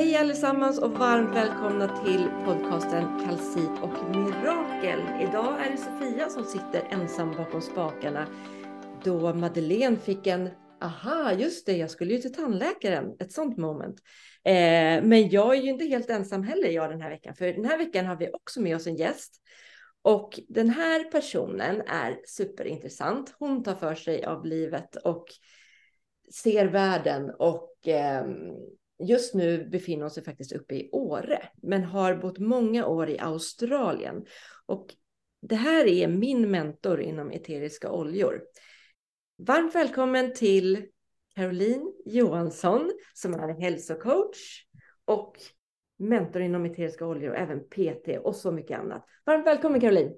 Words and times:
Hej 0.00 0.16
allesammans 0.16 0.78
och 0.78 0.90
varmt 0.90 1.36
välkomna 1.36 2.04
till 2.04 2.28
podcasten 2.44 3.24
Kalcit 3.24 3.70
och 3.82 4.16
Mirakel. 4.16 5.00
Idag 5.28 5.66
är 5.66 5.70
det 5.70 5.76
Sofia 5.76 6.28
som 6.28 6.44
sitter 6.44 6.88
ensam 6.90 7.36
bakom 7.36 7.60
spakarna 7.60 8.26
då 9.04 9.34
Madeleine 9.34 9.96
fick 9.96 10.26
en 10.26 10.50
aha, 10.80 11.32
just 11.32 11.66
det, 11.66 11.76
jag 11.76 11.90
skulle 11.90 12.14
ju 12.14 12.20
till 12.20 12.34
tandläkaren, 12.34 13.16
ett 13.18 13.32
sånt 13.32 13.56
moment. 13.56 14.00
Eh, 14.44 15.02
men 15.02 15.28
jag 15.28 15.56
är 15.56 15.62
ju 15.62 15.68
inte 15.70 15.84
helt 15.84 16.10
ensam 16.10 16.42
heller 16.42 16.68
jag 16.68 16.90
den 16.90 17.00
här 17.00 17.10
veckan, 17.10 17.34
för 17.34 17.46
den 17.46 17.64
här 17.64 17.78
veckan 17.78 18.06
har 18.06 18.16
vi 18.16 18.30
också 18.32 18.60
med 18.60 18.76
oss 18.76 18.86
en 18.86 18.96
gäst. 18.96 19.42
Och 20.02 20.40
den 20.48 20.70
här 20.70 21.04
personen 21.04 21.80
är 21.80 22.20
superintressant. 22.24 23.34
Hon 23.38 23.62
tar 23.62 23.74
för 23.74 23.94
sig 23.94 24.24
av 24.24 24.46
livet 24.46 24.96
och 24.96 25.26
ser 26.34 26.66
världen 26.66 27.30
och 27.38 27.88
eh, 27.88 28.24
just 29.00 29.34
nu 29.34 29.68
befinner 29.68 30.02
hon 30.02 30.10
sig 30.10 30.24
faktiskt 30.24 30.52
uppe 30.52 30.74
i 30.74 30.90
Åre, 30.92 31.48
men 31.62 31.84
har 31.84 32.14
bott 32.14 32.38
många 32.38 32.86
år 32.86 33.10
i 33.10 33.18
Australien. 33.18 34.26
Och 34.66 34.94
det 35.42 35.56
här 35.56 35.86
är 35.86 36.08
min 36.08 36.50
mentor 36.50 37.00
inom 37.00 37.30
eteriska 37.30 37.92
oljor. 37.92 38.42
Varmt 39.38 39.74
välkommen 39.74 40.34
till 40.34 40.86
Caroline 41.34 41.92
Johansson 42.06 42.92
som 43.14 43.34
är 43.34 43.60
hälsocoach 43.60 44.64
och 45.04 45.36
mentor 45.98 46.42
inom 46.42 46.64
eteriska 46.64 47.06
oljor 47.06 47.30
och 47.30 47.36
även 47.36 47.60
PT 47.60 48.18
och 48.24 48.36
så 48.36 48.52
mycket 48.52 48.78
annat. 48.78 49.06
Varmt 49.24 49.46
välkommen 49.46 49.80
Caroline! 49.80 50.12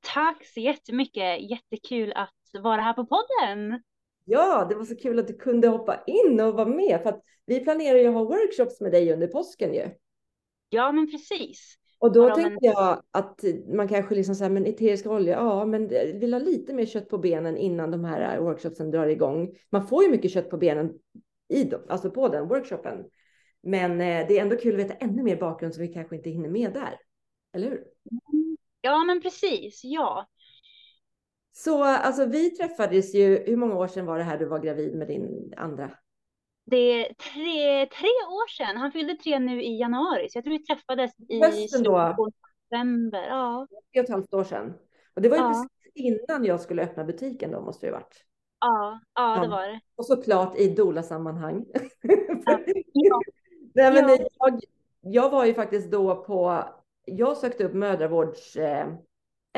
Tack 0.00 0.46
så 0.46 0.60
jättemycket! 0.60 1.50
Jättekul 1.50 2.12
att 2.12 2.62
vara 2.62 2.80
här 2.80 2.92
på 2.92 3.06
podden. 3.06 3.82
Ja, 4.30 4.66
det 4.68 4.74
var 4.74 4.84
så 4.84 4.96
kul 4.96 5.18
att 5.18 5.28
du 5.28 5.34
kunde 5.34 5.68
hoppa 5.68 6.02
in 6.06 6.40
och 6.40 6.54
vara 6.54 6.68
med 6.68 7.00
för 7.02 7.08
att 7.08 7.22
vi 7.46 7.60
planerar 7.60 7.98
ju 7.98 8.06
att 8.06 8.14
ha 8.14 8.24
workshops 8.24 8.80
med 8.80 8.92
dig 8.92 9.12
under 9.12 9.26
påsken 9.26 9.74
ju. 9.74 9.90
Ja, 10.68 10.92
men 10.92 11.10
precis. 11.10 11.74
Och 11.98 12.12
då 12.12 12.34
tänkte 12.34 12.50
men... 12.50 12.58
jag 12.60 13.02
att 13.10 13.44
man 13.74 13.88
kanske 13.88 14.14
liksom 14.14 14.34
säger, 14.34 14.50
men 14.50 14.66
eteriska 14.66 15.10
olja, 15.10 15.32
ja, 15.32 15.64
men 15.64 15.88
vill 16.20 16.32
ha 16.32 16.40
lite 16.40 16.74
mer 16.74 16.86
kött 16.86 17.08
på 17.08 17.18
benen 17.18 17.56
innan 17.56 17.90
de 17.90 18.04
här 18.04 18.40
workshopsen 18.40 18.90
drar 18.90 19.06
igång. 19.06 19.56
Man 19.70 19.86
får 19.86 20.04
ju 20.04 20.10
mycket 20.10 20.30
kött 20.30 20.50
på 20.50 20.56
benen 20.56 20.92
i 21.48 21.64
dem, 21.64 21.80
alltså 21.88 22.10
på 22.10 22.28
den 22.28 22.48
workshopen. 22.48 23.04
Men 23.62 23.92
eh, 23.92 24.26
det 24.28 24.38
är 24.38 24.42
ändå 24.42 24.56
kul 24.56 24.74
att 24.74 24.80
veta 24.80 24.94
ännu 24.94 25.22
mer 25.22 25.36
bakgrund 25.36 25.74
som 25.74 25.82
vi 25.82 25.88
kanske 25.88 26.16
inte 26.16 26.30
hinner 26.30 26.48
med 26.48 26.72
där. 26.72 27.00
Eller 27.52 27.70
hur? 27.70 27.84
Ja, 28.80 29.04
men 29.04 29.22
precis. 29.22 29.80
Ja. 29.84 30.26
Så 31.58 31.84
alltså 31.84 32.26
vi 32.26 32.50
träffades 32.50 33.14
ju, 33.14 33.44
hur 33.46 33.56
många 33.56 33.76
år 33.76 33.86
sedan 33.86 34.06
var 34.06 34.18
det 34.18 34.24
här 34.24 34.38
du 34.38 34.44
var 34.44 34.58
gravid 34.58 34.94
med 34.94 35.08
din 35.08 35.54
andra? 35.56 35.90
Det 36.64 36.76
är 36.76 37.14
tre, 37.14 37.86
tre 37.86 38.08
år 38.08 38.48
sedan. 38.48 38.76
Han 38.76 38.92
fyllde 38.92 39.14
tre 39.14 39.38
nu 39.38 39.62
i 39.62 39.80
januari, 39.80 40.28
så 40.30 40.38
jag 40.38 40.44
tror 40.44 40.58
vi 40.58 40.64
träffades 40.64 41.10
i 41.28 41.40
Hösten 41.40 41.82
då? 41.82 42.16
november. 42.70 43.26
Ja. 43.28 43.66
Tre 43.92 44.00
och 44.00 44.04
ett 44.04 44.10
halvt 44.10 44.34
år 44.34 44.44
sedan. 44.44 44.74
Och 45.14 45.22
det 45.22 45.28
var 45.28 45.36
ju 45.36 45.42
ja. 45.42 45.48
precis 45.48 45.70
innan 45.94 46.44
jag 46.44 46.60
skulle 46.60 46.82
öppna 46.82 47.04
butiken 47.04 47.50
då, 47.50 47.60
måste 47.60 47.86
det 47.86 47.92
ha 47.92 47.98
varit. 47.98 48.24
Ja, 48.60 49.00
ja, 49.14 49.40
det 49.42 49.48
var 49.48 49.66
det. 49.66 49.80
Och 49.96 50.06
såklart 50.06 50.58
i 50.58 50.68
Dola-sammanhang. 50.74 51.64
Ja. 51.72 52.58
ja. 52.92 53.20
Nej, 53.74 53.92
men 53.92 54.08
ja. 54.08 54.28
jag, 54.38 54.60
jag 55.00 55.30
var 55.30 55.44
ju 55.44 55.54
faktiskt 55.54 55.90
då 55.90 56.24
på, 56.24 56.64
jag 57.04 57.36
sökte 57.36 57.64
upp 57.64 57.74
mödravårds, 57.74 58.56
eh, 58.56 58.86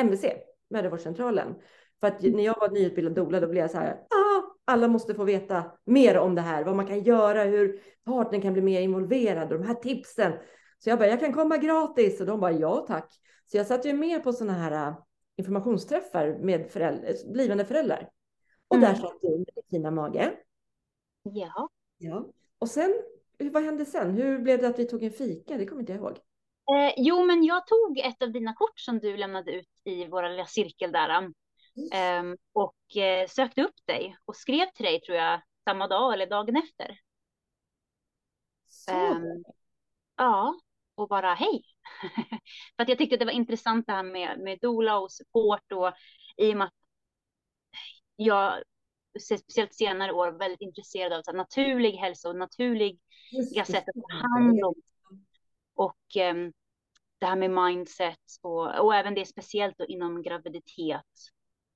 MVC, 0.01 0.25
mödravårdscentralen. 0.71 1.55
För 2.01 2.07
att 2.07 2.23
när 2.23 2.45
jag 2.45 2.61
var 2.61 2.71
nyutbildad 2.71 3.15
doula, 3.15 3.41
då 3.41 3.49
blev 3.49 3.63
jag 3.63 3.71
så 3.71 3.79
här, 3.79 3.93
ah, 3.93 4.43
alla 4.65 4.89
måste 4.89 5.15
få 5.15 5.25
veta 5.25 5.65
mer 5.85 6.19
om 6.19 6.35
det 6.35 6.41
här, 6.41 6.65
vad 6.65 6.77
man 6.77 6.87
kan 6.87 7.03
göra, 7.03 7.45
hur 7.45 7.81
partnern 8.05 8.41
kan 8.41 8.53
bli 8.53 8.63
mer 8.63 8.81
involverad 8.81 9.53
och 9.53 9.59
de 9.59 9.67
här 9.67 9.75
tipsen. 9.75 10.33
Så 10.79 10.91
jag 10.91 10.99
bara, 10.99 11.09
jag 11.09 11.21
kan 11.21 11.33
komma 11.33 11.57
gratis 11.57 12.21
och 12.21 12.27
de 12.27 12.41
bara, 12.41 12.53
ja 12.53 12.85
tack. 12.89 13.15
Så 13.47 13.57
jag 13.57 13.67
satt 13.67 13.85
ju 13.85 13.93
med 13.93 14.25
på 14.25 14.33
sådana 14.33 14.53
här 14.53 14.89
äh, 14.89 14.95
informationsträffar 15.37 16.39
med 16.41 16.71
föräldrar, 16.71 17.33
blivande 17.33 17.65
föräldrar. 17.65 18.11
Och 18.69 18.77
mm. 18.77 18.89
där 18.89 19.01
satt 19.01 19.21
du 19.23 19.39
med 19.39 19.65
fina 19.71 19.91
mage. 19.91 20.33
Ja. 21.23 21.69
Ja. 21.99 22.27
Och 22.59 22.69
sen, 22.69 22.95
vad 23.39 23.63
hände 23.63 23.85
sen? 23.85 24.11
Hur 24.11 24.39
blev 24.39 24.61
det 24.61 24.69
att 24.69 24.79
vi 24.79 24.85
tog 24.85 25.03
en 25.03 25.11
fika? 25.11 25.57
Det 25.57 25.67
kommer 25.67 25.81
inte 25.81 25.93
jag 25.93 26.01
ihåg. 26.01 26.19
Eh, 26.71 26.95
jo, 26.97 27.25
men 27.25 27.45
jag 27.45 27.67
tog 27.67 27.99
ett 27.99 28.23
av 28.23 28.33
dina 28.33 28.55
kort 28.55 28.79
som 28.79 28.99
du 28.99 29.17
lämnade 29.17 29.53
ut 29.53 29.69
i 29.85 30.07
vår 30.07 30.29
lilla 30.29 30.47
cirkel 30.47 30.93
där. 30.93 31.33
Um, 31.77 32.37
och 32.53 32.77
uh, 32.97 33.29
sökte 33.29 33.63
upp 33.63 33.87
dig 33.87 34.17
och 34.25 34.37
skrev 34.37 34.67
till 34.75 34.85
dig 34.85 35.01
tror 35.01 35.19
jag 35.19 35.41
samma 35.65 35.89
dag 35.89 36.15
eller 36.15 36.27
dagen 36.27 36.57
efter. 36.57 36.99
Um, 38.91 39.45
ja, 40.17 40.61
och 40.95 41.09
bara 41.09 41.35
hej. 41.35 41.63
För 42.77 42.83
att 42.83 42.89
jag 42.89 42.99
tyckte 42.99 43.17
det 43.17 43.25
var 43.25 43.33
intressant 43.33 43.87
det 43.87 43.93
här 43.93 44.03
med, 44.03 44.39
med 44.39 44.59
dola 44.63 44.99
och 44.99 45.13
support 45.13 45.73
och 45.73 45.93
i 46.37 46.53
och 46.53 46.57
med 46.57 46.67
att 46.67 46.75
jag 48.17 48.63
speciellt 49.21 49.75
senare 49.75 50.13
år 50.13 50.33
väldigt 50.33 50.61
intresserad 50.61 51.13
av 51.13 51.23
så 51.23 51.33
naturlig 51.33 51.93
hälsa 51.93 52.29
och 52.29 52.37
naturliga 52.37 53.65
sätt 53.67 53.89
att 53.89 53.95
ta 54.09 54.17
hand 54.17 54.65
om 54.65 54.75
och 55.75 56.17
um, 56.31 56.53
det 57.19 57.27
här 57.27 57.37
med 57.37 57.51
mindset 57.51 58.19
och, 58.43 58.79
och 58.79 58.95
även 58.95 59.15
det 59.15 59.27
speciellt 59.27 59.79
då 59.79 59.87
inom 59.87 60.23
graviditet 60.23 61.07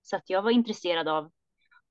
så 0.04 0.16
att 0.16 0.30
jag 0.30 0.42
var 0.42 0.50
intresserad 0.50 1.08
av, 1.08 1.30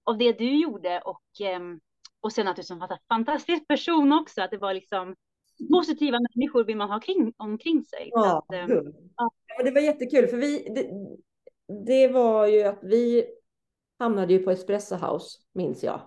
av 0.04 0.18
det 0.18 0.32
du 0.32 0.62
gjorde 0.62 1.02
och, 1.06 1.22
ehm, 1.42 1.80
och 2.22 2.34
sen 2.34 2.48
att 2.48 2.56
du 2.56 2.64
som 2.64 2.82
en 2.82 2.88
fantastisk 3.10 3.68
person 3.68 4.14
också, 4.14 4.42
att 4.42 4.52
det 4.52 4.58
var 4.58 4.74
liksom 4.74 5.16
positiva 5.72 6.20
människor 6.20 6.64
vill 6.64 6.78
man 6.78 6.90
ha 6.90 7.00
kring, 7.00 7.34
omkring 7.38 7.86
sig. 7.86 8.10
Ja, 8.12 8.38
att, 8.38 8.56
ehm, 8.56 8.72
ja. 9.16 9.32
ja. 9.58 9.64
det 9.64 9.72
var 9.72 9.82
jättekul 9.82 10.28
för 10.28 10.38
vi, 10.38 10.68
det, 10.76 10.90
det, 11.86 12.08
var 12.08 12.48
ju 12.48 12.64
att 12.64 12.80
vi 12.84 13.26
hamnade 14.00 14.34
ju 14.34 14.40
på 14.40 14.52
Espresso 14.52 14.96
House, 14.96 15.40
minns 15.54 15.84
jag. 15.84 16.02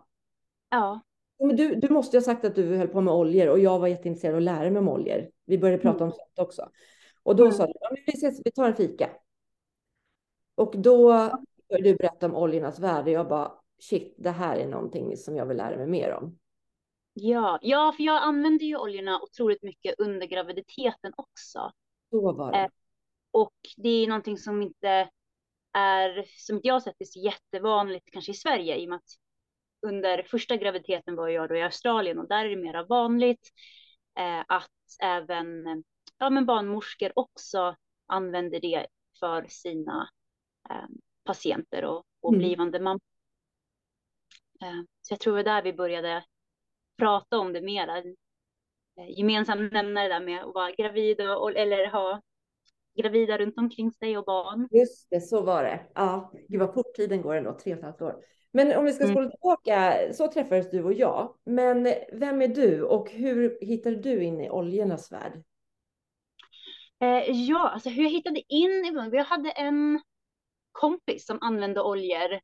Ja. 0.70 1.00
Men 1.38 1.56
du, 1.56 1.74
du 1.74 1.88
måste 1.88 2.16
ha 2.16 2.22
sagt 2.22 2.44
att 2.44 2.54
du 2.54 2.76
höll 2.76 2.88
på 2.88 3.00
med 3.00 3.14
oljor 3.14 3.48
och 3.48 3.58
jag 3.58 3.78
var 3.78 3.88
jätteintresserad 3.88 4.34
av 4.34 4.38
att 4.38 4.42
lära 4.42 4.70
mig 4.70 4.78
om 4.78 4.88
oljor. 4.88 5.30
Vi 5.44 5.58
började 5.58 5.82
prata 5.82 5.96
mm. 5.96 6.06
om 6.06 6.12
sånt 6.12 6.38
också. 6.48 6.70
Och 7.22 7.36
då 7.36 7.42
mm. 7.42 7.54
sa 7.54 7.66
du, 7.66 7.72
ja, 7.80 7.90
vi, 8.06 8.12
ses, 8.12 8.40
vi 8.44 8.50
tar 8.50 8.68
en 8.68 8.76
fika. 8.76 9.10
Och 10.54 10.74
då 10.78 11.30
började 11.68 11.88
du 11.88 11.96
berätta 11.96 12.26
om 12.26 12.34
oljornas 12.34 12.78
värde. 12.78 13.10
Jag 13.10 13.28
bara, 13.28 13.52
shit, 13.78 14.14
det 14.18 14.30
här 14.30 14.56
är 14.56 14.66
någonting 14.66 15.16
som 15.16 15.36
jag 15.36 15.46
vill 15.46 15.56
lära 15.56 15.76
mig 15.76 15.86
mer 15.86 16.14
om. 16.14 16.38
Ja, 17.12 17.58
ja, 17.62 17.92
för 17.96 18.02
jag 18.02 18.22
använder 18.22 18.66
ju 18.66 18.76
oljorna 18.76 19.20
otroligt 19.22 19.62
mycket 19.62 19.94
under 19.98 20.26
graviditeten 20.26 21.12
också. 21.16 21.72
Så 22.10 22.32
var 22.32 22.52
det. 22.52 22.58
Eh, 22.58 22.68
och 23.30 23.54
det 23.76 23.88
är 23.88 24.06
någonting 24.06 24.38
som 24.38 24.62
inte 24.62 25.10
är, 25.72 26.24
som 26.46 26.60
jag 26.62 26.74
har 26.74 26.80
sett, 26.80 27.00
är 27.00 27.04
så 27.04 27.20
jättevanligt 27.20 28.10
kanske 28.12 28.32
i 28.32 28.34
Sverige 28.34 28.76
i 28.76 28.84
och 28.84 28.88
med 28.88 28.96
att 28.96 29.16
under 29.86 30.22
första 30.22 30.56
graviditeten 30.56 31.16
var 31.16 31.28
jag 31.28 31.48
då 31.48 31.56
i 31.56 31.62
Australien 31.62 32.18
och 32.18 32.28
där 32.28 32.44
är 32.44 32.48
det 32.48 32.56
mera 32.56 32.84
vanligt 32.84 33.50
eh, 34.18 34.44
att 34.48 34.70
även 35.02 35.64
ja, 36.18 36.30
men 36.30 36.46
barnmorskor 36.46 37.12
också 37.14 37.76
använder 38.06 38.60
det 38.60 38.86
för 39.20 39.46
sina 39.48 40.10
eh, 40.70 40.86
patienter 41.26 41.84
och, 41.84 42.04
och 42.20 42.32
mm. 42.32 42.38
blivande 42.38 42.80
mammor. 42.80 43.00
Eh, 44.62 44.82
så 45.02 45.12
jag 45.12 45.20
tror 45.20 45.36
det 45.36 45.42
var 45.42 45.54
där 45.54 45.62
vi 45.62 45.72
började 45.72 46.24
prata 46.98 47.38
om 47.38 47.52
det 47.52 47.60
mera. 47.60 47.98
Eh, 47.98 49.10
gemensam 49.18 49.66
nämnare 49.66 50.08
där 50.08 50.20
med 50.20 50.44
att 50.44 50.54
vara 50.54 50.70
gravid 50.70 51.20
och, 51.20 51.56
eller 51.56 51.90
ha 51.90 52.20
gravida 52.96 53.38
runt 53.38 53.58
omkring 53.58 53.92
sig 53.92 54.18
och 54.18 54.24
barn. 54.24 54.68
Just 54.70 55.10
det, 55.10 55.20
så 55.20 55.42
var 55.42 55.62
det. 55.62 55.86
Ja, 55.94 56.32
gud 56.48 56.60
vad 56.60 56.74
fort 56.74 56.94
tiden 56.94 57.22
går 57.22 57.34
ändå, 57.34 57.52
tre 57.52 57.72
och 57.72 57.78
ett 57.78 57.84
halvt 57.84 58.02
år. 58.02 58.16
Men 58.52 58.78
om 58.78 58.84
vi 58.84 58.92
ska 58.92 59.04
mm. 59.04 59.14
spola 59.14 59.30
tillbaka, 59.30 59.94
så 60.12 60.28
träffades 60.28 60.70
du 60.70 60.84
och 60.84 60.92
jag. 60.92 61.36
Men 61.44 61.82
vem 62.12 62.42
är 62.42 62.48
du 62.48 62.82
och 62.82 63.10
hur 63.10 63.58
hittade 63.60 63.96
du 63.96 64.24
in 64.24 64.40
i 64.40 64.50
oljornas 64.50 65.12
värld? 65.12 65.42
Eh, 67.00 67.30
ja, 67.30 67.68
alltså 67.68 67.88
hur 67.88 68.02
jag 68.02 68.10
hittade 68.10 68.42
in 68.48 68.70
i 68.70 69.10
Vi 69.10 69.18
hade 69.18 69.50
en 69.50 70.00
kompis 70.76 71.26
som 71.26 71.38
använde 71.40 71.82
oljor 71.82 72.40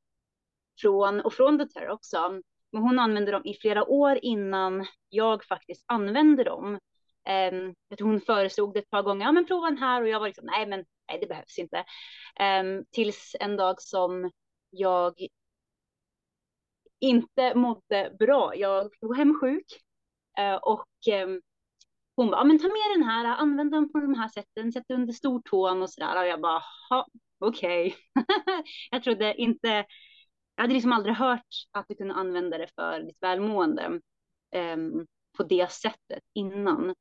från, 0.81 1.21
och 1.21 1.33
från 1.33 1.59
doTERRA 1.59 1.93
också. 1.93 2.41
Men 2.73 2.83
hon 2.83 2.99
använde 2.99 3.33
dem 3.33 3.43
i 3.45 3.55
flera 3.55 3.85
år 3.85 4.19
innan 4.23 4.87
jag 5.09 5.45
faktiskt 5.45 5.85
använde 5.89 6.45
dem. 6.45 6.79
Um, 7.53 7.75
hon 8.01 8.21
föreslog 8.21 8.75
det 8.75 8.79
ett 8.79 8.91
par 8.91 9.03
gånger, 9.03 9.27
ja 9.27 9.33
men 9.33 9.47
prova 9.47 9.67
den 9.67 9.79
här 9.79 10.03
och 10.03 10.09
jag 10.09 10.21
var 10.21 10.27
liksom, 10.27 10.47
nej 10.47 10.67
men 10.67 10.85
nej, 11.09 11.19
det 11.21 11.27
behövs 11.27 11.59
inte. 11.59 11.85
Um, 12.41 12.85
tills 12.91 13.37
en 13.41 13.57
dag 13.57 13.83
som 13.83 14.31
jag 14.71 15.15
inte 17.01 17.55
mådde 17.55 18.17
bra. 18.19 18.57
Jag 18.57 18.91
var 19.01 19.15
hemsjuk 19.15 19.67
uh, 20.41 20.55
och 20.55 20.89
um, 21.25 21.41
hon 22.17 22.31
bara, 22.31 22.41
ja 22.41 22.45
men 22.45 22.59
ta 22.59 22.65
med 22.65 22.99
den 22.99 23.03
här, 23.03 23.25
använd 23.25 23.71
den 23.71 23.93
på 23.93 24.01
de 24.01 24.15
här 24.15 24.29
sätten, 24.29 24.73
sätt 24.73 24.91
under 24.91 25.13
stortån 25.13 25.83
och 25.83 25.91
sådär. 25.91 26.23
Och 26.23 26.27
jag 26.27 26.41
bara, 26.41 26.63
okej. 27.43 27.97
Okay. 28.17 28.63
jag 28.91 29.03
trodde 29.03 29.35
inte, 29.35 29.69
jag 30.57 30.63
hade 30.63 30.75
liksom 30.75 30.93
aldrig 30.93 31.15
hört 31.15 31.47
att 31.71 31.87
du 31.89 31.95
kunde 31.95 32.15
använda 32.15 32.59
det 32.59 32.69
för 32.75 33.01
ditt 33.01 33.19
välmående. 33.21 34.01
Um, 34.57 35.07
på 35.37 35.43
det 35.43 35.73
sättet 35.73 36.23
innan. 36.35 36.95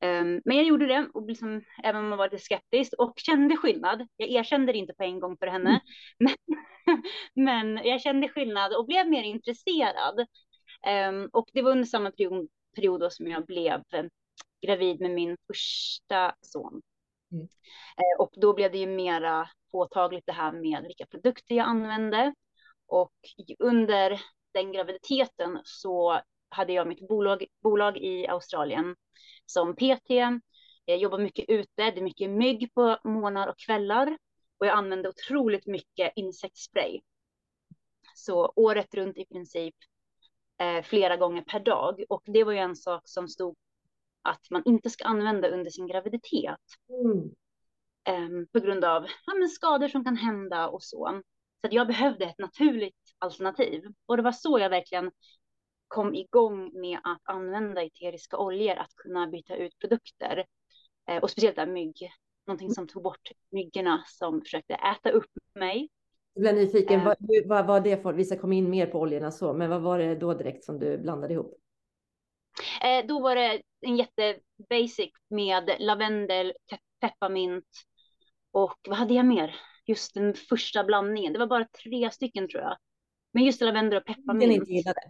Um, 0.00 0.40
men 0.44 0.56
jag 0.56 0.64
gjorde 0.64 0.86
det, 0.86 1.08
och 1.14 1.26
liksom, 1.26 1.62
även 1.84 2.02
om 2.04 2.08
man 2.08 2.18
var 2.18 2.30
lite 2.30 2.44
skeptisk 2.44 2.92
och 2.98 3.14
kände 3.16 3.56
skillnad. 3.56 4.08
Jag 4.16 4.28
erkände 4.28 4.72
det 4.72 4.78
inte 4.78 4.94
på 4.94 5.02
en 5.02 5.20
gång 5.20 5.36
för 5.36 5.46
henne, 5.46 5.68
mm. 5.70 5.80
men, 6.18 7.02
men 7.44 7.84
jag 7.84 8.00
kände 8.00 8.28
skillnad 8.28 8.74
och 8.76 8.86
blev 8.86 9.08
mer 9.08 9.22
intresserad. 9.22 10.26
Um, 11.08 11.28
och 11.32 11.48
det 11.52 11.62
var 11.62 11.70
under 11.70 11.84
samma 11.84 12.10
period, 12.10 12.48
period 12.74 13.12
som 13.12 13.26
jag 13.26 13.46
blev 13.46 13.82
gravid 14.66 15.00
med 15.00 15.10
min 15.10 15.36
första 15.46 16.34
son. 16.40 16.82
Mm. 17.32 17.48
Eh, 17.96 18.20
och 18.20 18.30
då 18.36 18.54
blev 18.54 18.72
det 18.72 18.78
ju 18.78 18.86
mera 18.86 19.48
påtagligt 19.72 20.26
det 20.26 20.32
här 20.32 20.52
med 20.52 20.82
vilka 20.82 21.06
produkter 21.06 21.54
jag 21.54 21.66
använde. 21.66 22.34
Och 22.86 23.14
under 23.58 24.20
den 24.54 24.72
graviditeten 24.72 25.60
så 25.64 26.20
hade 26.48 26.72
jag 26.72 26.86
mitt 26.86 27.08
bolag, 27.08 27.46
bolag 27.62 27.96
i 27.96 28.26
Australien 28.26 28.96
som 29.46 29.76
PT. 29.76 30.10
Jag 30.84 30.98
jobbar 30.98 31.18
mycket 31.18 31.44
ute, 31.48 31.90
det 31.90 31.98
är 31.98 32.02
mycket 32.02 32.30
mygg 32.30 32.74
på 32.74 32.98
morgnar 33.04 33.48
och 33.48 33.58
kvällar 33.58 34.18
och 34.58 34.66
jag 34.66 34.74
använde 34.74 35.08
otroligt 35.08 35.66
mycket 35.66 36.12
insektsspray. 36.16 37.00
Så 38.14 38.52
året 38.56 38.94
runt 38.94 39.18
i 39.18 39.24
princip 39.24 39.74
eh, 40.58 40.82
flera 40.82 41.16
gånger 41.16 41.42
per 41.42 41.60
dag 41.60 42.04
och 42.08 42.22
det 42.24 42.44
var 42.44 42.52
ju 42.52 42.58
en 42.58 42.76
sak 42.76 43.02
som 43.04 43.28
stod 43.28 43.56
att 44.26 44.50
man 44.50 44.62
inte 44.64 44.90
ska 44.90 45.04
använda 45.04 45.48
under 45.48 45.70
sin 45.70 45.86
graviditet. 45.86 46.60
Mm. 47.04 47.30
Eh, 48.08 48.46
på 48.52 48.60
grund 48.60 48.84
av 48.84 49.06
ja, 49.26 49.34
men 49.34 49.48
skador 49.48 49.88
som 49.88 50.04
kan 50.04 50.16
hända 50.16 50.68
och 50.68 50.82
så. 50.82 51.22
Så 51.60 51.66
att 51.66 51.72
jag 51.72 51.86
behövde 51.86 52.24
ett 52.24 52.38
naturligt 52.38 53.14
alternativ 53.18 53.82
och 54.06 54.16
det 54.16 54.22
var 54.22 54.32
så 54.32 54.58
jag 54.58 54.70
verkligen 54.70 55.10
kom 55.88 56.14
igång 56.14 56.80
med 56.80 56.98
att 57.04 57.20
använda 57.24 57.82
eteriska 57.82 58.38
oljor, 58.38 58.76
att 58.76 58.94
kunna 58.96 59.26
byta 59.26 59.56
ut 59.56 59.78
produkter. 59.78 60.44
Eh, 61.10 61.22
och 61.22 61.30
speciellt 61.30 61.56
där 61.56 61.66
mygg, 61.66 62.10
någonting 62.46 62.70
som 62.70 62.86
tog 62.86 63.02
bort 63.02 63.30
myggorna 63.50 64.04
som 64.06 64.40
försökte 64.40 64.74
äta 64.74 65.10
upp 65.10 65.30
mig. 65.54 65.88
Jag 66.34 66.42
blev 66.42 66.54
nyfiken, 66.54 67.00
eh, 67.00 67.14
vad 67.46 67.66
var 67.66 67.80
det 67.80 68.02
för, 68.02 68.12
vi 68.12 68.24
ska 68.24 68.38
komma 68.38 68.54
in 68.54 68.70
mer 68.70 68.86
på 68.86 69.00
oljorna 69.00 69.30
så, 69.30 69.52
men 69.52 69.70
vad 69.70 69.82
var 69.82 69.98
det 69.98 70.14
då 70.14 70.34
direkt 70.34 70.64
som 70.64 70.78
du 70.78 70.98
blandade 70.98 71.34
ihop? 71.34 71.60
Eh, 72.82 73.06
då 73.06 73.20
var 73.20 73.36
det 73.36 73.62
en 73.86 73.96
jättebasic 73.96 75.10
med 75.28 75.76
lavendel, 75.78 76.52
pepparmint 77.00 77.68
och 78.50 78.78
vad 78.88 78.98
hade 78.98 79.14
jag 79.14 79.26
mer? 79.26 79.56
Just 79.86 80.14
den 80.14 80.34
första 80.34 80.84
blandningen, 80.84 81.32
det 81.32 81.38
var 81.38 81.46
bara 81.46 81.66
tre 81.82 82.10
stycken 82.10 82.48
tror 82.48 82.62
jag. 82.62 82.76
Men 83.32 83.44
just 83.44 83.60
lavendel 83.60 83.98
och 83.98 84.06
pepparmint. 84.06 84.40
Den 84.40 84.50
inte 84.50 84.72
gillade? 84.72 85.00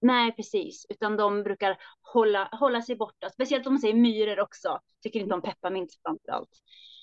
Nej, 0.00 0.36
precis, 0.36 0.86
utan 0.88 1.16
de 1.16 1.42
brukar 1.42 1.78
hålla, 2.00 2.48
hålla 2.52 2.82
sig 2.82 2.96
borta, 2.96 3.30
speciellt 3.30 3.66
om 3.66 3.72
man 3.72 3.80
säger 3.80 3.94
myror 3.94 4.40
också. 4.40 4.80
Tycker 5.02 5.20
inte 5.20 5.34
om 5.34 5.42
pepparmint 5.42 5.90
framför 6.02 6.32
allt. 6.32 6.50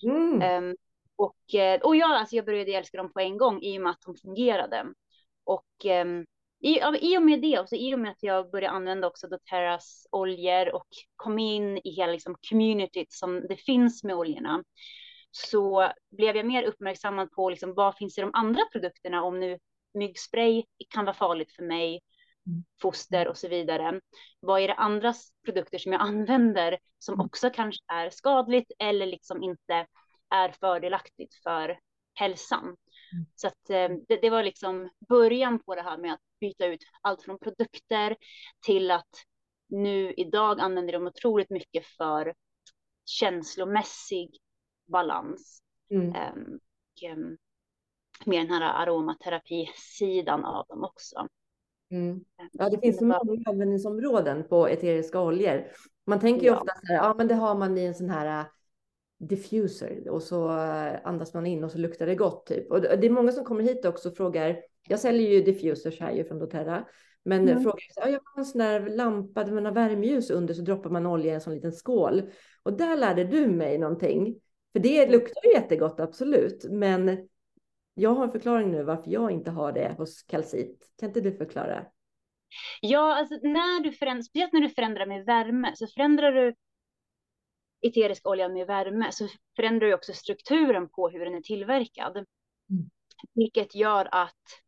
Mm. 0.04 0.64
Um, 0.64 0.76
och, 1.16 1.56
eh, 1.56 1.82
och 1.82 1.96
jag, 1.96 2.12
alltså 2.12 2.36
jag 2.36 2.46
började 2.46 2.72
älska 2.72 2.98
dem 2.98 3.14
på 3.14 3.20
en 3.20 3.38
gång 3.38 3.62
i 3.62 3.78
och 3.78 3.82
med 3.82 3.92
att 3.92 4.02
de 4.02 4.16
fungerade. 4.16 4.86
Och 5.44 5.86
um, 5.86 6.26
i, 6.60 6.80
i 7.02 7.18
och 7.18 7.22
med 7.22 7.42
det, 7.42 7.60
och 7.60 7.70
så 7.70 7.76
i 7.76 7.96
och 7.96 8.00
med 8.00 8.12
att 8.12 8.24
jag 8.24 8.52
började 8.52 8.76
använda 8.76 9.08
också 9.08 9.28
doTERRAs 9.28 10.08
oljor 10.12 10.76
och 10.76 10.88
kom 11.16 11.40
in 11.40 11.78
i 11.78 11.90
hela 11.90 12.12
liksom, 12.12 12.36
communityt 12.50 13.12
som 13.12 13.48
det 13.48 13.58
finns 13.58 14.04
med 14.04 14.16
oljorna, 14.16 14.64
så 15.32 15.92
blev 16.18 16.36
jag 16.36 16.46
mer 16.46 16.64
uppmärksammad 16.64 17.32
på 17.32 17.50
liksom, 17.50 17.74
vad 17.74 17.98
finns 17.98 18.18
i 18.18 18.22
de 18.22 18.32
andra 18.34 18.62
produkterna 18.72 19.24
om 19.24 19.40
nu 19.40 19.58
myggspray 19.94 20.64
kan 20.90 21.06
vara 21.06 21.16
farligt 21.16 21.52
för 21.56 21.64
mig 21.64 22.02
foster 22.82 23.28
och 23.28 23.38
så 23.38 23.48
vidare. 23.48 24.02
Vad 24.40 24.62
är 24.62 24.68
det 24.68 24.74
andra 24.74 25.14
produkter 25.46 25.78
som 25.78 25.92
jag 25.92 26.02
använder 26.02 26.78
som 27.00 27.14
mm. 27.14 27.26
också 27.26 27.50
kanske 27.50 27.84
är 27.88 28.10
skadligt 28.10 28.72
eller 28.80 29.06
liksom 29.06 29.44
inte 29.44 29.86
är 30.30 30.50
fördelaktigt 30.50 31.36
för 31.44 31.80
hälsan? 32.14 32.64
Mm. 32.64 33.26
Så 33.36 33.48
att 33.48 33.70
eh, 33.70 33.90
det, 34.08 34.22
det, 34.22 34.30
var 34.30 34.44
liksom 34.44 34.90
början 35.10 35.60
på 35.60 35.76
det 35.76 35.82
här 35.82 35.98
med 35.98 36.14
att 36.14 36.22
byta 36.40 36.66
ut 36.66 36.80
allt 37.02 37.22
från 37.22 37.38
produkter 37.40 38.16
till 38.66 38.92
att 38.92 39.10
nu 39.70 40.14
idag 40.14 40.60
använder 40.60 40.94
de 40.94 41.08
otroligt 41.08 41.50
mycket 41.50 41.86
för 41.86 42.34
känslomässig 43.06 44.30
balans. 44.86 45.62
Mm. 45.90 46.08
Um, 46.08 46.60
um, 47.12 47.38
med 48.26 48.40
den 48.40 48.50
här 48.50 48.84
aromaterapisidan 48.84 50.46
av 50.46 50.66
dem 50.68 50.84
också. 50.84 51.28
Mm. 51.92 52.26
Ja, 52.52 52.70
det 52.70 52.80
finns 52.80 52.98
så 52.98 53.06
många 53.06 53.44
användningsområden 53.46 54.48
på 54.48 54.68
eteriska 54.68 55.22
oljor. 55.22 55.68
Man 56.06 56.20
tänker 56.20 56.42
ju 56.42 56.48
ja. 56.48 56.58
ofta 56.60 56.74
så 56.82 56.94
här, 56.94 56.96
ja 56.96 57.14
men 57.18 57.28
det 57.28 57.36
har 57.36 57.56
man 57.56 57.78
i 57.78 57.86
en 57.86 57.96
sån 57.96 58.10
här 58.10 58.40
äh, 58.40 58.46
diffuser 59.20 60.10
och 60.10 60.24
så 60.24 60.50
äh, 60.50 60.96
andas 61.04 61.34
man 61.34 61.46
in 61.46 61.64
och 61.64 61.72
så 61.72 61.78
luktar 61.78 62.06
det 62.06 62.16
gott 62.16 62.46
typ. 62.46 62.72
Och 62.72 62.82
det 62.82 63.06
är 63.08 63.10
många 63.10 63.32
som 63.32 63.46
kommer 63.46 63.64
hit 63.64 63.86
också 63.86 64.10
och 64.10 64.18
frågar, 64.18 64.62
jag 64.90 65.00
säljer 65.00 65.30
ju 65.30 65.42
diffusers 65.42 66.00
här 66.00 66.12
ju 66.12 66.24
från 66.24 66.40
doTERRA, 66.40 66.88
men 67.26 67.50
mm. 67.50 67.64
frågar, 67.64 67.80
ja, 67.96 68.10
jag 68.10 68.22
har 68.24 68.40
en 68.42 68.46
sån 68.46 68.62
här 68.62 68.90
lampa 68.90 69.44
där 69.44 69.52
man 69.52 69.66
har 69.66 69.72
värmeljus 69.72 70.30
under 70.30 70.54
så 70.54 70.62
droppar 70.62 70.90
man 70.90 71.06
olja 71.06 71.32
i 71.32 71.36
en 71.36 71.42
sån 71.42 71.54
liten 71.54 71.72
skål. 71.72 72.32
Och 72.64 72.74
där 72.74 72.98
lärde 72.98 73.24
du 73.24 73.48
mig 73.48 73.78
någonting. 73.78 74.40
För 74.74 74.80
det 74.80 75.00
mm. 75.00 75.12
luktar 75.12 75.54
jättegott, 75.54 76.00
absolut. 76.00 76.66
Men 76.70 77.28
jag 77.94 78.10
har 78.10 78.24
en 78.24 78.32
förklaring 78.32 78.72
nu 78.72 78.84
varför 78.84 79.12
jag 79.12 79.32
inte 79.32 79.52
har 79.52 79.72
det 79.72 79.96
hos 79.98 80.24
kalcit. 80.24 80.92
Kan 81.00 81.10
inte 81.10 81.22
du 81.22 81.32
förklara? 81.32 81.86
Ja, 82.82 83.16
alltså 83.16 83.36
när 83.36 83.84
du 83.84 83.92
förändrar, 83.92 84.24
speciellt 84.24 84.54
när 84.54 84.62
du 84.62 84.70
förändrar 84.70 85.06
med 85.06 85.26
värme, 85.26 85.72
så 85.76 85.88
förändrar 85.88 86.32
du 86.32 86.56
eterisk 87.82 88.28
olja 88.28 88.50
med 88.50 88.68
värme, 88.68 89.12
så 89.12 89.28
förändrar 89.56 89.88
du 89.88 89.94
också 89.94 90.14
strukturen 90.14 90.90
på 90.90 91.10
hur 91.10 91.26
den 91.26 91.36
är 91.36 91.42
tillverkad. 91.42 92.18
Mm. 92.18 92.90
Vilket 93.34 93.76
gör 93.76 94.08
att 94.12 94.62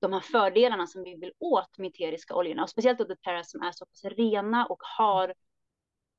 de 0.00 0.12
här 0.12 0.20
fördelarna 0.20 0.86
som 0.86 1.02
vi 1.02 1.16
vill 1.16 1.32
åt 1.38 1.78
med 1.78 1.88
eteriska 1.88 2.34
oljorna, 2.34 2.62
och 2.62 2.70
speciellt 2.70 2.98
då 2.98 3.04
det 3.04 3.44
som 3.44 3.62
är 3.62 3.72
så 3.72 3.86
pass 3.86 4.04
rena 4.04 4.66
och 4.66 4.82
har 4.98 5.34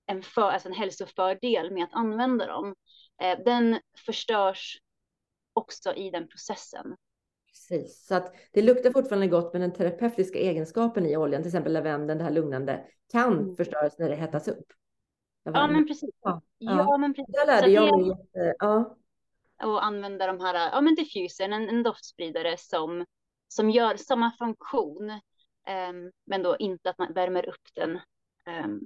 en, 0.06 0.22
för, 0.22 0.42
alltså 0.42 0.70
en 0.70 0.76
hälsofördel 0.76 1.72
med 1.72 1.84
att 1.84 1.94
använda 1.94 2.48
dem, 2.48 2.68
uh, 3.24 3.44
den 3.46 3.80
förstörs 4.06 4.82
också 5.54 5.94
i 5.94 6.10
den 6.10 6.28
processen. 6.28 6.96
Precis, 7.48 8.06
så 8.06 8.16
att 8.16 8.34
det 8.52 8.62
luktar 8.62 8.92
fortfarande 8.92 9.28
gott, 9.28 9.54
men 9.54 9.62
den 9.62 9.74
terapeutiska 9.74 10.40
egenskapen 10.40 11.06
i 11.06 11.18
oljan, 11.18 11.42
till 11.42 11.50
exempel 11.50 11.74
lavendeln, 11.74 12.18
det 12.18 12.24
här 12.24 12.32
lugnande, 12.32 12.86
kan 13.12 13.40
mm. 13.40 13.56
förstöras 13.56 14.00
när 14.00 14.10
det 14.10 14.16
hettas 14.16 14.48
upp. 14.48 14.66
Ja, 15.44 15.68
men 15.68 15.88
precis. 15.88 16.16
Ja, 16.22 16.42
ja. 16.58 16.98
men 16.98 17.14
precis. 17.14 17.36
Där 17.36 17.48
lärde 17.48 17.68
jag 17.68 18.00
mig. 18.00 18.08
Jätte... 18.08 18.56
Ja. 18.60 18.98
Och 19.64 19.86
använda 19.86 20.28
de 20.28 20.40
här, 20.40 20.70
ja 20.72 20.82
men 20.82 20.96
diffusern, 20.96 21.54
en, 21.54 21.70
en 21.70 21.84
doftspridare 21.84 22.58
som, 22.58 23.06
som 23.54 23.70
gör 23.70 23.96
samma 23.96 24.32
funktion, 24.32 25.10
um, 25.90 26.12
men 26.26 26.44
då 26.44 26.58
inte 26.58 26.90
att 26.90 26.98
man 26.98 27.14
värmer 27.14 27.50
upp 27.50 27.74
den. 27.74 28.00
Um, 28.66 28.86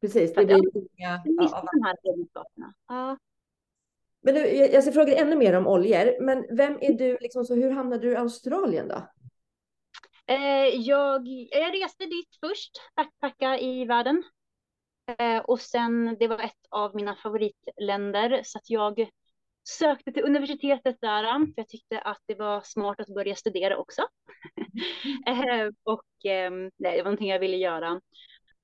precis, 0.00 0.34
det 0.34 0.44
blir 0.44 0.56
inga... 0.98 1.22
Ja, 1.24 1.68
de 1.72 1.82
här 1.84 1.96
egenskaperna. 2.02 2.74
Ja. 2.88 3.18
Men 4.20 4.34
du, 4.34 4.40
jag 4.54 4.82
ska 4.82 4.92
fråga 4.92 5.16
ännu 5.16 5.36
mer 5.36 5.52
om 5.52 5.66
oljor. 5.66 6.20
Men 6.20 6.56
vem 6.56 6.78
är 6.80 6.92
du, 6.92 7.18
liksom, 7.20 7.44
så 7.44 7.54
hur 7.54 7.70
hamnade 7.70 8.02
du 8.02 8.12
i 8.12 8.16
Australien 8.16 8.88
då? 8.88 9.08
Eh, 10.26 10.66
jag, 10.74 11.28
jag 11.50 11.74
reste 11.74 12.06
dit 12.06 12.36
först, 12.40 12.72
backpacka 12.96 13.58
i 13.58 13.84
världen. 13.84 14.22
Eh, 15.18 15.38
och 15.38 15.60
sen, 15.60 16.16
det 16.18 16.28
var 16.28 16.38
ett 16.38 16.66
av 16.70 16.94
mina 16.94 17.16
favoritländer, 17.16 18.40
så 18.44 18.58
att 18.58 18.70
jag 18.70 19.08
sökte 19.68 20.12
till 20.12 20.24
universitetet 20.24 20.96
där, 21.00 21.46
för 21.46 21.52
jag 21.56 21.68
tyckte 21.68 21.98
att 21.98 22.20
det 22.26 22.34
var 22.34 22.60
smart 22.60 23.00
att 23.00 23.14
börja 23.14 23.34
studera 23.34 23.76
också. 23.76 24.02
eh, 25.26 25.68
och 25.82 26.30
eh, 26.30 26.50
nej, 26.50 26.96
det 26.96 27.02
var 27.02 27.04
någonting 27.04 27.28
jag 27.28 27.40
ville 27.40 27.56
göra. 27.56 28.00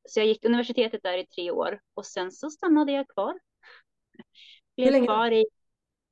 Så 0.08 0.20
jag 0.20 0.26
gick 0.26 0.44
universitetet 0.44 1.02
där 1.02 1.18
i 1.18 1.26
tre 1.26 1.50
år 1.50 1.80
och 1.94 2.06
sen 2.06 2.32
så 2.32 2.50
stannade 2.50 2.92
jag 2.92 3.08
kvar 3.08 3.34
blev 4.76 5.04
kvar 5.04 5.30
i, 5.30 5.46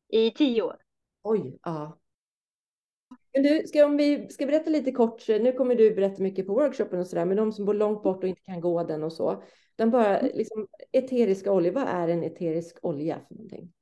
i 0.08 0.30
tio 0.30 0.62
år. 0.62 0.76
Oj, 1.22 1.58
ja. 1.62 1.98
Men 3.32 3.42
du, 3.42 3.66
ska, 3.66 3.84
om 3.86 3.96
vi 3.96 4.28
ska 4.28 4.46
berätta 4.46 4.70
lite 4.70 4.92
kort, 4.92 5.28
nu 5.28 5.52
kommer 5.52 5.74
du 5.74 5.94
berätta 5.94 6.22
mycket 6.22 6.46
på 6.46 6.54
workshopen 6.54 7.00
och 7.00 7.06
sådär, 7.06 7.24
men 7.24 7.36
de 7.36 7.52
som 7.52 7.64
bor 7.64 7.74
långt 7.74 8.02
bort 8.02 8.22
och 8.22 8.28
inte 8.28 8.42
kan 8.42 8.60
gå 8.60 8.84
den 8.84 9.02
och 9.02 9.12
så, 9.12 9.42
den 9.76 9.90
bara 9.90 10.18
mm. 10.18 10.32
liksom 10.34 10.66
eteriska 10.92 11.52
oljor, 11.52 11.72
vad 11.72 11.88
är 11.88 12.08
en 12.08 12.24
eterisk 12.24 12.78
olja 12.82 13.20
för 13.28 13.34
någonting? 13.34 13.72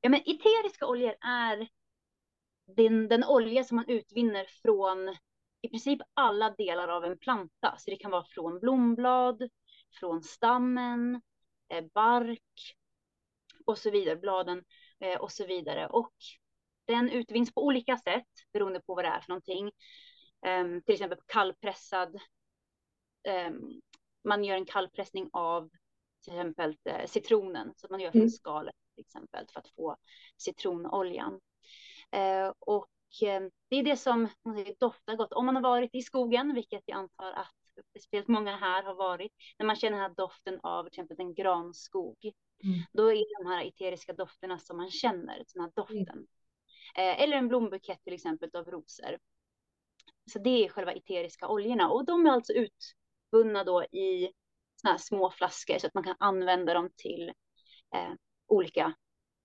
Ja, 0.00 0.08
men 0.08 0.20
eteriska 0.20 0.86
oljor 0.86 1.14
är 1.20 1.68
den, 2.66 3.08
den 3.08 3.24
olja 3.24 3.64
som 3.64 3.76
man 3.76 3.88
utvinner 3.88 4.46
från 4.62 5.16
i 5.60 5.68
princip 5.68 6.00
alla 6.14 6.50
delar 6.50 6.88
av 6.88 7.04
en 7.04 7.18
planta. 7.18 7.74
Så 7.78 7.90
det 7.90 7.96
kan 7.96 8.10
vara 8.10 8.24
från 8.24 8.60
blomblad, 8.60 9.50
från 10.00 10.22
stammen, 10.22 11.22
eh, 11.68 11.84
bark, 11.94 12.76
och 13.64 13.78
så 13.78 13.90
vidare, 13.90 14.16
bladen 14.16 14.64
eh, 15.00 15.20
och 15.20 15.32
så 15.32 15.46
vidare. 15.46 15.86
Och 15.86 16.14
den 16.86 17.10
utvinns 17.10 17.54
på 17.54 17.64
olika 17.64 17.96
sätt 17.96 18.26
beroende 18.52 18.80
på 18.80 18.94
vad 18.94 19.04
det 19.04 19.08
är 19.08 19.20
för 19.20 19.28
någonting. 19.28 19.72
Um, 20.46 20.82
till 20.82 20.94
exempel 20.94 21.18
kallpressad 21.26 22.14
eh, 23.22 23.50
man 24.24 24.44
gör 24.44 24.56
en 24.56 24.66
kallpressning 24.66 25.30
av 25.32 25.70
till 26.24 26.32
exempel 26.32 26.76
eh, 26.84 27.06
citronen, 27.06 27.72
så 27.76 27.86
man 27.90 28.00
gör 28.00 28.10
från 28.10 28.20
mm. 28.20 28.30
skalet 28.30 28.74
till 28.98 29.06
exempel 29.06 29.46
för 29.52 29.60
att 29.60 29.68
få 29.68 29.96
citronoljan. 30.36 31.40
Eh, 32.10 32.52
och 32.58 32.88
eh, 33.22 33.42
det 33.68 33.76
är 33.76 33.82
det 33.82 33.96
som 33.96 34.28
doftar 34.80 35.16
gott. 35.16 35.32
Om 35.32 35.46
man 35.46 35.54
har 35.54 35.62
varit 35.62 35.94
i 35.94 36.02
skogen, 36.02 36.54
vilket 36.54 36.82
jag 36.86 36.98
antar 36.98 37.32
att 37.32 37.54
speciellt 38.00 38.28
många 38.28 38.56
här 38.56 38.82
har 38.82 38.94
varit, 38.94 39.32
när 39.58 39.66
man 39.66 39.76
känner 39.76 39.98
den 39.98 40.08
här 40.08 40.14
doften 40.16 40.60
av 40.62 40.82
till 40.82 40.88
exempel 40.88 41.20
en 41.20 41.34
granskog, 41.34 42.18
mm. 42.64 42.78
då 42.92 43.12
är 43.12 43.42
de 43.42 43.50
här 43.50 43.64
eteriska 43.64 44.12
dofterna 44.12 44.58
som 44.58 44.76
man 44.76 44.90
känner, 44.90 45.44
den 45.54 45.62
här 45.62 45.72
doften. 45.74 46.08
Mm. 46.08 46.26
Eh, 46.96 47.22
eller 47.22 47.36
en 47.36 47.48
blombukett 47.48 48.04
till 48.04 48.14
exempel 48.14 48.50
av 48.52 48.70
rosor. 48.70 49.18
Så 50.32 50.38
det 50.38 50.64
är 50.64 50.68
själva 50.68 50.92
eteriska 50.92 51.48
oljorna 51.48 51.90
och 51.90 52.04
de 52.04 52.26
är 52.26 52.30
alltså 52.30 52.52
utvunna 52.52 53.64
då 53.64 53.84
i 53.84 54.32
såna 54.80 54.92
här 54.92 54.98
små 54.98 55.30
flaskor 55.30 55.78
så 55.78 55.86
att 55.86 55.94
man 55.94 56.04
kan 56.04 56.16
använda 56.18 56.74
dem 56.74 56.90
till 56.96 57.32
eh, 57.94 58.12
olika 58.48 58.94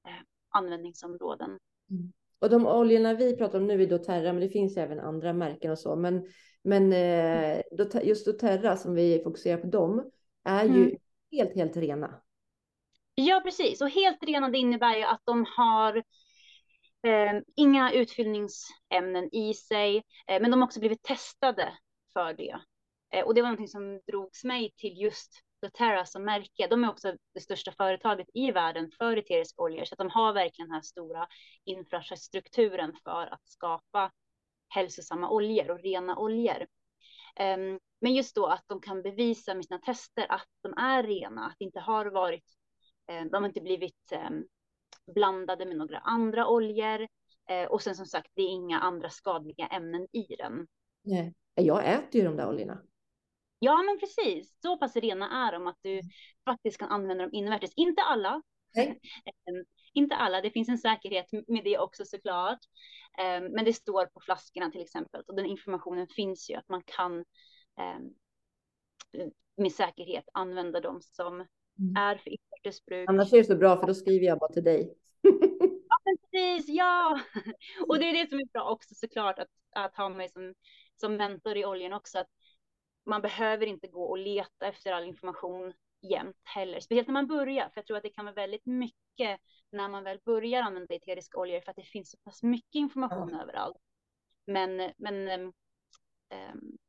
eh, 0.08 0.22
användningsområden. 0.50 1.60
Mm. 1.90 2.14
Och 2.40 2.50
de 2.50 2.68
oljorna 2.68 3.14
vi 3.14 3.36
pratar 3.36 3.60
om 3.60 3.68
nu 3.68 3.84
är 3.84 3.88
doTERRA, 3.88 4.34
men 4.34 4.42
det 4.42 4.50
finns 4.50 4.78
även 4.78 5.00
andra 5.00 5.34
märken 5.34 5.72
och 5.72 5.80
så. 5.80 5.96
Men, 5.96 6.28
men 6.64 6.94
eh, 6.94 7.62
just 8.04 8.26
doTERRA 8.26 8.78
som 8.78 8.94
vi 8.94 9.22
fokuserar 9.24 9.58
på 9.58 9.68
dem 9.68 10.12
är 10.44 10.64
ju 10.64 10.84
mm. 10.84 10.98
helt, 11.32 11.56
helt 11.56 11.78
rena. 11.78 12.22
Ja, 13.16 13.42
precis. 13.46 13.82
Och 13.82 13.90
helt 13.90 14.24
rena 14.24 14.50
det 14.50 14.58
innebär 14.58 14.98
ju 14.98 15.04
att 15.04 15.22
de 15.24 15.46
har 15.58 15.98
eh, 17.04 17.42
inga 17.56 17.92
utfyllningsämnen 17.92 19.36
i 19.36 19.54
sig, 19.54 19.98
eh, 20.28 20.42
men 20.42 20.52
de 20.52 20.62
har 20.62 20.68
också 20.68 20.80
blivit 20.80 21.04
testade 21.04 21.74
för 22.14 22.34
det. 22.34 22.60
Eh, 23.14 23.26
och 23.26 23.34
det 23.34 23.42
var 23.42 23.50
någonting 23.50 23.68
som 23.68 24.00
drogs 24.08 24.44
mig 24.44 24.74
till 24.78 25.02
just 25.02 25.42
doTERRA 25.64 26.06
som 26.06 26.24
märke. 26.24 26.68
De 26.68 26.84
är 26.84 26.90
också 26.90 27.16
det 27.34 27.40
största 27.40 27.72
företaget 27.72 28.28
i 28.34 28.52
världen 28.52 28.92
för 28.98 29.18
eteriska 29.18 29.62
oljor, 29.62 29.86
så 29.86 29.94
att 29.94 30.00
de 30.00 30.10
har 30.10 30.34
verkligen 30.34 30.68
den 30.68 30.76
här 30.76 30.82
stora 30.82 31.28
infrastrukturen 31.66 32.94
för 33.04 33.34
att 33.34 33.48
skapa 33.48 34.12
hälsosamma 34.70 35.30
oljor 35.30 35.72
och 35.72 35.80
rena 35.80 36.18
oljor. 36.18 36.68
Um, 37.40 37.80
men 38.02 38.14
just 38.14 38.36
då 38.36 38.46
att 38.46 38.64
de 38.68 38.82
kan 38.82 39.02
bevisa 39.02 39.54
med 39.54 39.66
sina 39.66 39.80
tester 39.80 40.26
att 40.30 40.48
de 40.64 40.74
är 40.74 41.04
rena, 41.04 41.46
att 41.46 41.56
det 41.60 41.66
inte 41.66 41.80
har 41.80 42.06
varit, 42.06 42.46
um, 43.12 43.30
de 43.30 43.44
har 43.44 43.48
inte 43.48 43.62
blivit 43.62 44.14
um, 44.30 44.48
blandade 45.14 45.66
med 45.66 45.78
några 45.78 45.98
andra 45.98 46.48
oljor. 46.48 47.08
Uh, 47.52 47.66
och 47.70 47.82
sen 47.82 47.96
som 47.96 48.06
sagt, 48.06 48.32
det 48.34 48.42
är 48.42 48.50
inga 48.50 48.80
andra 48.80 49.10
skadliga 49.10 49.68
ämnen 49.68 50.08
i 50.12 50.36
den. 50.36 50.68
Nej, 51.04 51.34
jag 51.56 51.94
äter 51.94 52.22
ju 52.22 52.24
de 52.24 52.36
där 52.36 52.50
oljorna. 52.50 52.82
Ja, 53.64 53.84
men 53.84 54.00
precis. 54.00 54.56
Så 54.62 54.78
pass 54.78 54.96
rena 54.96 55.48
är 55.48 55.52
de 55.52 55.68
att 55.68 55.78
du 55.82 55.94
mm. 55.94 56.06
faktiskt 56.46 56.78
kan 56.78 56.90
använda 56.90 57.24
dem 57.24 57.34
invärtes. 57.34 57.74
Inte 57.76 58.02
alla. 58.02 58.42
Nej. 58.76 59.00
Ehm, 59.26 59.66
inte 59.94 60.16
alla. 60.16 60.42
Det 60.42 60.52
finns 60.52 60.70
en 60.70 60.78
säkerhet 60.78 61.26
med 61.48 61.64
det 61.64 61.78
också 61.78 62.06
såklart. 62.06 62.60
Ehm, 63.18 63.44
men 63.46 63.66
det 63.66 63.74
står 63.74 64.06
på 64.06 64.20
flaskorna 64.20 64.72
till 64.72 64.82
exempel 64.82 65.24
och 65.28 65.36
den 65.36 65.46
informationen 65.46 66.08
finns 66.08 66.50
ju 66.50 66.56
att 66.56 66.70
man 66.70 66.84
kan 66.86 67.26
ehm, 67.80 68.14
med 69.58 69.72
säkerhet 69.72 70.26
använda 70.34 70.80
dem 70.80 71.02
som 71.02 71.34
mm. 71.34 71.96
är 71.98 72.18
för 72.18 72.30
invärtesbruk. 72.30 73.10
Annars 73.10 73.34
är 73.34 73.38
det 73.38 73.44
så 73.44 73.56
bra 73.56 73.78
för 73.78 73.88
då 73.88 73.94
skriver 73.94 74.26
jag 74.26 74.40
bara 74.40 74.54
till 74.54 74.64
dig. 74.64 74.98
ja, 75.90 75.98
precis. 76.06 76.70
Ja, 76.70 77.20
och 77.88 78.00
det 78.00 78.10
är 78.10 78.24
det 78.24 78.30
som 78.30 78.40
är 78.40 78.46
bra 78.54 78.70
också 78.70 78.96
såklart 78.96 79.40
att, 79.40 79.50
att 79.76 79.96
ha 79.96 80.10
mig 80.10 80.30
som, 80.30 80.54
som 80.96 81.16
mentor 81.16 81.58
i 81.58 81.66
oljan 81.66 81.94
också. 81.94 82.20
Att 82.20 82.30
man 83.06 83.22
behöver 83.22 83.66
inte 83.66 83.88
gå 83.88 84.04
och 84.04 84.18
leta 84.18 84.68
efter 84.68 84.92
all 84.92 85.04
information 85.04 85.74
jämt 86.02 86.42
heller, 86.44 86.80
speciellt 86.80 87.08
när 87.08 87.14
man 87.14 87.28
börjar, 87.28 87.64
för 87.64 87.72
jag 87.76 87.86
tror 87.86 87.98
att 87.98 88.04
det 88.04 88.10
kan 88.10 88.26
vara 88.26 88.36
väldigt 88.36 88.66
mycket 88.66 89.40
när 89.72 89.90
man 89.90 90.04
väl 90.04 90.20
börjar 90.26 90.62
använda 90.62 90.96
eteriska 90.96 91.40
oljor 91.40 91.62
för 91.62 91.72
att 91.72 91.76
det 91.76 91.84
finns 91.84 92.12
så 92.12 92.18
pass 92.18 92.44
mycket 92.44 92.76
information 92.76 93.30
mm. 93.30 93.40
överallt. 93.40 93.78
Men, 94.46 94.92
men 94.98 95.28
äm, 95.28 95.54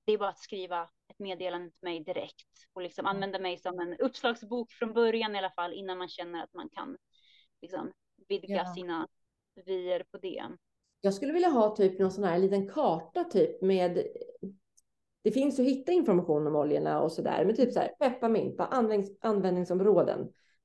det 0.05 0.13
är 0.13 0.19
bara 0.19 0.29
att 0.29 0.39
skriva 0.39 0.89
ett 1.09 1.19
meddelande 1.19 1.71
till 1.71 1.89
mig 1.89 2.01
direkt 2.01 2.49
och 2.73 2.83
liksom 2.83 3.07
använda 3.07 3.39
mig 3.39 3.59
som 3.59 3.81
en 3.81 3.97
uppslagsbok 3.99 4.73
från 4.73 4.93
början 4.93 5.35
i 5.35 5.39
alla 5.39 5.51
fall 5.51 5.73
innan 5.73 5.99
man 5.99 6.09
känner 6.09 6.43
att 6.43 6.55
man 6.55 6.69
kan 6.69 6.97
liksom 7.63 7.93
vidga 8.29 8.57
ja. 8.57 8.75
sina 8.75 9.09
vyer 9.67 10.05
på 10.11 10.19
det. 10.19 10.45
Jag 11.01 11.15
skulle 11.15 11.33
vilja 11.33 11.49
ha 11.49 11.77
typ 11.77 11.99
någon 11.99 12.13
sån 12.13 12.25
här 12.25 12.39
liten 12.39 12.69
karta 12.69 13.25
typ 13.25 13.63
med 13.63 14.07
det 15.25 15.31
finns 15.31 15.61
att 15.61 15.67
hitta 15.67 15.93
information 15.93 16.47
om 16.47 16.57
oljorna 16.57 17.01
och 17.01 17.13
så 17.13 17.23
där, 17.23 17.45
men 17.45 17.57
typ 17.57 17.73
så 17.73 17.81
här 17.81 17.89
pepparmint, 17.89 18.61
användnings, 18.61 19.11
användningsområden. 19.21 20.21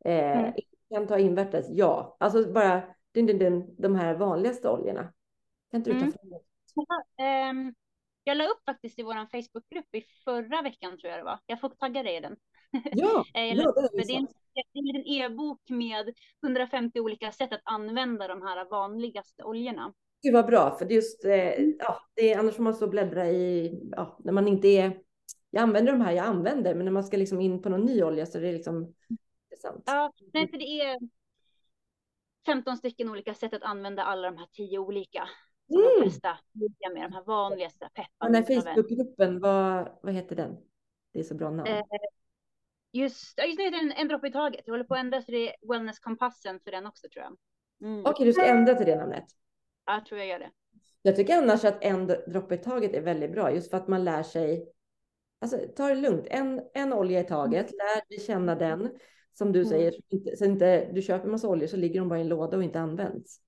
Eh, 0.06 0.40
mm. 0.40 0.54
Kan 0.94 1.08
ta 1.08 1.20
invärtes, 1.20 1.66
ja. 1.70 2.18
Alltså 2.20 2.52
bara 2.52 2.84
din, 3.12 3.26
din, 3.26 3.40
din, 3.40 3.76
de 3.78 3.96
här 3.96 4.16
vanligaste 4.16 4.70
oljorna. 4.70 5.14
Kan 5.72 5.80
inte 5.80 5.90
du 5.90 6.00
ta 6.00 6.06
mm. 6.06 6.12
fram 6.12 6.30
det? 6.30 7.50
Um, 7.50 7.76
jag 8.24 8.38
la 8.38 8.48
upp 8.48 8.64
faktiskt 8.66 9.00
i 9.00 9.04
vår 9.04 9.14
Facebookgrupp 9.14 9.96
i 9.96 10.02
förra 10.26 10.62
veckan 10.62 10.98
tror 10.98 11.12
jag 11.12 11.20
det 11.20 11.24
var. 11.24 11.40
Jag 11.46 11.60
får 11.60 11.70
tagga 11.70 12.04
dig 12.04 12.18
i 12.18 12.20
den. 12.20 12.36
Ja, 12.92 13.24
eh, 13.34 13.44
ja 13.44 13.74
det, 13.92 14.02
är 14.02 14.08
det, 14.08 14.14
är 14.14 14.18
en, 14.18 14.28
det 14.54 14.60
är 14.60 14.80
en 14.80 14.86
liten 14.86 15.14
e-bok 15.14 15.70
med 15.70 16.14
150 16.44 17.00
olika 17.00 17.32
sätt 17.32 17.54
att 17.54 17.62
använda 17.64 18.28
de 18.28 18.42
här 18.42 18.70
vanligaste 18.70 19.44
oljorna. 19.44 19.94
Gud 20.22 20.34
vad 20.34 20.46
bra, 20.46 20.78
för 20.78 20.86
det 20.86 20.94
just, 20.94 21.26
eh, 21.26 21.62
ja, 21.80 22.00
det 22.14 22.34
är, 22.34 22.40
annars 22.40 22.56
får 22.56 22.64
man 22.64 22.74
så 22.74 22.88
bläddra 22.88 23.30
i, 23.30 23.80
ja, 23.92 24.20
när 24.24 24.34
man 24.34 24.48
inte 24.48 24.68
är, 24.68 25.00
jag 25.50 25.62
använder 25.62 25.92
de 25.92 26.02
här 26.02 26.12
jag 26.12 26.26
använder, 26.26 26.76
men 26.76 26.86
när 26.86 26.92
man 26.92 27.04
ska 27.04 27.18
liksom 27.18 27.42
in 27.42 27.62
på 27.62 27.70
någon 27.70 27.86
ny 27.86 28.04
olja 28.04 28.26
så 28.26 28.38
är 28.38 28.42
det 28.42 28.52
liksom 28.52 28.96
intressant. 29.10 29.84
Ja, 29.86 30.14
nej, 30.34 30.48
för 30.48 30.58
det 30.58 30.82
är 30.82 31.00
15 32.46 32.78
stycken 32.78 33.10
olika 33.10 33.34
sätt 33.34 33.54
att 33.54 33.64
använda 33.64 34.04
alla 34.04 34.32
de 34.32 34.38
här 34.38 34.48
tio 34.52 34.80
olika. 34.80 35.30
Mm. 35.70 35.82
de 35.84 36.04
flesta 36.04 36.38
med 36.94 37.04
de 37.04 37.14
här 37.14 37.24
vanligaste 37.24 37.90
pepparna. 37.94 38.32
Den 38.32 38.36
här 38.36 38.62
Facebookgruppen, 38.62 39.40
vad, 39.40 39.98
vad 40.02 40.14
heter 40.14 40.36
den? 40.36 40.58
Det 41.14 41.20
är 41.20 41.24
så 41.24 41.36
bra 41.36 41.50
namn. 41.50 41.68
Eh, 41.68 41.82
just, 42.92 43.40
just 43.48 43.58
nu 43.58 43.64
heter 43.64 43.78
den 43.78 43.92
En 43.92 44.08
droppe 44.08 44.28
i 44.28 44.32
taget. 44.32 44.62
Jag 44.66 44.74
håller 44.74 44.84
på 44.84 44.94
att 44.94 45.00
ändra 45.00 45.22
så 45.22 45.32
det 45.32 45.50
är 45.50 45.56
Wellness-kompassen 45.70 46.60
för 46.60 46.72
den 46.72 46.88
också 46.88 47.08
tror 47.14 47.24
jag. 47.24 47.38
Mm. 47.90 48.00
Okej, 48.00 48.12
okay, 48.12 48.26
du 48.26 48.34
ska 48.34 48.46
ändra 48.46 48.76
till 48.76 48.86
det 48.86 48.96
namnet. 48.96 49.26
Jag 49.94 50.06
tror 50.06 50.20
jag 50.20 50.28
gör 50.28 50.40
det. 50.40 50.52
Jag 51.02 51.16
tycker 51.16 51.38
annars 51.38 51.66
att 51.66 51.84
en 51.84 52.08
droppe 52.08 52.56
i 52.56 52.58
taget 52.58 52.94
är 52.94 53.02
väldigt 53.02 53.32
bra, 53.32 53.52
just 53.52 53.70
för 53.70 53.78
att 53.78 53.88
man 53.88 54.04
lär 54.04 54.24
sig. 54.24 54.66
Alltså, 55.42 55.58
ta 55.76 55.88
det 55.88 55.96
lugnt, 55.96 56.28
en, 56.30 56.62
en 56.74 56.94
olja 56.94 57.20
i 57.20 57.24
taget, 57.24 57.72
mm. 57.72 57.78
lär 57.78 58.10
dig 58.10 58.26
känna 58.26 58.56
den. 58.56 58.90
Som 59.34 59.52
du 59.52 59.60
mm. 59.60 59.70
säger, 59.70 59.94
inte, 60.10 60.38
så 60.38 60.46
inte 60.46 60.92
du 60.92 61.02
köper 61.02 61.26
en 61.26 61.32
massa 61.32 61.48
oljor 61.48 61.68
så 61.68 61.78
ligger 61.78 62.00
de 62.00 62.10
bara 62.10 62.20
i 62.20 62.22
en 62.22 62.28
låda 62.28 62.58
och 62.58 62.64
inte 62.64 62.80
används. 62.80 63.42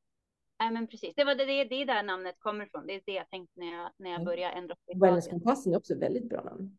Nej, 0.59 0.71
men 0.71 0.87
precis. 0.87 1.15
Det 1.15 1.23
var 1.23 1.35
det, 1.35 1.45
det, 1.45 1.63
det 1.63 1.75
är 1.75 1.85
där 1.85 2.03
namnet 2.03 2.35
kommer 2.39 2.65
ifrån. 2.65 2.87
Det 2.87 2.93
är 2.93 3.01
det 3.05 3.13
jag 3.13 3.29
tänkte 3.29 3.59
när 3.59 3.71
jag, 3.73 3.91
när 3.97 4.11
jag 4.11 4.25
började 4.25 4.53
en 4.53 4.67
droppe 4.67 4.91
i 4.91 4.93
taget. 4.93 5.03
Wellnesskompassen 5.03 5.73
är 5.73 5.77
också 5.77 5.99
väldigt 5.99 6.29
bra 6.29 6.43
namn. 6.43 6.77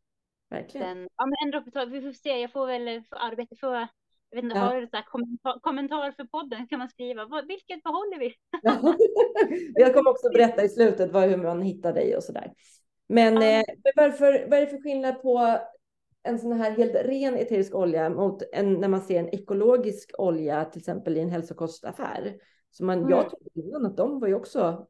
Verkligen. 0.50 0.97
Den, 0.97 1.09
ja, 1.16 1.26
men 1.26 1.35
en 1.45 1.50
droppe 1.50 1.69
i 1.69 1.73
taget. 1.73 1.95
Vi 1.95 2.02
får 2.02 2.12
se. 2.12 2.40
Jag 2.40 2.52
får 2.52 2.66
väl 2.66 3.02
få 3.02 3.16
arbete 3.16 3.57
för 3.57 3.88
jag 4.33 4.37
vet 4.37 4.45
inte, 4.45 4.57
ja. 4.57 4.65
har 4.65 4.81
du 4.81 4.87
så 4.87 5.03
kommentar, 5.07 5.61
kommentar, 5.61 6.12
för 6.12 6.25
podden 6.25 6.67
kan 6.67 6.79
man 6.79 6.89
skriva. 6.89 7.27
Vad, 7.27 7.47
vilket 7.47 7.83
behåller 7.83 8.19
vi? 8.19 8.35
Ja. 8.62 8.95
Jag 9.75 9.95
kommer 9.95 10.11
också 10.11 10.29
berätta 10.29 10.65
i 10.65 10.69
slutet 10.69 11.12
vad, 11.12 11.29
hur 11.29 11.37
man 11.37 11.62
hittar 11.62 11.93
dig 11.93 12.17
och 12.17 12.25
så 12.25 12.33
där. 12.33 12.53
Men 13.09 13.35
ja. 13.35 13.43
eh, 13.43 13.65
varför, 13.97 14.47
vad 14.51 14.59
är 14.59 14.61
det 14.61 14.67
för 14.67 14.83
skillnad 14.83 15.23
på 15.23 15.59
en 16.23 16.39
sån 16.39 16.53
här 16.53 16.71
helt 16.71 16.95
ren 16.95 17.35
eterisk 17.35 17.75
olja 17.75 18.11
mot 18.11 18.43
en, 18.53 18.81
när 18.81 18.89
man 18.89 19.01
ser 19.01 19.19
en 19.19 19.35
ekologisk 19.35 20.11
olja, 20.19 20.65
till 20.65 20.81
exempel 20.81 21.17
i 21.17 21.21
en 21.21 21.31
hälsokostaffär? 21.31 22.37
Så 22.71 22.85
man, 22.85 22.99
mm. 22.99 23.11
Jag 23.11 23.31
trodde 23.31 23.51
innan 23.55 23.87
att 23.87 23.97
de 23.97 24.21
var 24.21 24.29
ju 24.29 24.35
också 24.35 24.87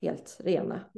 helt 0.00 0.36
rena. 0.40 0.90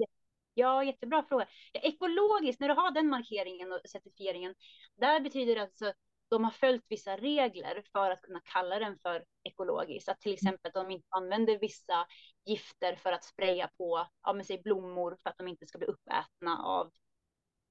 Ja, 0.54 0.84
jättebra 0.84 1.24
fråga. 1.28 1.46
Ekologiskt, 1.72 2.60
när 2.60 2.68
du 2.68 2.74
har 2.74 2.90
den 2.90 3.08
markeringen 3.08 3.72
och 3.72 3.80
certifieringen, 3.84 4.54
där 4.96 5.20
betyder 5.20 5.54
det 5.54 5.62
alltså 5.62 5.92
de 6.30 6.44
har 6.44 6.50
följt 6.50 6.84
vissa 6.88 7.16
regler 7.16 7.82
för 7.92 8.10
att 8.10 8.22
kunna 8.22 8.40
kalla 8.44 8.78
den 8.78 8.98
för 8.98 9.24
ekologisk. 9.42 10.08
Att 10.08 10.20
till 10.20 10.32
exempel 10.32 10.68
att 10.68 10.74
de 10.74 10.90
inte 10.90 11.06
använder 11.10 11.58
vissa 11.58 12.06
gifter 12.44 12.96
för 12.96 13.12
att 13.12 13.24
spraya 13.24 13.70
på 13.76 14.06
ja, 14.22 14.32
men 14.32 14.44
säg 14.44 14.62
blommor 14.62 15.16
för 15.22 15.30
att 15.30 15.38
de 15.38 15.48
inte 15.48 15.66
ska 15.66 15.78
bli 15.78 15.86
uppätna 15.86 16.58
av 16.64 16.92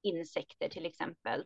insekter 0.02 0.68
till 0.68 0.86
exempel. 0.86 1.44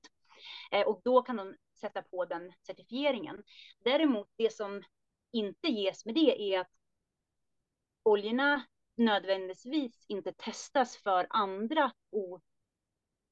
Eh, 0.73 0.87
och 0.87 1.00
då 1.04 1.23
kan 1.23 1.37
de 1.37 1.56
sätta 1.80 2.02
på 2.02 2.25
den 2.25 2.52
certifieringen. 2.66 3.42
Däremot 3.85 4.28
det 4.37 4.52
som 4.52 4.83
inte 5.33 5.68
ges 5.68 6.04
med 6.04 6.14
det 6.14 6.54
är 6.54 6.61
att 6.61 6.71
oljorna 8.02 8.64
nödvändigtvis 8.97 10.04
inte 10.09 10.33
testas 10.33 10.97
för 10.97 11.26
andra 11.30 11.92
o, 12.11 12.40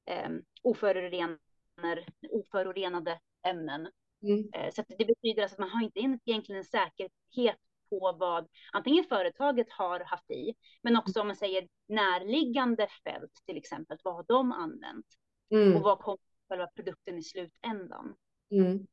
eh, 0.04 0.30
oförorenade 0.62 3.20
ämnen. 3.44 3.88
Mm. 4.22 4.50
Eh, 4.54 4.70
så 4.72 4.84
det 4.88 5.04
betyder 5.04 5.42
alltså 5.42 5.54
att 5.54 5.60
man 5.60 5.70
har 5.70 5.82
inte 5.82 6.00
egentligen 6.00 6.58
en 6.58 6.64
säkerhet 6.64 7.58
på 7.90 8.16
vad 8.18 8.48
antingen 8.72 9.04
företaget 9.04 9.70
har 9.70 10.00
haft 10.00 10.30
i, 10.30 10.54
men 10.82 10.96
också 10.96 11.20
om 11.20 11.26
man 11.26 11.36
säger 11.36 11.68
närliggande 11.88 12.88
fält 13.04 13.42
till 13.46 13.56
exempel, 13.56 13.98
vad 14.04 14.14
har 14.14 14.24
de 14.28 14.52
använt? 14.52 15.06
Mm. 15.50 15.76
Och 15.76 15.82
vad 15.82 15.98
kommer 15.98 16.18
själva 16.48 16.66
produkten 16.66 17.18
i 17.18 17.22
slutändan. 17.22 18.14
Mm. 18.50 18.86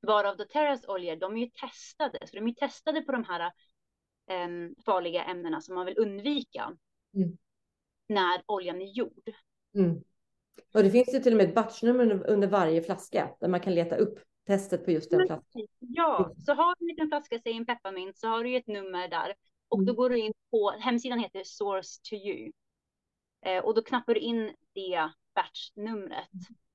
Varav 0.00 0.36
doTERRAs 0.36 0.84
oljor, 0.88 1.16
de 1.16 1.36
är 1.36 1.40
ju 1.40 1.50
testade, 1.50 2.18
så 2.26 2.36
de 2.36 2.48
är 2.48 2.54
testade 2.54 3.02
på 3.02 3.12
de 3.12 3.24
här 3.24 3.52
um, 4.46 4.74
farliga 4.84 5.24
ämnena 5.24 5.60
som 5.60 5.74
man 5.74 5.86
vill 5.86 5.98
undvika 5.98 6.76
mm. 7.14 7.38
när 8.08 8.42
oljan 8.46 8.82
är 8.82 8.86
gjord. 8.86 9.30
Mm. 9.74 10.02
Och 10.74 10.82
det 10.82 10.90
finns 10.90 11.14
ju 11.14 11.18
till 11.18 11.32
och 11.32 11.36
med 11.36 11.48
ett 11.48 11.54
batchnummer 11.54 12.30
under 12.30 12.48
varje 12.48 12.82
flaska 12.82 13.30
där 13.40 13.48
man 13.48 13.60
kan 13.60 13.74
leta 13.74 13.96
upp 13.96 14.18
testet 14.46 14.84
på 14.84 14.90
just 14.90 15.10
den 15.10 15.26
flaskan. 15.26 15.66
Ja, 15.78 16.32
så 16.46 16.54
har 16.54 16.74
du 16.78 16.84
en 16.84 16.88
liten 16.88 17.08
flaska, 17.08 17.38
säg 17.38 17.52
en 17.52 17.66
pepparmint, 17.66 18.18
så 18.18 18.28
har 18.28 18.44
du 18.44 18.50
ju 18.50 18.56
ett 18.56 18.66
nummer 18.66 19.08
där 19.08 19.34
och 19.68 19.78
då 19.78 19.92
mm. 19.92 19.96
går 19.96 20.10
du 20.10 20.18
in 20.18 20.32
på, 20.50 20.70
hemsidan 20.70 21.18
heter 21.18 21.42
Source 21.44 22.00
to 22.02 22.14
you. 22.14 22.52
Eh, 23.46 23.64
och 23.64 23.74
då 23.74 23.82
knappar 23.82 24.14
du 24.14 24.20
in 24.20 24.52
det 24.74 25.10
batchnumret 25.34 26.28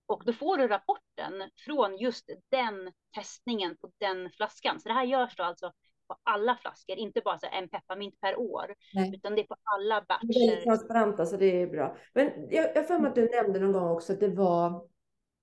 och 0.05 0.23
då 0.25 0.33
får 0.33 0.57
du 0.57 0.67
rapporten 0.67 1.49
från 1.65 1.97
just 1.97 2.29
den 2.49 2.91
testningen 3.15 3.77
på 3.77 3.91
den 3.97 4.31
flaskan. 4.31 4.79
Så 4.79 4.87
det 4.87 4.93
här 4.93 5.05
görs 5.05 5.35
då 5.35 5.43
alltså 5.43 5.71
på 6.07 6.17
alla 6.23 6.57
flaskor, 6.61 6.97
inte 6.97 7.21
bara 7.25 7.39
så 7.39 7.47
en 7.51 7.69
pepparmint 7.69 8.19
per 8.19 8.39
år, 8.39 8.75
Nej. 8.93 9.11
utan 9.15 9.35
det 9.35 9.41
är 9.41 9.47
på 9.47 9.55
alla 9.75 10.05
batcher. 10.07 10.27
Det 10.27 10.53
är 10.53 10.63
transparent, 10.63 11.19
alltså 11.19 11.37
det 11.37 11.61
är 11.61 11.67
bra. 11.67 11.97
Men 12.13 12.47
jag 12.49 12.75
har 12.75 12.83
för 12.83 12.99
mig 12.99 13.09
att 13.09 13.15
du 13.15 13.29
nämnde 13.29 13.59
någon 13.59 13.71
gång 13.71 13.91
också 13.91 14.13
att 14.13 14.19
det 14.19 14.29
var 14.29 14.87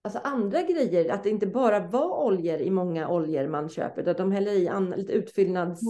alltså 0.02 0.20
andra 0.24 0.62
grejer, 0.62 1.12
att 1.12 1.22
det 1.22 1.30
inte 1.30 1.46
bara 1.46 1.80
var 1.80 2.24
oljor 2.26 2.58
i 2.58 2.70
många 2.70 3.08
oljor 3.08 3.48
man 3.48 3.68
köper, 3.68 4.02
utan 4.02 4.14
de 4.14 4.32
häller 4.32 4.52
i 4.52 4.68
an, 4.68 4.90
lite 4.90 5.12
utfyllnads... 5.12 5.80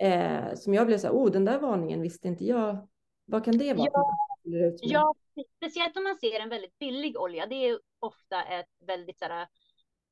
Eh, 0.00 0.54
som 0.54 0.74
jag 0.74 0.86
blev 0.86 0.98
så 0.98 1.06
här, 1.06 1.14
oh 1.14 1.30
den 1.30 1.44
där 1.44 1.58
varningen 1.58 2.02
visste 2.02 2.28
inte 2.28 2.44
jag. 2.44 2.88
Vad 3.24 3.44
kan 3.44 3.58
det 3.58 3.74
vara? 3.74 3.88
Ja, 3.92 4.74
ja 4.80 5.14
speciellt 5.56 5.96
om 5.96 6.02
man 6.02 6.16
ser 6.16 6.40
en 6.40 6.48
väldigt 6.48 6.78
billig 6.78 7.18
olja. 7.18 7.46
Det 7.46 7.54
är 7.54 7.80
ofta 7.98 8.42
ett 8.42 8.70
väldigt 8.86 9.18
så 9.18 9.24
här, 9.24 9.48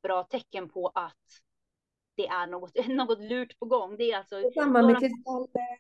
bra 0.03 0.23
tecken 0.23 0.69
på 0.69 0.89
att 0.95 1.44
det 2.17 2.27
är 2.27 2.47
något, 2.47 2.73
något 2.89 3.21
lurt 3.21 3.59
på 3.59 3.67
gång. 3.67 3.97
Det 3.97 4.11
är 4.13 4.19
alltså. 4.19 4.37
Det 4.37 4.47
är 4.47 4.53
samma 4.53 4.83
med 4.83 4.99
kristaller. 5.01 5.79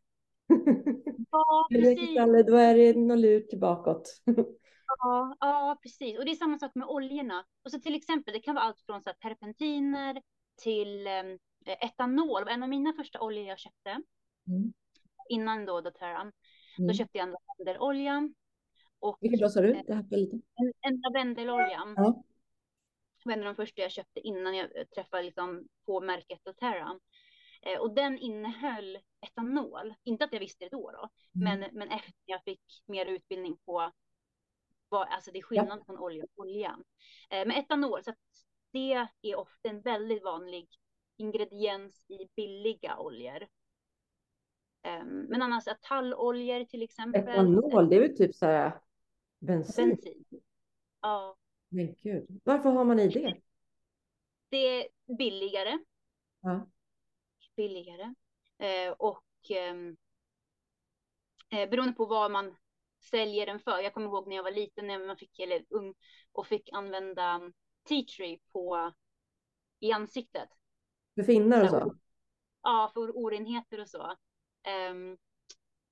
Ja, 1.30 1.66
precis. 1.72 2.16
Då 2.46 2.56
är 2.56 2.74
det 2.74 3.00
något 3.00 3.18
lurt 3.18 3.60
bakåt. 3.60 4.22
Ja, 4.98 5.36
ja, 5.40 5.78
precis. 5.82 6.18
Och 6.18 6.24
det 6.24 6.30
är 6.30 6.34
samma 6.36 6.58
sak 6.58 6.74
med 6.74 6.88
oljorna. 6.88 7.44
Och 7.64 7.70
så 7.70 7.80
till 7.80 7.94
exempel, 7.94 8.34
det 8.34 8.40
kan 8.40 8.54
vara 8.54 8.64
allt 8.64 8.80
från 8.80 9.02
så 9.02 9.10
här, 9.10 9.28
terpentiner 9.28 10.22
till 10.62 11.06
um, 11.06 11.38
etanol. 11.66 12.48
En 12.48 12.62
av 12.62 12.68
mina 12.68 12.92
första 12.92 13.20
oljor 13.20 13.44
jag 13.44 13.58
köpte 13.58 13.90
mm. 14.48 14.72
innan 15.28 15.66
då 15.66 15.80
doTERRA, 15.80 16.20
mm. 16.20 16.32
då 16.78 16.92
köpte 16.92 17.18
jag 17.18 17.28
en 17.28 17.34
lavendelolja. 17.58 18.30
Vilken 19.20 19.40
då 19.40 19.48
sa 19.48 19.60
du? 19.60 19.82
Det 19.86 19.94
här. 19.94 20.04
En, 20.10 20.72
en 20.80 21.00
lavendelolja. 21.00 21.82
Ja. 21.96 22.24
Var 23.24 23.32
en 23.32 23.38
av 23.38 23.44
de 23.44 23.54
första 23.54 23.82
jag 23.82 23.90
köpte 23.90 24.20
innan 24.20 24.56
jag 24.56 24.70
träffade 24.94 25.22
liksom 25.22 25.68
på 25.86 26.00
märket 26.00 26.44
doTERRA. 26.44 27.00
Eh, 27.62 27.80
och 27.80 27.94
den 27.94 28.18
innehöll 28.18 28.98
etanol. 29.26 29.94
Inte 30.04 30.24
att 30.24 30.32
jag 30.32 30.40
visste 30.40 30.64
det 30.64 30.70
då, 30.70 30.90
då 30.90 31.08
mm. 31.40 31.60
men, 31.60 31.70
men 31.72 31.88
efter 31.88 32.14
jag 32.24 32.44
fick 32.44 32.62
mer 32.86 33.06
utbildning 33.06 33.56
på 33.56 33.92
vad, 34.88 35.08
alltså 35.08 35.30
det 35.32 35.38
är 35.38 35.42
skillnad 35.42 35.78
ja. 35.78 35.84
från 35.84 35.98
olja 35.98 36.24
och 36.24 36.30
olja. 36.44 36.78
Eh, 37.30 37.46
med 37.46 37.58
etanol, 37.58 38.04
så 38.04 38.14
det 38.72 39.08
är 39.22 39.36
ofta 39.36 39.68
en 39.68 39.80
väldigt 39.80 40.24
vanlig 40.24 40.68
ingrediens 41.16 42.04
i 42.08 42.28
billiga 42.36 42.98
oljor. 42.98 43.46
Um, 45.02 45.26
men 45.28 45.42
annars 45.42 45.64
talloljor 45.80 46.64
till 46.64 46.82
exempel. 46.82 47.28
Etanol, 47.28 47.88
det 47.88 47.96
är 47.96 48.00
väl 48.00 48.16
typ 48.16 48.34
så 48.34 48.46
här 48.46 48.80
bensin? 49.38 49.88
Bensin. 49.88 50.24
Ja. 51.00 51.36
Men 51.74 51.94
gud, 52.02 52.40
varför 52.44 52.70
har 52.70 52.84
man 52.84 53.00
i 53.00 53.08
det? 53.08 53.40
Det 54.48 54.56
är 54.56 54.88
billigare. 55.18 55.78
Ja. 56.40 56.66
Billigare. 57.56 58.14
Eh, 58.58 58.92
och 58.92 59.50
eh, 59.50 59.74
beroende 61.68 61.92
på 61.92 62.06
vad 62.06 62.30
man 62.30 62.56
säljer 63.10 63.46
den 63.46 63.60
för. 63.60 63.78
Jag 63.78 63.94
kommer 63.94 64.06
ihåg 64.06 64.28
när 64.28 64.36
jag 64.36 64.42
var 64.42 64.50
liten, 64.50 64.86
när 64.86 65.06
man 65.06 65.16
fick, 65.16 65.38
eller 65.38 65.64
ung, 65.68 65.94
och 66.32 66.46
fick 66.46 66.68
använda 66.72 67.50
tea 67.88 68.04
tree 68.16 68.38
på, 68.52 68.92
i 69.80 69.92
ansiktet. 69.92 70.48
För 71.14 71.22
finnar 71.22 71.62
och 71.62 71.70
så? 71.70 71.94
Ja, 72.62 72.90
för 72.94 73.16
orenheter 73.16 73.80
och 73.80 73.88
så. 73.88 74.16
Um, 74.90 75.18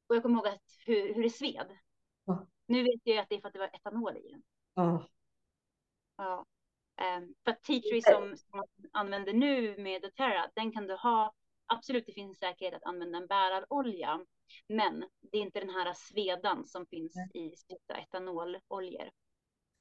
och 0.07 0.17
jag 0.17 0.23
kommer 0.23 0.37
ihåg 0.37 0.47
att, 0.47 0.63
hur, 0.87 1.15
hur 1.15 1.23
det 1.23 1.31
sved. 1.31 1.79
Ja. 2.25 2.47
Nu 2.67 2.83
vet 2.83 3.01
jag 3.03 3.19
att 3.19 3.29
det 3.29 3.35
är 3.35 3.41
för 3.41 3.49
att 3.49 3.55
det 3.55 3.61
var 3.61 3.71
etanol 3.75 4.17
i 4.17 4.29
den. 4.31 4.43
Ja. 4.75 5.09
Ja. 6.17 6.47
Um, 7.19 7.35
för 7.45 7.51
att 7.51 7.63
tea 7.63 7.81
tree 7.81 8.03
som, 8.03 8.37
som 8.37 8.59
man 8.59 8.67
använder 8.93 9.33
nu 9.33 9.77
med 9.79 10.03
doTERRA, 10.03 10.51
den 10.55 10.73
kan 10.73 10.87
du 10.87 10.95
ha, 10.95 11.35
absolut 11.67 12.07
det 12.07 12.13
finns 12.13 12.39
säkerhet 12.39 12.75
att 12.75 12.85
använda 12.85 13.19
en 13.19 13.27
bärarolja, 13.27 14.21
men 14.69 15.05
det 15.33 15.39
är 15.39 15.43
inte 15.43 15.61
den 15.61 15.71
här 15.71 15.93
svedan 15.95 16.67
som 16.67 16.87
finns 16.87 17.15
i 17.35 17.53
etanololjor. 17.99 19.11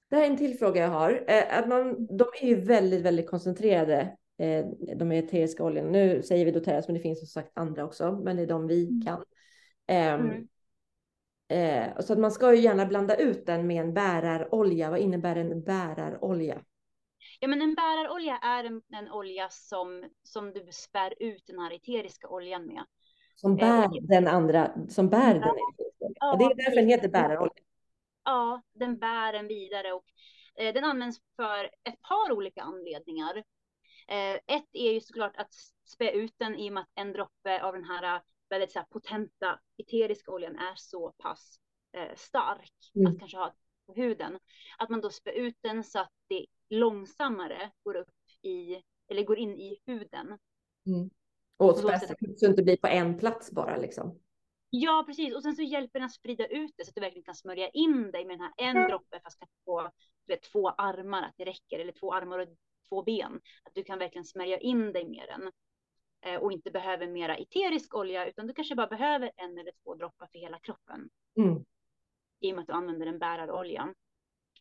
Det 0.09 0.15
här 0.15 0.23
är 0.23 0.29
en 0.29 0.37
till 0.37 0.57
fråga 0.57 0.81
jag 0.81 0.89
har. 0.89 1.23
Eh, 1.27 1.59
att 1.59 1.67
man, 1.67 2.07
de 2.17 2.25
är 2.41 2.47
ju 2.47 2.55
väldigt, 2.55 3.01
väldigt 3.01 3.29
koncentrerade, 3.29 4.17
eh, 4.37 4.65
de 4.95 5.11
eteriska 5.11 5.63
oljorna. 5.63 5.89
Nu 5.89 6.21
säger 6.23 6.45
vi 6.45 6.51
doTERRA, 6.51 6.83
men 6.87 6.95
det 6.95 7.01
finns 7.01 7.19
som 7.19 7.27
sagt 7.27 7.57
andra 7.57 7.85
också, 7.85 8.11
men 8.11 8.35
det 8.35 8.43
är 8.43 8.47
de 8.47 8.67
vi 8.67 8.87
mm. 8.87 9.01
kan. 9.01 9.23
Ehm, 9.87 10.19
mm. 10.19 10.47
Eh, 11.51 11.99
så 11.99 12.13
att 12.13 12.19
man 12.19 12.31
ska 12.31 12.53
ju 12.53 12.61
gärna 12.61 12.85
blanda 12.85 13.15
ut 13.15 13.45
den 13.45 13.67
med 13.67 13.81
en 13.81 13.93
bärarolja. 13.93 14.89
Vad 14.89 14.99
innebär 14.99 15.35
en 15.35 15.63
bärarolja? 15.63 16.61
Ja, 17.39 17.47
men 17.47 17.61
en 17.61 17.75
bärarolja 17.75 18.37
är 18.37 18.63
en, 18.63 18.81
en 18.93 19.11
olja 19.11 19.49
som, 19.49 20.03
som 20.23 20.53
du 20.53 20.67
spär 20.71 21.13
ut 21.19 21.43
den 21.47 21.59
här 21.59 21.73
eteriska 21.73 22.27
oljan 22.27 22.65
med. 22.65 22.83
Som 23.35 23.55
bär 23.55 23.83
eh, 23.83 23.89
den 24.01 24.27
andra, 24.27 24.71
som 24.89 25.09
bär 25.09 25.35
ja. 25.35 25.55
den 25.99 26.13
ja, 26.19 26.35
Det 26.35 26.45
är 26.45 26.55
därför 26.55 26.75
den 26.75 26.87
heter 26.87 27.09
bärarolja. 27.09 27.63
Ja, 28.23 28.61
den 28.73 28.97
bär 28.97 29.33
den 29.33 29.47
vidare 29.47 29.93
och 29.93 30.05
eh, 30.55 30.73
den 30.73 30.83
används 30.83 31.19
för 31.35 31.63
ett 31.63 32.01
par 32.01 32.31
olika 32.31 32.61
anledningar. 32.61 33.43
Eh, 34.07 34.55
ett 34.55 34.69
är 34.73 34.91
ju 34.91 35.01
såklart 35.01 35.37
att 35.37 35.53
spä 35.85 36.11
ut 36.11 36.33
den 36.37 36.55
i 36.55 36.69
och 36.69 36.73
med 36.73 36.81
att 36.81 36.91
en 36.95 37.13
droppe 37.13 37.63
av 37.63 37.73
den 37.73 37.83
här 37.83 38.15
eh, 38.15 38.21
väldigt 38.51 38.71
så 38.71 38.79
här, 38.79 38.85
potenta 38.85 39.59
eteriska 39.77 40.31
oljan 40.31 40.55
är 40.55 40.75
så 40.75 41.13
pass 41.17 41.59
eh, 41.97 42.15
stark 42.15 42.73
mm. 42.95 43.11
att 43.11 43.19
kanske 43.19 43.37
ha 43.37 43.53
på 43.85 43.93
huden. 43.93 44.39
Att 44.77 44.89
man 44.89 45.01
då 45.01 45.09
spär 45.09 45.31
ut 45.31 45.55
den 45.61 45.83
så 45.83 45.99
att 45.99 46.11
det 46.27 46.45
långsammare 46.69 47.71
går 47.83 47.95
upp 47.95 48.09
i, 48.41 48.81
eller 49.07 49.23
går 49.23 49.37
in 49.37 49.57
i 49.57 49.77
huden. 49.85 50.37
Mm. 50.85 51.09
Och 51.57 51.77
så, 51.77 51.89
så, 51.99 52.15
så 52.37 52.45
inte 52.45 52.63
blir 52.63 52.77
på 52.77 52.87
en 52.87 53.17
plats 53.17 53.51
bara 53.51 53.77
liksom. 53.77 54.19
Ja, 54.69 55.03
precis. 55.07 55.35
Och 55.35 55.43
sen 55.43 55.55
så 55.55 55.61
hjälper 55.61 55.99
den 55.99 56.05
att 56.05 56.13
sprida 56.13 56.47
ut 56.47 56.73
det 56.77 56.85
så 56.85 56.89
att 56.89 56.95
du 56.95 57.01
verkligen 57.01 57.23
kan 57.23 57.35
smörja 57.35 57.69
in 57.69 58.11
dig 58.11 58.25
med 58.25 58.39
den 58.39 58.41
här 58.41 58.53
en 58.57 58.77
mm. 58.77 58.89
droppe 58.89 59.19
fast 59.23 59.39
kanske 59.39 59.57
på 59.65 59.89
vet, 60.27 60.41
två 60.41 60.69
armar, 60.69 61.23
att 61.23 61.33
det 61.37 61.45
räcker, 61.45 61.79
eller 61.79 61.91
två 61.91 62.13
armar 62.13 62.39
och 62.39 62.47
två 62.89 63.03
ben. 63.03 63.41
Att 63.63 63.73
du 63.73 63.83
kan 63.83 63.99
verkligen 63.99 64.25
smörja 64.25 64.59
in 64.59 64.93
dig 64.93 65.05
med 65.05 65.25
den 65.27 65.51
och 66.41 66.51
inte 66.51 66.71
behöver 66.71 67.07
mera 67.07 67.35
eterisk 67.35 67.95
olja, 67.95 68.25
utan 68.25 68.47
du 68.47 68.53
kanske 68.53 68.75
bara 68.75 68.87
behöver 68.87 69.31
en 69.35 69.57
eller 69.57 69.71
två 69.83 69.95
droppar 69.95 70.27
för 70.31 70.39
hela 70.39 70.59
kroppen. 70.59 71.09
Mm. 71.37 71.65
I 72.39 72.51
och 72.51 72.55
med 72.55 72.61
att 72.61 72.67
du 72.67 72.73
använder 72.73 73.07
en 73.07 73.19
bärarolja. 73.19 73.93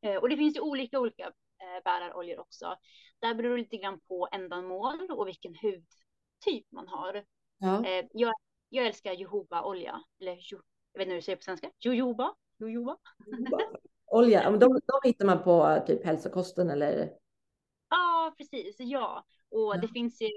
Eh, 0.02 0.16
och 0.16 0.28
det 0.28 0.36
finns 0.36 0.56
ju 0.56 0.60
olika 0.60 1.00
olika 1.00 1.24
eh, 1.24 1.82
bäraroljor 1.84 2.40
också. 2.40 2.76
Där 3.18 3.34
beror 3.34 3.56
det 3.56 3.62
lite 3.62 3.76
grann 3.76 4.00
på 4.00 4.28
ändamål 4.32 5.10
och 5.10 5.28
vilken 5.28 5.54
hudtyp 5.54 6.72
man 6.72 6.88
har. 6.88 7.24
Ja. 7.58 7.86
Eh, 7.86 8.06
jag 8.12 8.32
jag 8.70 8.86
älskar 8.86 9.12
jojobaolja. 9.12 10.02
Eller 10.20 10.38
jo, 10.40 10.60
jag 10.92 10.98
vet 10.98 11.06
inte 11.06 11.10
hur 11.10 11.20
du 11.20 11.22
säger 11.22 11.36
på 11.36 11.42
svenska. 11.42 11.70
Jojoba? 11.78 12.34
Jojoba? 12.58 12.96
Olja, 14.06 14.50
de, 14.50 14.58
de 14.58 15.00
hittar 15.04 15.26
man 15.26 15.42
på 15.42 15.82
typ 15.86 16.04
hälsokosten 16.04 16.70
eller? 16.70 17.12
Ja, 17.88 18.34
precis. 18.38 18.76
Ja, 18.78 19.24
och 19.50 19.74
ja. 19.74 19.80
det 19.80 19.88
finns 19.88 20.22
ju 20.22 20.28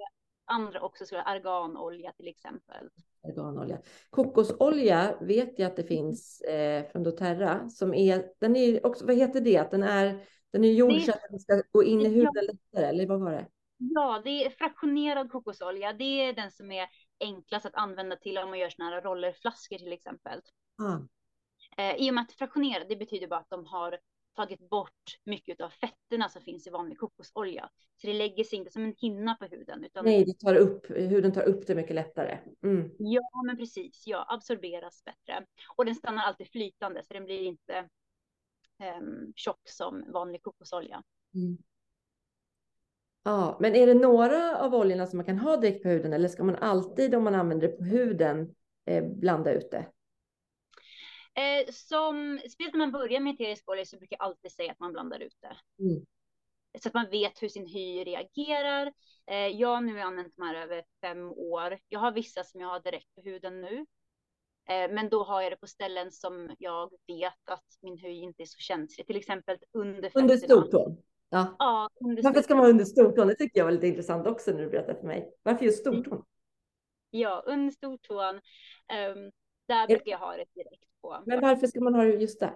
andra 0.45 0.81
också, 0.81 1.05
så 1.05 1.17
arganolja 1.17 2.11
till 2.11 2.27
exempel. 2.27 2.89
Arganolja. 3.23 3.77
Kokosolja 4.09 5.17
vet 5.21 5.59
jag 5.59 5.67
att 5.67 5.75
det 5.75 5.83
finns 5.83 6.41
eh, 6.41 6.91
från 6.91 7.03
doTERRA 7.03 7.69
som 7.69 7.93
är, 7.93 8.25
den 8.39 8.55
är 8.55 8.85
också, 8.85 9.05
vad 9.05 9.15
heter 9.15 9.41
det, 9.41 9.57
att 9.57 9.71
den 9.71 9.83
är, 9.83 10.25
den 10.51 10.63
är 10.63 10.71
gjord 10.71 11.01
så 11.01 11.11
att 11.11 11.21
den 11.29 11.39
ska 11.39 11.61
gå 11.71 11.83
in 11.83 12.01
i 12.01 12.09
huden 12.09 12.45
lättare, 12.45 12.85
eller 12.85 13.07
vad 13.07 13.19
var 13.19 13.31
det? 13.31 13.47
Ja, 13.77 14.21
det 14.23 14.45
är 14.45 14.49
fraktionerad 14.49 15.31
kokosolja. 15.31 15.93
Det 15.93 16.03
är 16.03 16.33
den 16.33 16.51
som 16.51 16.71
är 16.71 16.87
enklast 17.19 17.65
att 17.65 17.75
använda 17.75 18.15
till 18.15 18.37
om 18.37 18.49
man 18.49 18.59
gör 18.59 18.69
sådana 18.69 18.95
här 18.95 19.01
rollerflaskor 19.01 19.77
till 19.77 19.93
exempel. 19.93 20.41
Mm. 20.79 21.07
Eh, 21.77 21.95
I 21.95 22.09
och 22.09 22.13
med 22.13 22.21
att 22.21 22.31
fraktionera, 22.31 22.83
det 22.83 22.95
betyder 22.95 23.27
bara 23.27 23.39
att 23.39 23.49
de 23.49 23.65
har 23.65 23.97
tagit 24.35 24.69
bort 24.69 25.19
mycket 25.23 25.61
av 25.61 25.69
fetterna 25.69 26.29
som 26.29 26.41
finns 26.41 26.67
i 26.67 26.69
vanlig 26.69 26.97
kokosolja. 26.97 27.69
Så 27.95 28.07
det 28.07 28.13
lägger 28.13 28.43
sig 28.43 28.59
inte 28.59 28.71
som 28.71 28.83
en 28.83 28.95
hinna 28.97 29.35
på 29.35 29.45
huden. 29.45 29.83
Utan... 29.83 30.05
Nej, 30.05 30.25
det 30.25 30.39
tar 30.39 30.55
upp, 30.55 30.89
huden 30.89 31.31
tar 31.31 31.43
upp 31.43 31.67
det 31.67 31.75
mycket 31.75 31.95
lättare. 31.95 32.39
Mm. 32.63 32.91
Ja, 32.97 33.43
men 33.45 33.57
precis. 33.57 34.03
Ja, 34.07 34.25
absorberas 34.29 35.03
bättre. 35.05 35.45
Och 35.75 35.85
den 35.85 35.95
stannar 35.95 36.23
alltid 36.23 36.47
flytande, 36.47 37.03
så 37.03 37.13
den 37.13 37.25
blir 37.25 37.41
inte 37.41 37.89
um, 38.99 39.33
tjock 39.35 39.69
som 39.69 40.11
vanlig 40.11 40.43
kokosolja. 40.43 41.03
Mm. 41.35 41.57
Ja, 43.23 43.57
men 43.59 43.75
är 43.75 43.87
det 43.87 43.93
några 43.93 44.57
av 44.57 44.75
oljorna 44.75 45.07
som 45.07 45.17
man 45.17 45.25
kan 45.25 45.37
ha 45.37 45.57
direkt 45.57 45.83
på 45.83 45.89
huden 45.89 46.13
eller 46.13 46.27
ska 46.27 46.43
man 46.43 46.55
alltid 46.55 47.15
om 47.15 47.23
man 47.23 47.35
använder 47.35 47.67
det 47.67 47.73
på 47.73 47.83
huden 47.83 48.55
eh, 48.85 49.03
blanda 49.03 49.51
ut 49.51 49.71
det? 49.71 49.85
Eh, 51.35 51.71
som, 51.71 52.39
speciellt 52.39 52.73
när 52.73 52.79
man 52.79 52.91
börjar 52.91 53.19
med 53.19 53.33
eterisk 53.33 53.69
olja 53.69 53.85
så 53.85 53.97
brukar 53.97 54.17
jag 54.19 54.25
alltid 54.25 54.51
säga 54.51 54.71
att 54.71 54.79
man 54.79 54.93
blandar 54.93 55.19
ut 55.19 55.37
det. 55.41 55.83
Mm. 55.83 56.05
Så 56.79 56.87
att 56.87 56.93
man 56.93 57.09
vet 57.09 57.43
hur 57.43 57.49
sin 57.49 57.65
hy 57.65 58.03
reagerar. 58.03 58.93
Eh, 59.25 59.47
jag 59.47 59.83
nu 59.83 59.93
har 59.93 60.01
använt 60.01 60.33
de 60.35 60.43
här 60.43 60.55
över 60.55 60.83
fem 61.01 61.31
år. 61.31 61.79
Jag 61.87 61.99
har 61.99 62.11
vissa 62.11 62.43
som 62.43 62.61
jag 62.61 62.67
har 62.67 62.79
direkt 62.79 63.15
på 63.15 63.21
huden 63.21 63.61
nu. 63.61 63.85
Eh, 64.69 64.91
men 64.91 65.09
då 65.09 65.23
har 65.23 65.41
jag 65.41 65.51
det 65.51 65.57
på 65.57 65.67
ställen 65.67 66.11
som 66.11 66.55
jag 66.59 66.91
vet 67.07 67.49
att 67.49 67.65
min 67.81 67.97
hy 67.97 68.11
inte 68.11 68.43
är 68.43 68.45
så 68.45 68.59
känslig. 68.59 69.07
Till 69.07 69.17
exempel 69.17 69.57
under 69.71 70.11
Under 70.13 70.37
stortån? 70.37 70.97
Ja. 71.29 71.55
ja 71.59 71.89
under 72.05 72.23
Varför 72.23 72.41
ska 72.41 72.55
man 72.55 72.69
under 72.69 72.85
stortån? 72.85 73.27
Det 73.27 73.35
tycker 73.35 73.59
jag 73.59 73.65
var 73.65 73.71
lite 73.71 73.87
intressant 73.87 74.27
också 74.27 74.51
när 74.51 74.61
du 74.61 74.69
berättade 74.69 74.99
för 74.99 75.07
mig. 75.07 75.33
Varför 75.43 75.65
just 75.65 75.79
stortån? 75.79 76.25
Ja, 77.09 77.43
under 77.45 77.71
stortån. 77.71 78.35
Um, 78.35 79.31
där 79.67 79.87
brukar 79.87 80.11
jag 80.11 80.19
ha 80.19 80.37
det 80.37 80.45
direkt 80.53 81.01
på. 81.01 81.23
Men 81.25 81.41
varför 81.41 81.67
ska 81.67 81.81
man 81.81 81.95
ha 81.95 82.03
det 82.03 82.09
just 82.09 82.39
där? 82.39 82.53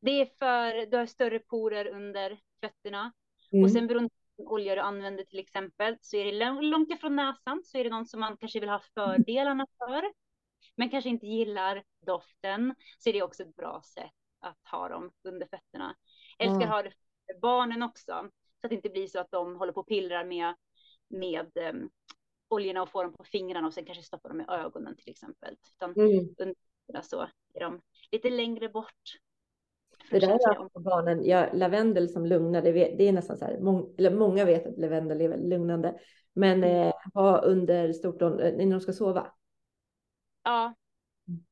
Det 0.00 0.10
är 0.10 0.26
för 0.26 0.86
du 0.86 0.96
har 0.96 1.06
större 1.06 1.38
porer 1.38 1.86
under 1.86 2.40
fötterna. 2.60 3.12
Mm. 3.52 3.64
Och 3.64 3.70
sen 3.70 3.86
beroende 3.86 4.10
på 4.36 4.42
olja 4.52 4.74
du 4.74 4.80
använder 4.80 5.24
till 5.24 5.38
exempel 5.38 5.96
så 6.00 6.16
är 6.16 6.24
det 6.32 6.62
långt 6.62 6.90
ifrån 6.90 7.16
näsan 7.16 7.62
så 7.64 7.78
är 7.78 7.84
det 7.84 7.90
någon 7.90 8.06
som 8.06 8.20
man 8.20 8.36
kanske 8.36 8.60
vill 8.60 8.68
ha 8.68 8.80
fördelarna 8.94 9.66
för. 9.78 10.12
Men 10.76 10.90
kanske 10.90 11.10
inte 11.10 11.26
gillar 11.26 11.84
doften 12.06 12.74
så 12.98 13.08
är 13.08 13.12
det 13.12 13.22
också 13.22 13.42
ett 13.42 13.56
bra 13.56 13.82
sätt 13.94 14.12
att 14.40 14.66
ha 14.70 14.88
dem 14.88 15.12
under 15.22 15.46
fötterna. 15.46 15.96
Älskar 16.38 16.56
mm. 16.56 16.68
ha 16.68 16.82
det 16.82 16.90
för 16.90 17.40
barnen 17.40 17.82
också 17.82 18.30
så 18.60 18.66
att 18.66 18.70
det 18.70 18.74
inte 18.74 18.88
blir 18.88 19.06
så 19.06 19.20
att 19.20 19.30
de 19.30 19.56
håller 19.56 19.72
på 19.72 19.80
och 19.80 19.88
pillrar 19.88 20.24
med, 20.24 20.54
med 21.08 21.50
um, 21.56 21.90
oljorna 22.50 22.82
och 22.82 22.90
får 22.90 23.04
dem 23.04 23.12
på 23.12 23.24
fingrarna 23.24 23.66
och 23.66 23.74
sen 23.74 23.84
kanske 23.84 24.04
stoppar 24.04 24.28
dem 24.28 24.40
i 24.40 24.44
ögonen 24.48 24.96
till 24.96 25.10
exempel. 25.10 25.56
Utan 25.76 25.94
mm. 25.96 26.54
så 27.02 27.20
är 27.54 27.60
de 27.60 27.80
lite 28.10 28.30
längre 28.30 28.68
bort 28.68 29.20
det 30.10 30.18
där 30.18 30.28
är 30.28 30.68
för 30.72 30.80
barnen, 30.80 31.24
ja, 31.24 31.52
lavendel 31.52 32.08
som 32.08 32.26
lugnar, 32.26 32.62
det, 32.62 32.72
det 32.72 33.08
är 33.08 33.12
nästan 33.12 33.36
så 33.36 33.44
här, 33.44 33.58
mång, 33.58 33.94
eller 33.98 34.10
många 34.10 34.44
vet 34.44 34.66
att 34.66 34.78
lavendel 34.78 35.20
är 35.20 35.28
väldigt 35.28 35.48
lugnande. 35.48 36.00
Men 36.32 36.64
mm. 36.64 36.88
eh, 36.88 36.94
ha 37.14 37.40
under 37.40 37.92
stortån 37.92 38.40
eh, 38.40 38.52
när 38.56 38.70
de 38.70 38.80
ska 38.80 38.92
sova. 38.92 39.32
Ja. 40.42 40.74
Mm. 41.28 41.44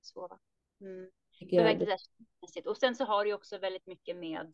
Sova. 0.00 0.38
Mm. 0.80 1.10
Det 1.40 2.66
och 2.66 2.76
sen 2.76 2.94
så 2.94 3.04
har 3.04 3.24
du 3.24 3.32
också 3.32 3.58
väldigt 3.58 3.86
mycket 3.86 4.16
med 4.16 4.52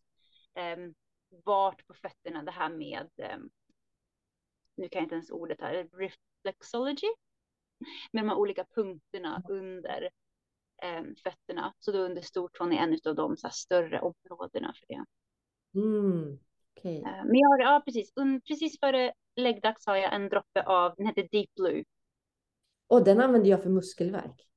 um, 0.77 0.95
vart 1.45 1.87
på 1.87 1.95
fötterna, 1.95 2.43
det 2.43 2.51
här 2.51 2.69
med, 2.69 3.11
um, 3.37 3.51
nu 4.77 4.89
kan 4.89 4.99
jag 4.99 5.05
inte 5.05 5.15
ens 5.15 5.31
ordet 5.31 5.61
här, 5.61 5.89
reflexology. 5.93 7.09
Med 8.13 8.25
de 8.25 8.29
här 8.29 8.37
olika 8.37 8.65
punkterna 8.75 9.43
under 9.49 10.11
eh, 10.83 11.03
fötterna. 11.23 11.75
Så 11.79 11.93
då 11.93 11.99
under 11.99 12.23
stortån 12.23 12.73
är 12.73 12.77
en 12.77 12.99
av 13.05 13.15
de 13.15 13.37
så 13.37 13.49
större 13.49 14.01
områdena 14.01 14.75
för 14.75 14.87
det. 14.89 15.05
Mm, 15.81 16.39
okay. 16.77 16.97
eh, 16.97 17.25
men 17.25 17.35
jag 17.35 17.49
har, 17.49 17.59
ja 17.59 17.83
precis, 17.85 18.13
Un, 18.17 18.41
precis 18.41 18.81
före 18.81 19.13
läggdags 19.37 19.87
har 19.87 19.97
jag 19.97 20.15
en 20.15 20.29
droppe 20.29 20.63
av, 20.63 20.95
den 20.97 21.07
heter 21.07 21.29
Deep 21.31 21.55
Blue. 21.55 21.85
Och 22.87 23.05
den 23.05 23.21
använder 23.21 23.51
jag 23.51 23.63
för 23.63 23.71
muskelvärk. 23.71 24.49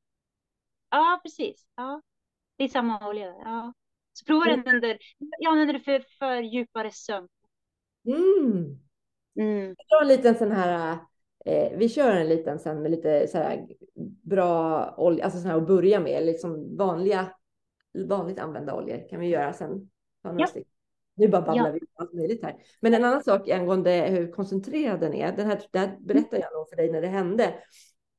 Ja, 0.90 1.20
precis. 1.24 1.68
Ja. 1.76 2.02
Det 2.56 2.64
är 2.64 2.68
samma 2.68 3.08
olja. 3.10 3.28
Ja. 3.28 3.74
Så 4.14 4.26
prova 4.26 4.46
mm. 4.46 4.64
den 4.64 4.76
under, 4.76 4.98
jag 5.40 5.52
använder 5.52 5.74
det 5.74 5.80
för, 5.80 6.06
för 6.20 6.42
djupare 6.42 6.92
sömn. 6.92 7.28
Mm. 8.06 8.80
Mm. 9.36 9.76
Jag 9.88 9.98
har 9.98 10.02
en 10.02 10.08
liten 10.08 10.36
sån 10.36 10.52
här 10.52 11.00
Eh, 11.46 11.78
vi 11.78 11.90
kör 11.90 12.12
en 12.12 12.30
liten 12.30 12.60
sen 12.60 12.82
med 12.82 12.92
lite 12.92 13.28
så 13.28 13.38
här 13.38 13.68
bra 14.22 14.94
olja, 14.98 15.24
alltså 15.24 15.40
sån 15.40 15.50
här 15.50 15.58
att 15.58 15.68
börja 15.68 16.00
med, 16.00 16.26
liksom 16.26 16.78
vanliga, 16.78 17.34
vanligt 18.08 18.40
använda 18.40 18.76
oljor 18.76 19.10
kan 19.10 19.20
vi 19.20 19.28
göra 19.28 19.54
sen. 19.54 19.90
Ja. 20.22 20.48
Nu 21.16 21.28
bara 21.28 21.42
babblar 21.42 21.68
ja. 21.68 21.72
vi 21.72 21.80
allt 21.94 22.14
möjligt 22.14 22.44
här. 22.44 22.56
Men 22.80 22.94
en 22.94 23.06
annan 23.06 23.24
sak 23.24 23.50
angående 23.50 23.92
hur 23.92 24.32
koncentrerad 24.32 25.00
den 25.00 25.14
är, 25.14 25.32
den 25.32 25.48
här, 25.48 25.62
där 25.72 25.98
berättade 26.00 26.42
jag 26.42 26.54
nog 26.54 26.70
för 26.70 26.76
dig 26.76 26.92
när 26.92 27.02
det 27.02 27.08
hände. 27.08 27.54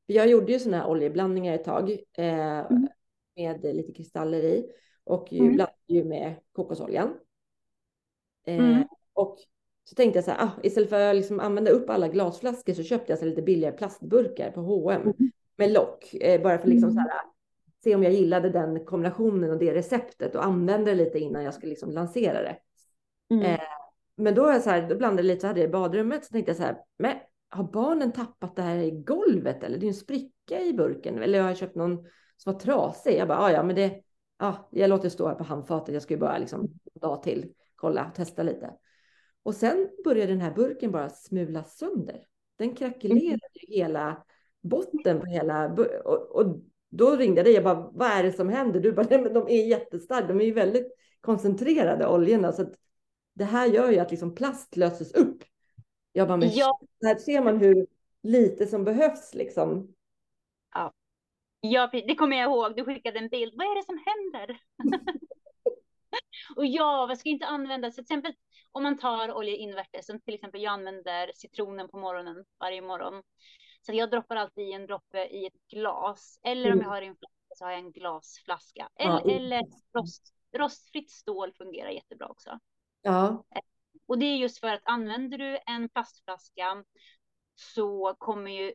Jag 0.06 0.28
gjorde 0.28 0.52
ju 0.52 0.58
såna 0.58 0.76
här 0.76 0.86
oljeblandningar 0.86 1.54
ett 1.54 1.64
tag 1.64 1.90
eh, 1.90 2.58
mm. 2.58 2.88
med 3.36 3.62
lite 3.62 3.92
kristaller 3.92 4.42
i 4.42 4.70
och 5.04 5.32
mm. 5.32 5.54
blandade 5.54 5.76
ju 5.86 6.04
med 6.04 6.34
kokosoljan. 6.52 7.14
Eh, 8.46 8.58
mm. 8.58 8.84
Och 9.12 9.38
så 9.90 9.96
tänkte 9.96 10.16
jag 10.16 10.24
så 10.24 10.30
här, 10.30 10.44
ah, 10.44 10.50
istället 10.62 10.90
för 10.90 11.10
att 11.10 11.16
liksom 11.16 11.40
använda 11.40 11.70
upp 11.70 11.90
alla 11.90 12.08
glasflaskor 12.08 12.72
så 12.72 12.82
köpte 12.82 13.12
jag 13.12 13.18
så 13.18 13.24
lite 13.24 13.42
billigare 13.42 13.76
plastburkar 13.76 14.50
på 14.50 14.60
H&M 14.60 15.02
mm. 15.02 15.14
med 15.56 15.72
lock. 15.72 16.14
Eh, 16.14 16.42
bara 16.42 16.58
för 16.58 16.68
liksom 16.68 16.90
mm. 16.90 17.04
så 17.04 17.10
här, 17.10 17.20
se 17.84 17.94
om 17.94 18.02
jag 18.02 18.12
gillade 18.12 18.50
den 18.50 18.84
kombinationen 18.84 19.50
och 19.50 19.58
det 19.58 19.74
receptet 19.74 20.34
och 20.34 20.44
använde 20.44 20.90
det 20.90 20.94
lite 20.94 21.18
innan 21.18 21.44
jag 21.44 21.54
skulle 21.54 21.70
liksom 21.70 21.90
lansera 21.90 22.42
det. 22.42 22.56
Mm. 23.30 23.44
Eh, 23.44 23.60
men 24.16 24.34
då, 24.34 24.46
är 24.46 24.58
så 24.58 24.70
här, 24.70 24.88
då 24.88 24.96
blandade 24.96 25.28
jag 25.28 25.34
lite, 25.34 25.40
så 25.40 25.46
hade 25.46 25.60
jag 25.60 25.68
i 25.68 25.72
badrummet, 25.72 26.24
så 26.24 26.32
tänkte 26.32 26.50
jag 26.50 26.56
så 26.56 26.62
här, 26.62 26.78
men 26.98 27.16
har 27.48 27.64
barnen 27.64 28.12
tappat 28.12 28.56
det 28.56 28.62
här 28.62 28.76
i 28.76 28.90
golvet 28.90 29.64
eller? 29.64 29.78
Det 29.78 29.86
är 29.86 29.88
en 29.88 29.94
spricka 29.94 30.60
i 30.60 30.72
burken 30.72 31.22
eller 31.22 31.40
har 31.40 31.48
jag 31.48 31.56
köpt 31.56 31.76
någon 31.76 31.96
som 32.36 32.52
var 32.52 32.60
trasig? 32.60 33.18
Jag 33.18 33.28
bara, 33.28 33.38
ah, 33.38 33.52
ja 33.52 33.62
men 33.62 33.76
det, 33.76 34.02
ja, 34.38 34.68
jag 34.70 34.90
låter 34.90 35.08
stå 35.08 35.28
här 35.28 35.34
på 35.34 35.44
handfatet, 35.44 35.94
jag 35.94 36.02
ska 36.02 36.14
ju 36.14 36.20
bara 36.20 36.38
liksom 36.38 36.68
dag 37.00 37.22
till, 37.22 37.52
kolla, 37.76 38.10
testa 38.14 38.42
lite. 38.42 38.70
Och 39.42 39.54
sen 39.54 39.88
började 40.04 40.32
den 40.32 40.40
här 40.40 40.54
burken 40.54 40.92
bara 40.92 41.10
smulas 41.10 41.78
sönder. 41.78 42.26
Den 42.56 42.74
krackelerade 42.74 43.28
mm. 43.28 43.40
hela 43.68 44.24
botten 44.60 45.20
på 45.20 45.26
hela... 45.26 45.72
Och, 46.04 46.36
och 46.36 46.60
då 46.88 47.16
ringde 47.16 47.38
jag 47.38 47.46
dig. 47.46 47.54
Jag 47.54 47.64
bara, 47.64 47.90
vad 47.92 48.08
är 48.08 48.22
det 48.22 48.32
som 48.32 48.48
händer? 48.48 48.80
Du 48.80 48.92
bara, 48.92 49.06
nej 49.10 49.22
men 49.22 49.34
de 49.34 49.48
är 49.48 49.66
jättestarka. 49.66 50.26
De 50.26 50.40
är 50.40 50.44
ju 50.44 50.52
väldigt 50.52 50.96
koncentrerade 51.20 52.06
oljorna. 52.06 52.52
Så 52.52 52.62
att 52.62 52.74
det 53.34 53.44
här 53.44 53.66
gör 53.66 53.90
ju 53.90 53.98
att 53.98 54.10
liksom 54.10 54.34
plast 54.34 54.76
löses 54.76 55.14
upp. 55.14 55.44
Jag 56.12 56.28
bara, 56.28 56.36
men 56.36 56.50
ja. 56.52 56.80
här 57.02 57.14
ser 57.14 57.42
man 57.42 57.58
hur 57.58 57.86
lite 58.22 58.66
som 58.66 58.84
behövs 58.84 59.34
liksom. 59.34 59.94
Ja. 60.74 60.92
ja, 61.60 61.90
det 61.92 62.14
kommer 62.14 62.36
jag 62.36 62.50
ihåg. 62.50 62.76
Du 62.76 62.84
skickade 62.84 63.18
en 63.18 63.28
bild. 63.28 63.52
Vad 63.56 63.66
är 63.66 63.76
det 63.76 63.84
som 63.84 64.02
händer? 64.06 64.60
och 66.56 66.66
ja, 66.66 67.06
vad 67.06 67.18
ska 67.18 67.28
inte 67.28 67.46
användas? 67.46 67.94
Till 67.94 68.02
exempel 68.02 68.34
om 68.72 68.82
man 68.82 68.98
tar 68.98 69.32
olja 69.32 69.56
invärtes, 69.56 70.06
som 70.06 70.20
till 70.20 70.34
exempel 70.34 70.62
jag 70.62 70.72
använder 70.72 71.32
citronen 71.34 71.88
på 71.88 71.98
morgonen 71.98 72.44
varje 72.60 72.82
morgon. 72.82 73.22
Så 73.82 73.92
jag 73.92 74.10
droppar 74.10 74.36
alltid 74.36 74.68
i 74.68 74.72
en 74.72 74.86
droppe 74.86 75.24
i 75.24 75.46
ett 75.46 75.66
glas. 75.70 76.40
Eller 76.42 76.66
om 76.66 76.72
mm. 76.72 76.82
jag 76.82 76.90
har 76.90 77.02
en 77.02 77.16
flaska 77.16 77.54
så 77.56 77.64
har 77.64 77.70
jag 77.70 77.80
en 77.80 77.92
glasflaska. 77.92 78.88
Eller, 78.94 79.22
ja. 79.24 79.30
eller 79.30 79.62
rost, 79.98 80.34
rostfritt 80.58 81.10
stål 81.10 81.52
fungerar 81.52 81.90
jättebra 81.90 82.28
också. 82.28 82.58
Ja. 83.02 83.44
Och 84.06 84.18
det 84.18 84.26
är 84.26 84.36
just 84.36 84.60
för 84.60 84.68
att 84.68 84.82
använder 84.84 85.38
du 85.38 85.58
en 85.66 85.88
plastflaska 85.88 86.84
så 87.54 88.14
kommer 88.18 88.50
ju 88.50 88.74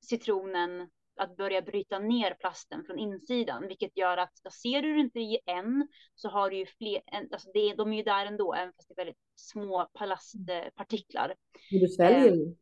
citronen 0.00 0.90
att 1.16 1.36
börja 1.36 1.62
bryta 1.62 1.98
ner 1.98 2.34
plasten 2.34 2.84
från 2.84 2.98
insidan, 2.98 3.68
vilket 3.68 3.96
gör 3.96 4.16
att 4.16 4.52
ser 4.52 4.82
du 4.82 5.00
inte 5.00 5.18
i 5.18 5.38
en 5.46 5.88
så 6.14 6.28
har 6.28 6.50
du 6.50 6.56
ju 6.56 6.66
fler, 6.66 7.02
alltså 7.32 7.50
det, 7.54 7.74
de 7.74 7.92
är 7.92 7.96
ju 7.96 8.02
där 8.02 8.26
ändå, 8.26 8.54
även 8.54 8.72
fast 8.72 8.88
det 8.88 8.92
är 8.92 9.04
väldigt 9.04 9.22
små 9.34 9.88
plastpartiklar. 9.98 11.34
Du 11.70 11.88
sväljer 11.88 12.32
eh, 12.32 12.52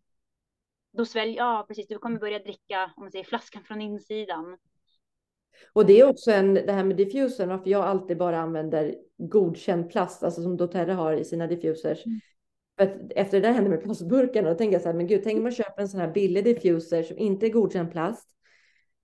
Då 0.92 1.04
sväljer, 1.04 1.36
ja 1.36 1.64
precis, 1.68 1.88
du 1.88 1.98
kommer 1.98 2.18
börja 2.18 2.38
dricka, 2.38 2.92
om 2.96 3.02
man 3.02 3.12
säger 3.12 3.24
flaskan 3.24 3.64
från 3.64 3.80
insidan. 3.80 4.58
Och 5.72 5.86
det 5.86 6.00
är 6.00 6.08
också 6.08 6.30
en, 6.30 6.54
det 6.54 6.72
här 6.72 6.84
med 6.84 6.96
diffusern, 6.96 7.48
varför 7.48 7.70
jag 7.70 7.84
alltid 7.84 8.18
bara 8.18 8.40
använder 8.40 8.94
godkänd 9.18 9.90
plast, 9.90 10.22
alltså 10.22 10.42
som 10.42 10.56
doTERRA 10.56 10.94
har 10.94 11.12
i 11.12 11.24
sina 11.24 11.46
diffusers. 11.46 12.06
Mm. 12.06 12.20
För 12.78 13.12
efter 13.16 13.40
det 13.40 13.48
där 13.48 13.54
hände 13.54 13.70
med 13.70 13.82
plastburkarna, 13.82 14.48
då 14.48 14.54
tänker 14.54 14.72
jag 14.72 14.82
så 14.82 14.88
här, 14.88 14.96
men 14.96 15.06
gud, 15.06 15.24
tänk 15.24 15.36
om 15.36 15.42
man 15.42 15.52
köper 15.52 15.82
en 15.82 15.88
sån 15.88 16.00
här 16.00 16.12
billig 16.12 16.44
diffuser 16.44 17.02
som 17.02 17.18
inte 17.18 17.46
är 17.46 17.50
godkänd 17.50 17.92
plast 17.92 18.28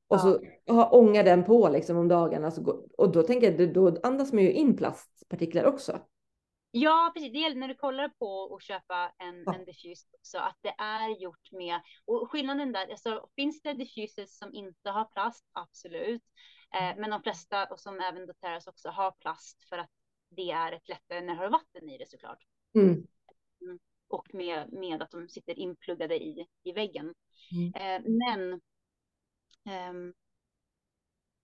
och 0.09 0.21
så 0.21 0.41
ha, 0.67 0.91
ångar 0.91 1.25
den 1.25 1.45
på 1.45 1.69
liksom 1.69 1.97
om 1.97 2.09
dagarna. 2.09 2.51
Så, 2.51 2.85
och 2.99 3.13
då 3.13 3.23
tänker 3.23 3.53
jag, 3.53 3.73
då 3.73 3.97
andas 4.03 4.33
man 4.33 4.43
ju 4.43 4.53
in 4.53 4.77
plastpartiklar 4.77 5.65
också. 5.65 6.01
Ja, 6.71 7.13
precis. 7.15 7.33
Det 7.33 7.39
gäller 7.39 7.57
när 7.57 7.69
du 7.69 7.75
kollar 7.75 8.09
på 8.09 8.55
att 8.55 8.63
köpa 8.63 9.13
en, 9.19 9.43
ja. 9.47 9.55
en 9.55 9.65
diffus 9.65 10.07
också, 10.13 10.39
att 10.39 10.59
det 10.61 10.75
är 10.79 11.23
gjort 11.23 11.53
med, 11.53 11.81
och 12.05 12.31
skillnaden 12.31 12.73
där, 12.73 12.91
alltså 12.91 13.29
finns 13.37 13.63
det 13.63 13.73
diffusers 13.73 14.29
som 14.29 14.55
inte 14.55 14.91
har 14.91 15.05
plast, 15.05 15.45
absolut. 15.53 16.23
Eh, 16.75 16.89
mm. 16.89 17.01
men 17.01 17.11
de 17.11 17.23
flesta, 17.23 17.65
och 17.65 17.81
som 17.81 18.01
även 18.01 18.27
doTERRAs 18.27 18.67
också, 18.67 18.89
har 18.89 19.11
plast 19.11 19.69
för 19.69 19.79
att 19.79 19.91
det 20.31 20.51
är 20.51 20.73
ett 20.73 20.89
lättare 20.89 21.21
när 21.21 21.35
det 21.35 21.41
har 21.41 21.51
vatten 21.51 21.89
i 21.89 21.99
det 21.99 22.11
såklart. 22.11 22.43
Mm. 22.75 23.07
mm. 23.63 23.79
Och 24.09 24.35
med, 24.35 24.73
med 24.73 25.03
att 25.03 25.11
de 25.11 25.29
sitter 25.29 25.59
inpluggade 25.59 26.25
i, 26.25 26.47
i 26.63 26.73
väggen. 26.73 27.15
Mm. 27.53 27.75
Eh, 27.75 28.11
men 28.29 28.61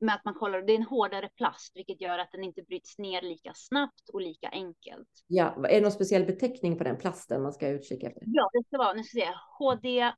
med 0.01 0.15
att 0.15 0.25
man 0.25 0.35
kollar, 0.35 0.63
det 0.63 0.73
är 0.73 0.77
en 0.77 0.83
hårdare 0.83 1.29
plast, 1.37 1.77
vilket 1.77 2.01
gör 2.01 2.19
att 2.19 2.33
den 2.33 2.45
inte 2.45 2.63
bryts 2.63 2.99
ner 2.99 3.23
lika 3.23 3.53
snabbt 3.55 4.09
och 4.13 4.21
lika 4.21 4.49
enkelt. 4.49 5.09
Ja, 5.27 5.55
är 5.69 5.75
det 5.75 5.81
någon 5.81 5.93
speciell 5.93 6.25
beteckning 6.25 6.79
på 6.79 6.85
den 6.85 6.97
plasten 6.97 7.43
man 7.43 7.53
ska 7.53 7.69
utkika 7.69 8.07
efter? 8.07 8.23
Ja, 8.27 8.51
det 8.53 8.67
ska 8.67 8.79
vara, 8.79 8.93
nu 8.93 9.03
ska 9.05 9.19
jag 9.19 9.29
se, 9.29 9.35
HD, 9.59 10.13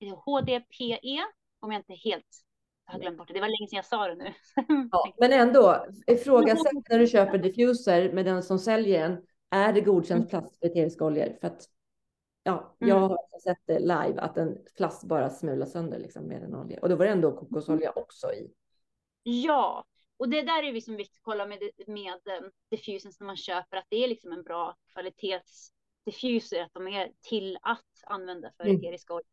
HDPE, 0.00 1.24
om 1.60 1.72
jag 1.72 1.78
inte 1.78 1.94
helt 1.94 2.44
har 2.84 2.98
glömt 2.98 3.18
bort 3.18 3.28
det. 3.28 3.34
Det 3.34 3.40
var 3.40 3.48
länge 3.48 3.68
sedan 3.68 3.76
jag 3.76 3.84
sa 3.84 4.08
det 4.08 4.14
nu. 4.14 4.32
Ja, 4.92 5.14
men 5.18 5.32
ändå, 5.32 5.86
ifrågasätt 6.06 6.88
när 6.90 6.98
du 6.98 7.06
köper 7.06 7.38
diffuser 7.38 8.12
med 8.12 8.24
den 8.24 8.42
som 8.42 8.58
säljer 8.58 9.04
en. 9.04 9.22
Är 9.50 9.72
det 9.72 9.80
godkänt 9.80 10.20
mm. 10.20 10.28
plast 10.28 10.58
för 10.58 10.66
eteriska 10.66 11.04
oljor? 11.04 11.36
För 11.40 11.46
att 11.46 11.68
ja, 12.44 12.76
jag 12.78 12.98
mm. 12.98 13.10
har 13.10 13.40
sett 13.40 13.62
det 13.66 13.78
live 13.78 14.20
att 14.20 14.36
en 14.36 14.58
plast 14.76 15.04
bara 15.04 15.30
smular 15.30 15.66
sönder 15.66 15.98
liksom 15.98 16.24
med 16.24 16.42
en 16.42 16.54
olja. 16.54 16.80
Och 16.80 16.88
då 16.88 16.96
var 16.96 17.04
det 17.04 17.12
ändå 17.12 17.36
kokosolja 17.36 17.92
också 17.92 18.32
i. 18.32 18.50
Ja, 19.22 19.84
och 20.16 20.28
det 20.28 20.42
där 20.42 20.62
är 20.62 20.72
liksom 20.72 20.96
viktigt 20.96 21.18
att 21.18 21.22
kolla 21.22 21.46
med, 21.46 21.58
med 21.86 22.20
um, 22.42 22.50
diffusen 22.70 23.12
som 23.12 23.26
man 23.26 23.36
köper, 23.36 23.76
att 23.76 23.86
det 23.88 24.04
är 24.04 24.08
liksom 24.08 24.32
en 24.32 24.42
bra 24.42 24.76
kvalitetsdiffuser, 24.92 26.62
att 26.62 26.72
de 26.72 26.88
är 26.88 27.12
till 27.20 27.58
att 27.62 27.84
använda 28.06 28.50
för 28.56 28.64
mm. 28.64 28.76
eteriska 28.76 29.14
oljor. 29.14 29.28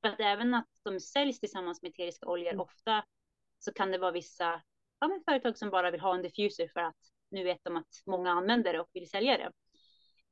För 0.00 0.08
att 0.08 0.20
även 0.20 0.54
att 0.54 0.68
de 0.82 1.00
säljs 1.00 1.40
tillsammans 1.40 1.82
med 1.82 1.90
eteriska 1.90 2.26
oljor, 2.26 2.48
mm. 2.48 2.60
ofta 2.60 3.04
så 3.58 3.72
kan 3.72 3.90
det 3.90 3.98
vara 3.98 4.12
vissa 4.12 4.62
ja, 5.00 5.20
företag 5.24 5.58
som 5.58 5.70
bara 5.70 5.90
vill 5.90 6.00
ha 6.00 6.14
en 6.14 6.22
diffuser 6.22 6.68
för 6.68 6.80
att 6.80 6.96
nu 7.30 7.44
vet 7.44 7.64
de 7.64 7.76
att 7.76 8.02
många 8.06 8.30
använder 8.30 8.72
det 8.72 8.80
och 8.80 8.90
vill 8.92 9.10
sälja 9.10 9.38
det. 9.38 9.52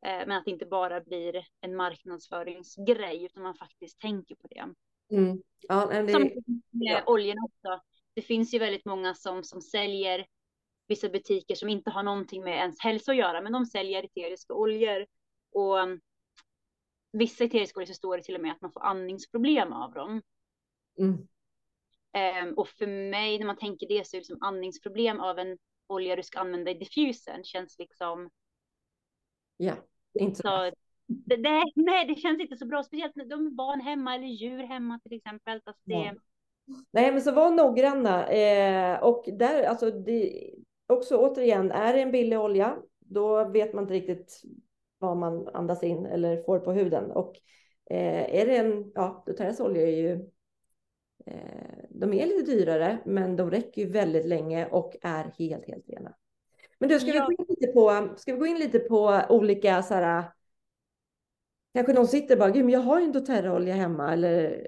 Eh, 0.07 0.27
men 0.27 0.33
att 0.33 0.45
det 0.45 0.51
inte 0.51 0.67
bara 0.67 1.01
blir 1.01 1.47
en 1.61 1.77
marknadsföringsgrej, 1.77 3.25
utan 3.25 3.43
man 3.43 3.55
faktiskt 3.55 4.01
tänker 4.01 4.35
på 4.35 4.49
det. 4.49 4.75
Mm. 5.17 5.43
Ja, 5.61 5.87
det... 5.87 6.13
Som 6.13 6.23
med 6.23 6.33
ja. 6.71 7.03
oljorna 7.07 7.41
också. 7.45 7.85
Det 8.15 8.23
finns 8.23 8.55
ju 8.55 8.59
väldigt 8.59 8.85
många 8.85 9.15
som, 9.15 9.45
som 9.45 9.61
säljer 9.61 10.27
vissa 10.87 11.09
butiker 11.09 11.55
som 11.55 11.69
inte 11.69 11.91
har 11.91 12.03
någonting 12.03 12.45
med 12.45 12.57
ens 12.57 12.81
hälsa 12.81 13.13
att 13.13 13.19
göra, 13.19 13.41
men 13.41 13.53
de 13.53 13.67
säljer 13.67 14.05
eteriska 14.05 14.55
oljor. 14.55 15.07
Och 15.53 15.79
um, 15.79 16.01
vissa 17.13 17.45
eteriska 17.45 17.79
oljor 17.81 17.87
så 17.87 17.95
står 17.95 18.17
det 18.17 18.23
till 18.23 18.35
och 18.35 18.41
med 18.41 18.53
att 18.53 18.61
man 18.61 18.73
får 18.73 18.83
andningsproblem 18.83 19.73
av 19.73 19.93
dem. 19.93 20.23
Mm. 20.99 21.29
Um, 22.49 22.55
och 22.55 22.69
för 22.69 22.87
mig, 22.87 23.39
när 23.39 23.47
man 23.47 23.57
tänker 23.57 23.89
det, 23.89 24.07
så 24.07 24.17
är 24.17 24.21
det 24.21 24.27
som 24.27 24.43
andningsproblem 24.43 25.21
av 25.21 25.39
en 25.39 25.59
olja 25.87 26.17
du 26.17 26.23
ska 26.23 26.39
använda 26.39 26.71
i 26.71 26.75
diffusen 26.75 27.45
känns 27.45 27.79
liksom 27.79 28.31
Ja, 29.63 29.75
inte 30.19 30.37
så, 30.37 30.71
det, 31.07 31.65
nej, 31.77 32.07
det 32.07 32.15
känns 32.15 32.41
inte 32.41 32.57
så 32.57 32.67
bra, 32.67 32.83
speciellt 32.83 33.17
när 33.17 33.25
de 33.25 33.47
är 33.47 33.51
barn 33.51 33.81
hemma 33.81 34.15
eller 34.15 34.27
djur 34.27 34.63
hemma 34.63 35.01
till 35.03 35.17
exempel. 35.17 35.61
Alltså 35.65 35.83
det... 35.85 35.95
ja. 35.95 36.15
Nej, 36.91 37.13
men 37.13 37.23
så 37.23 37.33
var 37.33 37.51
noggranna 37.51 38.29
eh, 38.29 39.03
och 39.03 39.25
där 39.33 39.63
alltså 39.63 39.91
det 39.91 40.51
också 40.87 41.17
återigen 41.17 41.71
är 41.71 41.93
det 41.93 42.01
en 42.01 42.11
billig 42.13 42.41
olja, 42.41 42.79
då 42.99 43.49
vet 43.49 43.73
man 43.73 43.85
inte 43.85 43.95
riktigt 43.95 44.43
vad 44.99 45.17
man 45.17 45.49
andas 45.49 45.83
in 45.83 46.07
eller 46.07 46.43
får 46.43 46.59
på 46.59 46.73
huden 46.73 47.11
och 47.11 47.37
eh, 47.91 48.35
är 48.41 48.47
det 48.47 48.57
en, 48.57 48.93
ja, 48.95 49.25
doTERRAs 49.27 49.61
olja 49.61 49.83
är 49.83 49.97
ju 49.97 50.13
eh, 51.27 51.85
de 51.91 52.13
är 52.13 52.27
lite 52.27 52.53
dyrare, 52.53 52.99
men 53.05 53.37
de 53.37 53.51
räcker 53.51 53.83
ju 53.83 53.89
väldigt 53.89 54.27
länge 54.27 54.67
och 54.67 54.97
är 55.03 55.33
helt, 55.39 55.67
helt 55.67 55.89
rena. 55.89 56.15
Men 56.81 56.89
du, 56.89 57.01
ska, 57.01 57.09
ja. 57.09 57.27
vi 57.29 57.35
gå 57.35 57.43
in 57.43 57.47
lite 57.49 57.73
på, 57.73 58.15
ska 58.17 58.33
vi 58.33 58.39
gå 58.39 58.47
in 58.47 58.59
lite 58.59 58.79
på 58.79 59.23
olika 59.29 59.83
så 59.83 59.95
här, 59.95 60.25
kanske 61.75 61.93
någon 61.93 62.07
sitter 62.07 62.37
bara, 62.37 62.51
gud, 62.51 62.65
men 62.65 62.75
jag 62.75 62.81
har 62.81 62.99
ju 62.99 63.05
en 63.05 63.13
doTERRA-olja 63.13 63.75
hemma 63.75 64.13
eller 64.13 64.67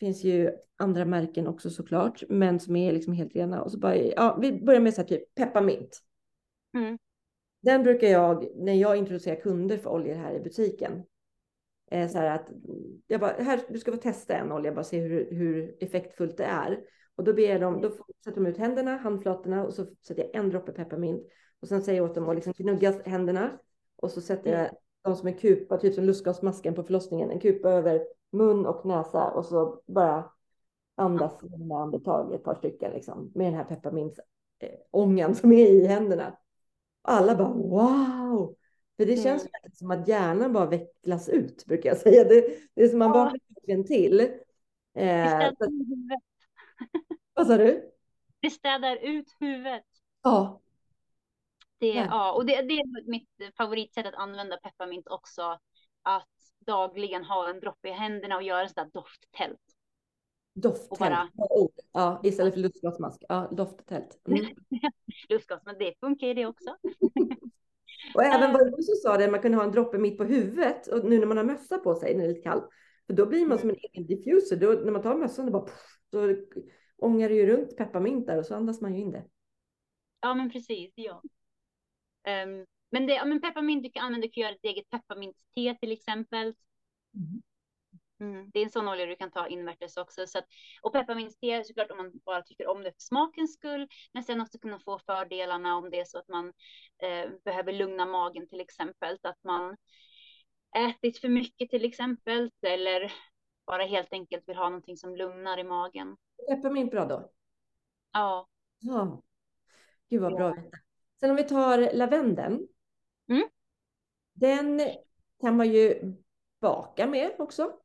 finns 0.00 0.24
ju 0.24 0.52
andra 0.76 1.04
märken 1.04 1.46
också 1.46 1.70
såklart, 1.70 2.22
men 2.28 2.60
som 2.60 2.76
är 2.76 2.92
liksom 2.92 3.12
helt 3.12 3.34
rena. 3.34 3.62
Och 3.62 3.72
så 3.72 3.78
bara, 3.78 3.96
ja, 3.96 4.38
vi 4.40 4.52
börjar 4.52 4.80
med 4.80 4.94
så 4.94 5.00
här 5.00 5.08
typ 5.08 5.34
pepparmint. 5.34 6.02
Mm. 6.74 6.98
Den 7.62 7.82
brukar 7.82 8.08
jag, 8.08 8.46
när 8.56 8.74
jag 8.74 8.96
introducerar 8.96 9.40
kunder 9.40 9.78
för 9.78 9.90
oljor 9.90 10.14
här 10.14 10.34
i 10.34 10.40
butiken, 10.40 11.02
eh, 11.90 12.08
så 12.08 12.18
här 12.18 12.30
att 12.30 12.48
jag 13.06 13.20
bara, 13.20 13.32
här, 13.32 13.60
du 13.68 13.78
ska 13.78 13.92
få 13.92 13.98
testa 13.98 14.36
en 14.36 14.52
olja, 14.52 14.72
bara 14.72 14.84
se 14.84 15.00
hur, 15.00 15.30
hur 15.30 15.76
effektfullt 15.80 16.36
det 16.36 16.44
är. 16.44 16.80
Och 17.16 17.24
då 17.24 17.32
ber 17.32 17.58
dem, 17.58 17.80
då 17.80 17.90
sätter 18.24 18.40
de 18.40 18.46
ut 18.46 18.58
händerna, 18.58 18.96
handflatorna 18.96 19.64
och 19.64 19.74
så 19.74 19.86
sätter 20.06 20.22
jag 20.22 20.34
en 20.34 20.50
droppe 20.50 20.72
pepparmint. 20.72 21.26
Och 21.60 21.68
sen 21.68 21.82
säger 21.82 22.02
jag 22.02 22.10
åt 22.10 22.14
dem 22.14 22.28
att 22.28 22.34
liksom 22.34 22.52
gnugga 22.56 22.92
händerna. 23.04 23.58
Och 23.96 24.10
så 24.10 24.20
sätter 24.20 24.58
jag 24.58 24.70
de 25.02 25.16
som 25.16 25.28
en 25.28 25.34
kupa, 25.34 25.78
typ 25.78 25.94
som 25.94 26.04
lustgasmasken 26.04 26.74
på 26.74 26.82
förlossningen, 26.82 27.30
en 27.30 27.40
kupa 27.40 27.70
över 27.70 28.06
mun 28.32 28.66
och 28.66 28.86
näsa 28.86 29.30
och 29.30 29.44
så 29.44 29.82
bara 29.86 30.30
andas 30.94 31.42
med 31.42 31.78
andetag 31.78 32.34
ett 32.34 32.44
par 32.44 32.54
stycken 32.54 32.92
liksom, 32.92 33.32
med 33.34 33.46
den 33.46 33.54
här 33.54 33.64
pepparmintsångan 33.64 35.30
eh, 35.30 35.36
som 35.36 35.52
är 35.52 35.66
i 35.66 35.86
händerna. 35.86 36.36
Alla 37.02 37.36
bara 37.36 37.52
wow! 37.52 38.56
För 38.96 39.06
det 39.06 39.16
känns 39.16 39.42
mm. 39.42 39.72
som 39.72 39.90
att 39.90 40.08
hjärnan 40.08 40.52
bara 40.52 40.66
vecklas 40.66 41.28
ut, 41.28 41.66
brukar 41.66 41.88
jag 41.88 41.98
säga. 41.98 42.24
Det, 42.24 42.44
det 42.74 42.82
är 42.82 42.88
som 42.88 42.98
man 42.98 43.12
bara 43.12 43.32
ja. 43.62 43.82
till. 43.82 44.20
Eh, 44.94 45.50
vad 47.34 47.46
sa 47.46 47.56
du? 47.56 47.90
Det 48.40 48.50
städar 48.50 48.96
ut 48.96 49.36
huvudet. 49.40 49.84
Ja. 50.22 50.60
Det, 51.78 51.86
ja. 51.86 52.06
ja. 52.10 52.32
och 52.32 52.46
det, 52.46 52.62
det 52.62 52.74
är 52.74 53.10
mitt 53.10 53.56
favoritsätt 53.56 54.06
att 54.06 54.14
använda 54.14 54.56
pepparmint 54.56 55.08
också. 55.08 55.58
Att 56.02 56.28
dagligen 56.66 57.24
ha 57.24 57.50
en 57.50 57.60
droppe 57.60 57.88
i 57.88 57.92
händerna 57.92 58.36
och 58.36 58.42
göra 58.42 58.62
en 58.62 58.68
sån 58.68 58.84
där 58.84 58.90
dofttält. 58.92 59.60
Dofttält, 60.54 60.98
bara... 60.98 61.28
ja, 61.92 62.20
istället 62.24 62.54
för 62.54 62.60
lustgasmask. 62.60 63.24
Ja, 63.28 63.48
dofttält. 63.52 64.20
Mm. 64.28 64.46
Lustgasmask, 65.28 65.78
det 65.78 65.94
funkar 66.00 66.26
ju 66.26 66.34
det 66.34 66.46
också. 66.46 66.70
och 68.14 68.22
även 68.22 68.52
vad 68.52 68.76
du 68.76 68.82
sa 68.82 69.16
det, 69.16 69.30
man 69.30 69.40
kunde 69.40 69.58
ha 69.58 69.64
en 69.64 69.72
droppe 69.72 69.98
mitt 69.98 70.18
på 70.18 70.24
huvudet 70.24 70.86
och 70.86 71.04
nu 71.04 71.18
när 71.18 71.26
man 71.26 71.36
har 71.36 71.44
mössa 71.44 71.78
på 71.78 71.94
sig 71.94 72.14
när 72.14 72.24
det 72.24 72.30
är 72.30 72.34
lite 72.34 72.48
kallt. 72.48 72.68
För 73.06 73.14
då 73.14 73.26
blir 73.26 73.46
man 73.46 73.58
som 73.58 73.70
en 73.70 73.76
egen 73.76 74.06
diffuser. 74.06 74.56
Då, 74.56 74.66
när 74.72 74.92
man 74.92 75.02
tar 75.02 75.16
mössan, 75.16 75.46
då 75.46 75.52
bara 75.52 75.62
pff, 75.62 75.98
då 76.10 76.28
ångar 77.04 77.30
ju 77.30 77.46
runt 77.46 77.76
pepparmint 77.76 78.26
där 78.26 78.38
och 78.38 78.46
så 78.46 78.54
andas 78.54 78.80
man 78.80 78.94
ju 78.94 79.00
in 79.00 79.10
det. 79.10 79.24
Ja, 80.20 80.34
men 80.34 80.50
precis. 80.50 80.92
Ja. 80.94 81.22
Um, 82.28 82.66
men, 82.90 83.06
det, 83.06 83.14
ja, 83.14 83.24
men 83.24 83.40
pepparmint, 83.40 83.82
du 83.82 83.90
kan 83.90 84.04
använda, 84.04 84.26
du 84.26 84.32
kan 84.32 84.42
göra 84.42 84.52
ett 84.52 84.64
eget 84.64 84.90
pepparmintste 84.90 85.76
till 85.80 85.92
exempel. 85.92 86.54
Mm. 87.14 87.42
Mm, 88.20 88.50
det 88.50 88.58
är 88.58 88.64
en 88.64 88.70
sån 88.70 88.88
olja 88.88 89.06
du 89.06 89.16
kan 89.16 89.30
ta 89.30 89.48
invärtes 89.48 89.96
också. 89.96 90.26
Så 90.26 90.38
att, 90.38 90.44
och 90.82 90.92
pepparmintste 90.92 91.64
såklart 91.64 91.90
om 91.90 91.96
man 91.96 92.12
bara 92.24 92.42
tycker 92.42 92.66
om 92.66 92.82
det 92.82 92.92
för 92.92 93.00
smakens 93.00 93.54
skull. 93.54 93.88
Men 94.12 94.22
sen 94.22 94.40
också 94.40 94.58
kunna 94.58 94.78
få 94.78 94.98
fördelarna 94.98 95.76
om 95.76 95.90
det 95.90 96.00
är 96.00 96.04
så 96.04 96.18
att 96.18 96.28
man 96.28 96.52
eh, 97.02 97.30
behöver 97.44 97.72
lugna 97.72 98.06
magen 98.06 98.48
till 98.48 98.60
exempel. 98.60 99.18
Att 99.22 99.44
man 99.44 99.76
ätit 100.76 101.18
för 101.18 101.28
mycket 101.28 101.70
till 101.70 101.84
exempel. 101.84 102.50
Eller 102.62 103.12
bara 103.66 103.84
helt 103.84 104.12
enkelt 104.12 104.48
vill 104.48 104.56
ha 104.56 104.68
någonting 104.68 104.96
som 104.96 105.16
lugnar 105.16 105.58
i 105.58 105.64
magen. 105.64 106.16
Pepparmint 106.48 106.90
bra 106.90 107.04
då? 107.04 107.30
Ja. 108.12 108.48
ja. 108.80 109.22
Gud 110.08 110.22
vad 110.22 110.34
bra. 110.34 110.56
Sen 111.20 111.30
om 111.30 111.36
vi 111.36 111.44
tar 111.44 111.94
lavendeln. 111.94 112.68
Mm. 113.28 113.48
Den 114.32 114.80
kan 115.40 115.56
man 115.56 115.72
ju 115.72 116.14
baka 116.60 117.06
med 117.06 117.34
också. 117.38 117.78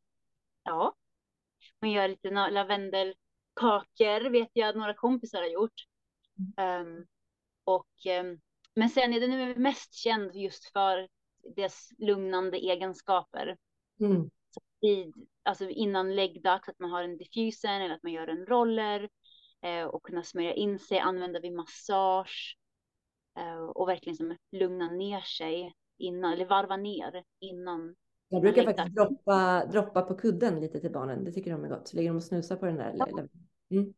Ja. 0.63 0.95
Man 1.79 1.91
gör 1.91 2.07
lite 2.07 2.29
lavendelkakor 2.29 4.29
vet 4.29 4.49
jag 4.53 4.69
att 4.69 4.75
några 4.75 4.93
kompisar 4.93 5.41
har 5.41 5.49
gjort. 5.49 5.85
Mm. 6.57 6.87
Um, 6.87 7.05
och, 7.63 7.87
um, 8.21 8.39
men 8.73 8.89
sen 8.89 9.13
är 9.13 9.19
den 9.19 9.61
mest 9.61 9.93
känd 9.93 10.35
just 10.35 10.71
för 10.71 11.07
dess 11.55 11.89
lugnande 11.97 12.57
egenskaper. 12.57 13.57
Mm. 13.99 14.29
I, 14.81 15.13
alltså 15.43 15.69
innan 15.69 16.15
läggdags, 16.15 16.69
att 16.69 16.79
man 16.79 16.91
har 16.91 17.03
en 17.03 17.17
diffusen 17.17 17.81
eller 17.81 17.95
att 17.95 18.03
man 18.03 18.11
gör 18.11 18.27
en 18.27 18.45
roller 18.45 19.09
eh, 19.61 19.83
och 19.83 20.03
kunna 20.03 20.23
smörja 20.23 20.53
in 20.53 20.79
sig, 20.79 20.99
använda 20.99 21.39
vid 21.39 21.53
massage 21.53 22.57
eh, 23.39 23.63
och 23.63 23.89
verkligen 23.89 24.17
som 24.17 24.37
lugna 24.51 24.89
ner 24.91 25.21
sig 25.21 25.73
innan, 25.97 26.33
eller 26.33 26.45
varva 26.45 26.77
ner 26.77 27.23
innan. 27.39 27.95
Jag 28.29 28.41
brukar 28.41 28.63
faktiskt 28.63 28.95
droppa, 28.95 29.65
droppa 29.65 30.01
på 30.01 30.15
kudden 30.15 30.59
lite 30.59 30.79
till 30.79 30.91
barnen. 30.91 31.23
Det 31.23 31.31
tycker 31.31 31.51
de 31.51 31.63
är 31.65 31.69
gott. 31.69 31.87
Så 31.87 31.97
ligger 31.97 32.09
de 32.09 32.15
och 32.15 32.23
snusar 32.23 32.55
på 32.55 32.65
den 32.65 32.75
där. 32.75 32.93
Ja. 32.97 33.07
Mm. 33.71 33.93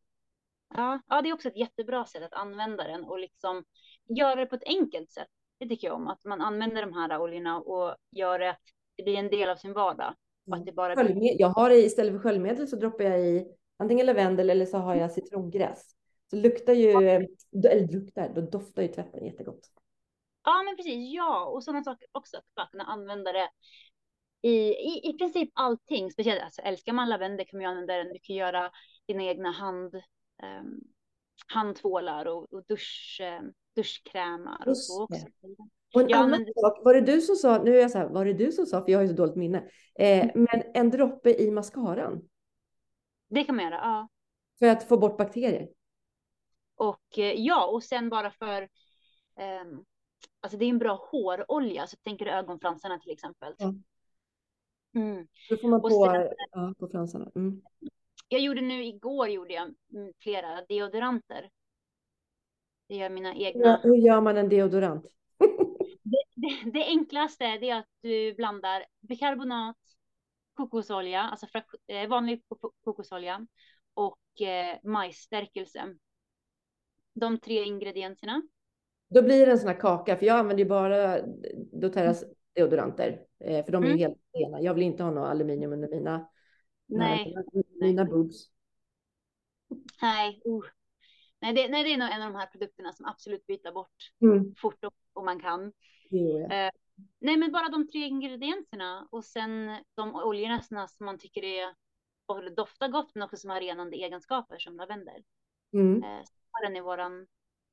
Ja, 0.74 1.00
ja, 1.08 1.22
det 1.22 1.28
är 1.28 1.34
också 1.34 1.48
ett 1.48 1.56
jättebra 1.56 2.04
sätt 2.04 2.22
att 2.22 2.32
använda 2.32 2.84
den 2.84 3.04
och 3.04 3.18
liksom 3.18 3.64
göra 4.08 4.34
det 4.34 4.46
på 4.46 4.54
ett 4.54 4.66
enkelt 4.66 5.10
sätt. 5.10 5.28
Det 5.58 5.68
tycker 5.68 5.86
jag 5.86 5.96
om, 5.96 6.08
att 6.08 6.24
man 6.24 6.40
använder 6.40 6.86
de 6.86 6.92
här 6.92 7.20
oljorna 7.20 7.60
och 7.60 7.96
gör 8.10 8.38
det 8.38 8.50
att 8.50 8.62
det 8.96 9.02
blir 9.02 9.16
en 9.16 9.30
del 9.30 9.48
av 9.48 9.56
sin 9.56 9.72
vardag. 9.72 10.14
Att 10.50 10.66
det 10.66 10.72
bara 10.72 11.04
blir... 11.04 11.40
Jag 11.40 11.48
har 11.48 11.70
i, 11.70 11.84
istället 11.84 12.12
för 12.12 12.20
sköljmedel 12.20 12.68
så 12.68 12.76
droppar 12.76 13.04
jag 13.04 13.20
i 13.20 13.46
antingen 13.76 14.06
lavendel 14.06 14.50
eller 14.50 14.66
så 14.66 14.78
har 14.78 14.94
jag 14.94 15.12
citrongräs. 15.12 15.96
Så 16.30 16.36
luktar 16.36 16.72
ju, 16.72 16.90
eller 16.90 17.92
luktar, 17.92 18.32
då 18.34 18.40
doftar 18.40 18.82
ju 18.82 18.88
tvätten 18.88 19.26
jättegott. 19.26 19.70
Ja, 20.44 20.62
men 20.62 20.76
precis. 20.76 21.14
Ja, 21.14 21.44
och 21.44 21.64
sådana 21.64 21.84
saker 21.84 22.08
också. 22.12 22.36
Att 22.36 22.54
bara 22.56 22.66
kunna 22.66 22.84
använda 22.84 23.32
det 23.32 23.48
i, 24.42 24.54
i, 24.68 25.10
i 25.10 25.12
princip 25.18 25.50
allting. 25.54 26.10
Speciellt 26.10 26.42
alltså, 26.42 26.62
älskar 26.62 26.92
man 26.92 27.08
lavendel 27.08 27.46
kan 27.46 27.58
man 27.58 27.62
ju 27.62 27.68
använda 27.68 27.96
den. 27.96 28.12
Du 28.12 28.18
kan 28.22 28.36
göra 28.36 28.70
dina 29.06 29.22
egna 29.22 29.50
hand, 29.50 29.94
um, 29.94 30.80
handtvålar 31.46 32.26
och, 32.26 32.52
och 32.52 32.64
dusch, 32.68 33.20
eh, 33.22 33.40
duschkrämar 33.76 34.68
och 34.68 34.78
så 34.78 35.04
också. 35.04 35.26
Och 35.94 36.00
en 36.00 36.08
ja, 36.08 36.16
annan 36.16 36.30
men... 36.30 36.52
sak, 36.54 36.84
var 36.84 36.94
det 36.94 37.00
du 37.00 37.20
som 37.20 37.36
sa, 37.36 37.62
nu 37.62 37.76
är 37.76 37.80
jag 37.80 37.90
så 37.90 37.98
här, 37.98 38.08
var 38.08 38.24
det 38.24 38.32
du 38.32 38.52
som 38.52 38.66
sa, 38.66 38.84
för 38.84 38.92
jag 38.92 38.98
har 38.98 39.02
ju 39.02 39.08
så 39.08 39.14
dåligt 39.14 39.36
minne, 39.36 39.58
eh, 39.94 40.22
mm. 40.22 40.46
men 40.50 40.62
en 40.74 40.90
droppe 40.90 41.30
i 41.30 41.50
mascaran? 41.50 42.28
Det 43.28 43.44
kan 43.44 43.56
man 43.56 43.64
göra, 43.64 43.74
ja. 43.74 44.08
För 44.58 44.66
att 44.66 44.88
få 44.88 44.98
bort 44.98 45.16
bakterier? 45.16 45.68
Och 46.74 47.18
eh, 47.18 47.32
ja, 47.32 47.66
och 47.66 47.82
sen 47.82 48.08
bara 48.08 48.30
för, 48.30 48.62
eh, 49.36 49.64
alltså 50.40 50.58
det 50.58 50.64
är 50.64 50.68
en 50.70 50.78
bra 50.78 51.08
hårolja, 51.10 51.86
så 51.86 51.96
tänker 51.96 52.24
du 52.24 52.30
ögonfransarna 52.30 52.98
till 52.98 53.12
exempel. 53.12 53.54
Ja. 53.58 53.74
Mm. 54.94 55.26
Då 55.50 55.56
får 55.56 55.68
man 55.68 55.80
på, 55.80 55.88
sen, 55.88 56.28
ja, 56.52 56.74
på 56.78 56.88
fransarna. 56.88 57.30
Mm. 57.34 57.62
Jag 58.28 58.40
gjorde 58.40 58.60
nu 58.60 58.84
igår 58.84 59.28
gjorde 59.28 59.54
jag 59.54 59.74
flera 60.18 60.64
deodoranter. 60.68 61.50
Det 62.88 62.96
gör 62.96 63.10
mina 63.10 63.34
egna. 63.34 63.66
Ja, 63.66 63.80
hur 63.82 63.96
gör 63.96 64.20
man 64.20 64.36
en 64.36 64.48
deodorant? 64.48 65.06
Det, 66.72 66.84
enklaste 66.84 67.44
är 67.44 67.74
att 67.74 67.88
du 68.00 68.34
blandar 68.34 68.84
bikarbonat, 69.00 69.76
kokosolja, 70.54 71.20
alltså 71.20 71.46
eh, 71.86 72.08
vanlig 72.08 72.42
kokosolja 72.84 73.46
och 73.94 74.42
eh, 74.42 74.78
majsstärkelse. 74.84 75.94
De 77.14 77.38
tre 77.38 77.64
ingredienserna. 77.64 78.42
Då 79.08 79.22
blir 79.22 79.46
det 79.46 79.52
en 79.52 79.58
sån 79.58 79.68
här 79.68 79.80
kaka, 79.80 80.16
för 80.16 80.26
jag 80.26 80.38
använder 80.38 80.64
ju 80.64 80.68
bara 80.68 81.22
doTERRAs 81.72 82.22
mm. 82.22 82.34
deodoranter, 82.52 83.26
eh, 83.40 83.64
för 83.64 83.72
de 83.72 83.82
är 83.82 83.86
ju 83.86 83.92
mm. 83.92 83.98
helt 83.98 84.18
rena. 84.32 84.60
Jag 84.60 84.74
vill 84.74 84.82
inte 84.82 85.02
ha 85.02 85.10
något 85.10 85.28
aluminium 85.28 85.72
under 85.72 85.88
mina, 85.88 86.28
nej. 86.86 87.34
mina 87.80 88.04
boobs. 88.04 88.50
Nej, 90.02 90.42
uh. 90.46 90.64
nej, 91.40 91.52
det, 91.52 91.68
nej, 91.68 91.84
det 91.84 91.92
är 91.92 91.98
nog 91.98 92.08
en 92.10 92.22
av 92.22 92.32
de 92.32 92.38
här 92.38 92.46
produkterna 92.46 92.92
som 92.92 93.06
absolut 93.06 93.46
byter 93.46 93.72
bort 93.72 94.12
mm. 94.22 94.54
fort 94.58 94.84
om 95.12 95.24
man 95.24 95.40
kan. 95.40 95.72
Eh, 96.18 96.70
nej, 97.18 97.36
men 97.36 97.52
bara 97.52 97.68
de 97.68 97.88
tre 97.88 98.06
ingredienserna 98.06 99.08
och 99.10 99.24
sen 99.24 99.76
de 99.94 100.14
oljorna 100.14 100.88
som 100.88 101.06
man 101.06 101.18
tycker 101.18 101.44
är 101.44 101.74
doftar 102.56 102.88
gott, 102.88 103.14
men 103.14 103.22
också 103.22 103.36
som 103.36 103.50
har 103.50 103.60
renande 103.60 103.96
egenskaper 103.96 104.58
som 104.58 104.76
lavendel. 104.76 105.22
Mm. 105.72 106.02
Eh, 106.02 106.20
den 106.62 106.76
i 106.76 106.80
våran 106.80 107.20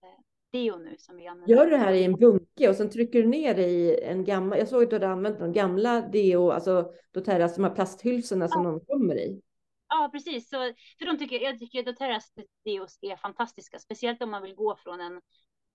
eh, 0.03 0.23
deo 0.51 0.77
nu 0.77 0.95
som 0.97 1.17
vi 1.17 1.27
använder. 1.27 1.55
Gör 1.55 1.65
du 1.65 1.71
det 1.71 1.77
här 1.77 1.93
i 1.93 2.03
en 2.03 2.15
bunke 2.15 2.69
och 2.69 2.75
sen 2.75 2.89
trycker 2.89 3.21
du 3.21 3.27
ner 3.27 3.55
det 3.55 3.67
i 3.67 4.03
en 4.03 4.23
gammal, 4.23 4.59
jag 4.59 4.67
såg 4.67 4.83
att 4.83 4.89
du 4.89 4.95
hade 4.95 5.07
använt 5.07 5.39
de 5.39 5.53
gamla 5.53 6.01
deo, 6.01 6.51
alltså 6.51 6.93
doTERRAs, 7.11 7.55
de 7.55 7.63
här 7.63 7.75
plasthylsorna 7.75 8.47
som 8.47 8.65
ja. 8.65 8.71
de 8.71 8.79
kommer 8.85 9.15
i. 9.15 9.41
Ja, 9.87 10.09
precis. 10.11 10.49
Så, 10.49 10.57
för 10.99 11.05
de 11.05 11.17
tycker, 11.17 11.39
jag 11.39 11.59
tycker 11.59 11.79
att 11.79 11.85
doTERRAs 11.85 12.33
deos 12.65 12.99
är 13.01 13.15
fantastiska, 13.15 13.79
speciellt 13.79 14.21
om 14.21 14.31
man 14.31 14.41
vill 14.41 14.55
gå 14.55 14.75
från 14.75 15.01
en 15.01 15.21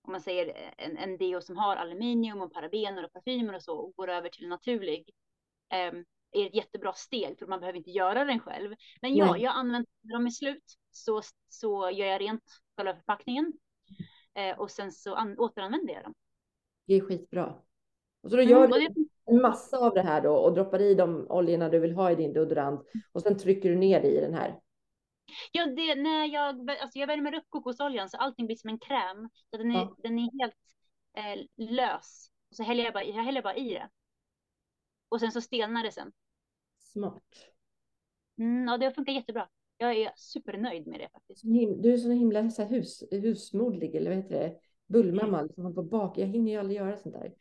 om 0.05 0.11
man 0.11 0.21
säger 0.21 0.73
en, 0.77 0.97
en 0.97 1.17
deo 1.17 1.41
som 1.41 1.57
har 1.57 1.75
aluminium 1.75 2.41
och 2.41 2.53
parabener 2.53 3.05
och 3.05 3.13
parfymer 3.13 3.55
och 3.55 3.63
så 3.63 3.77
och 3.77 3.95
går 3.95 4.09
över 4.09 4.29
till 4.29 4.47
naturlig 4.47 5.09
eh, 5.73 5.93
är 6.31 6.45
ett 6.47 6.55
jättebra 6.55 6.93
steg 6.93 7.39
för 7.39 7.47
man 7.47 7.59
behöver 7.59 7.77
inte 7.77 7.91
göra 7.91 8.25
den 8.25 8.39
själv. 8.39 8.75
Men 9.01 9.15
ja, 9.15 9.31
Nej. 9.31 9.41
jag 9.41 9.55
använder 9.55 9.89
dem 10.01 10.27
i 10.27 10.31
slut 10.31 10.63
så, 10.91 11.21
så 11.49 11.89
gör 11.89 12.07
jag 12.07 12.21
rent 12.21 12.43
själva 12.77 12.95
förpackningen 12.95 13.53
eh, 14.33 14.59
och 14.59 14.71
sen 14.71 14.91
så 14.91 15.15
an, 15.15 15.39
återanvänder 15.39 15.93
jag 15.93 16.03
dem. 16.03 16.13
Det 16.87 16.93
är 16.93 17.01
skitbra. 17.01 17.55
Och 18.21 18.29
så 18.29 18.37
då 18.37 18.43
gör 18.43 18.65
mm, 18.65 18.93
du 18.95 19.07
en 19.25 19.41
massa 19.41 19.77
av 19.77 19.93
det 19.93 20.01
här 20.01 20.21
då 20.21 20.33
och 20.33 20.53
droppar 20.53 20.81
i 20.81 20.95
de 20.95 21.27
oljorna 21.29 21.69
du 21.69 21.79
vill 21.79 21.93
ha 21.93 22.11
i 22.11 22.15
din 22.15 22.33
deodorant 22.33 22.81
och 23.11 23.21
sen 23.21 23.37
trycker 23.37 23.69
du 23.69 23.75
ner 23.75 24.01
det 24.01 24.07
i 24.07 24.21
den 24.21 24.33
här. 24.33 24.59
Ja, 25.51 25.65
det, 25.65 25.95
när 25.95 26.25
jag, 26.25 26.69
alltså 26.71 26.99
jag 26.99 27.07
värmer 27.07 27.35
upp 27.35 27.45
kokosoljan 27.49 28.09
så 28.09 28.17
allting 28.17 28.45
blir 28.45 28.55
som 28.55 28.69
en 28.69 28.79
kräm. 28.79 29.29
Så 29.51 29.57
den, 29.57 29.71
är, 29.71 29.75
ja. 29.75 29.95
den 30.03 30.19
är 30.19 30.41
helt 30.41 30.55
eh, 31.17 31.65
lös. 31.75 32.31
Och 32.49 32.55
så 32.55 32.63
häller 32.63 32.83
jag, 32.83 32.93
bara, 32.93 33.03
jag 33.03 33.23
häller 33.23 33.41
bara 33.41 33.55
i 33.55 33.73
det. 33.73 33.89
Och 35.09 35.19
sen 35.19 35.31
så 35.31 35.41
stelnar 35.41 35.83
det 35.83 35.91
sen. 35.91 36.11
Smart. 36.77 37.53
Mm, 38.37 38.67
ja, 38.67 38.77
det 38.77 38.91
funkar 38.91 39.13
jättebra. 39.13 39.49
Jag 39.77 39.97
är 39.97 40.11
supernöjd 40.15 40.87
med 40.87 40.99
det 40.99 41.09
faktiskt. 41.13 41.41
Du 41.83 41.93
är 41.93 41.97
så 41.97 42.09
himla 42.09 42.49
så 42.49 42.61
här, 42.61 42.69
hus, 42.69 43.03
husmodlig, 43.11 43.95
eller 43.95 44.09
vad 44.09 44.17
heter 44.17 44.39
det? 44.39 44.59
Bullmamma, 44.87 45.41
liksom 45.41 45.75
på 45.75 45.83
bak. 45.83 46.17
Jag 46.17 46.27
hinner 46.27 46.51
ju 46.51 46.57
aldrig 46.57 46.77
göra 46.77 46.97
sånt 46.97 47.15
där. 47.15 47.33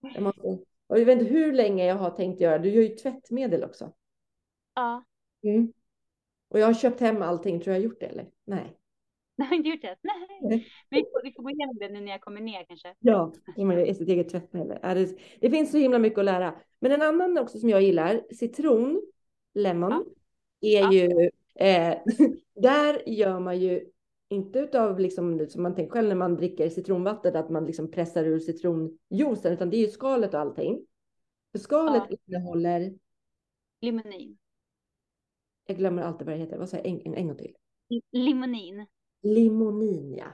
Jag, 0.00 0.22
måste, 0.22 0.40
och 0.86 1.00
jag 1.00 1.04
vet 1.04 1.20
inte 1.20 1.32
hur 1.32 1.52
länge 1.52 1.86
jag 1.86 1.94
har 1.94 2.10
tänkt 2.10 2.40
göra. 2.40 2.58
Du 2.58 2.68
gör 2.68 2.82
ju 2.82 2.88
tvättmedel 2.88 3.64
också. 3.64 3.92
Ja. 4.74 5.04
Mm. 5.42 5.72
Och 6.54 6.60
jag 6.60 6.66
har 6.66 6.74
köpt 6.74 7.00
hem 7.00 7.22
allting. 7.22 7.60
Tror 7.60 7.74
jag 7.74 7.80
har 7.80 7.84
gjort 7.84 8.00
det 8.00 8.06
eller? 8.06 8.26
Nej. 8.44 8.76
Nej, 9.36 9.56
inte 9.56 9.68
gjort 9.68 9.82
det. 9.82 9.96
Nej. 10.02 10.38
Nej. 10.42 10.66
Vi, 10.90 10.96
får, 10.98 11.22
vi 11.22 11.32
får 11.32 11.42
gå 11.42 11.50
igenom 11.50 11.76
det 11.78 11.88
nu 11.88 12.00
när 12.00 12.12
jag 12.12 12.20
kommer 12.20 12.40
ner 12.40 12.64
kanske. 12.64 12.94
Ja, 12.98 13.32
i 13.86 13.94
sitt 13.94 14.08
eget 14.08 14.28
tvättmedel. 14.28 14.78
Det, 14.82 15.16
det 15.40 15.50
finns 15.50 15.70
så 15.70 15.78
himla 15.78 15.98
mycket 15.98 16.18
att 16.18 16.24
lära. 16.24 16.54
Men 16.80 16.92
en 16.92 17.02
annan 17.02 17.38
också 17.38 17.58
som 17.58 17.68
jag 17.68 17.82
gillar, 17.82 18.22
citron, 18.34 19.02
lemon, 19.54 20.04
ja. 20.60 20.68
är 20.68 20.80
ja. 20.80 20.92
ju, 20.92 21.30
eh, 21.54 21.96
där 22.54 23.08
gör 23.08 23.40
man 23.40 23.60
ju 23.60 23.90
inte 24.28 24.58
utav 24.58 25.00
liksom, 25.00 25.46
som 25.48 25.62
man 25.62 25.74
tänker 25.74 25.92
själv 25.92 26.08
när 26.08 26.14
man 26.14 26.36
dricker 26.36 26.68
citronvatten, 26.68 27.36
att 27.36 27.50
man 27.50 27.64
liksom 27.66 27.90
pressar 27.90 28.24
ur 28.24 28.40
citronjuicen, 28.40 29.52
utan 29.52 29.70
det 29.70 29.76
är 29.76 29.86
ju 29.86 29.88
skalet 29.88 30.34
och 30.34 30.40
allting. 30.40 30.86
För 31.52 31.58
skalet 31.58 32.02
ja. 32.08 32.16
innehåller 32.26 32.94
limonin. 33.80 34.38
Jag 35.66 35.76
glömmer 35.76 36.02
alltid 36.02 36.26
vad 36.26 36.36
det 36.36 36.40
heter. 36.40 36.58
Vad 36.58 36.68
säger 36.68 36.84
jag? 36.84 36.92
En, 36.94 37.06
en, 37.06 37.14
en 37.14 37.26
gång 37.26 37.36
till. 37.36 37.56
Limonin. 38.12 38.86
Limonin, 39.22 40.14
ja. 40.14 40.26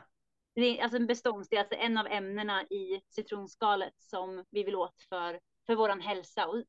Det 0.55 0.79
är 0.79 0.83
alltså 0.83 0.97
en 0.97 1.07
beståndsdel, 1.07 1.59
alltså 1.59 1.77
en 1.79 1.99
av 1.99 2.07
ämnena 2.07 2.63
i 2.63 3.01
citronskalet 3.09 3.95
som 3.99 4.45
vi 4.51 4.63
vill 4.63 4.77
åt 4.77 5.01
för, 5.09 5.41
för 5.67 5.75
vår 5.75 5.89
hälsa. 5.89 6.47
Och, 6.47 6.65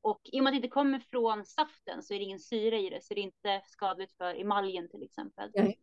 och 0.00 0.20
i 0.24 0.40
och 0.40 0.44
med 0.44 0.50
att 0.50 0.54
det 0.54 0.56
inte 0.56 0.68
kommer 0.68 0.98
från 0.98 1.44
saften 1.44 2.02
så 2.02 2.14
är 2.14 2.18
det 2.18 2.24
ingen 2.24 2.40
syre 2.40 2.78
i 2.78 2.90
det, 2.90 3.02
så 3.02 3.14
det 3.14 3.20
är 3.20 3.22
inte 3.22 3.62
skadligt 3.66 4.12
för 4.12 4.40
emaljen 4.40 4.88
till 4.88 5.02
exempel. 5.02 5.50
Nej. 5.54 5.80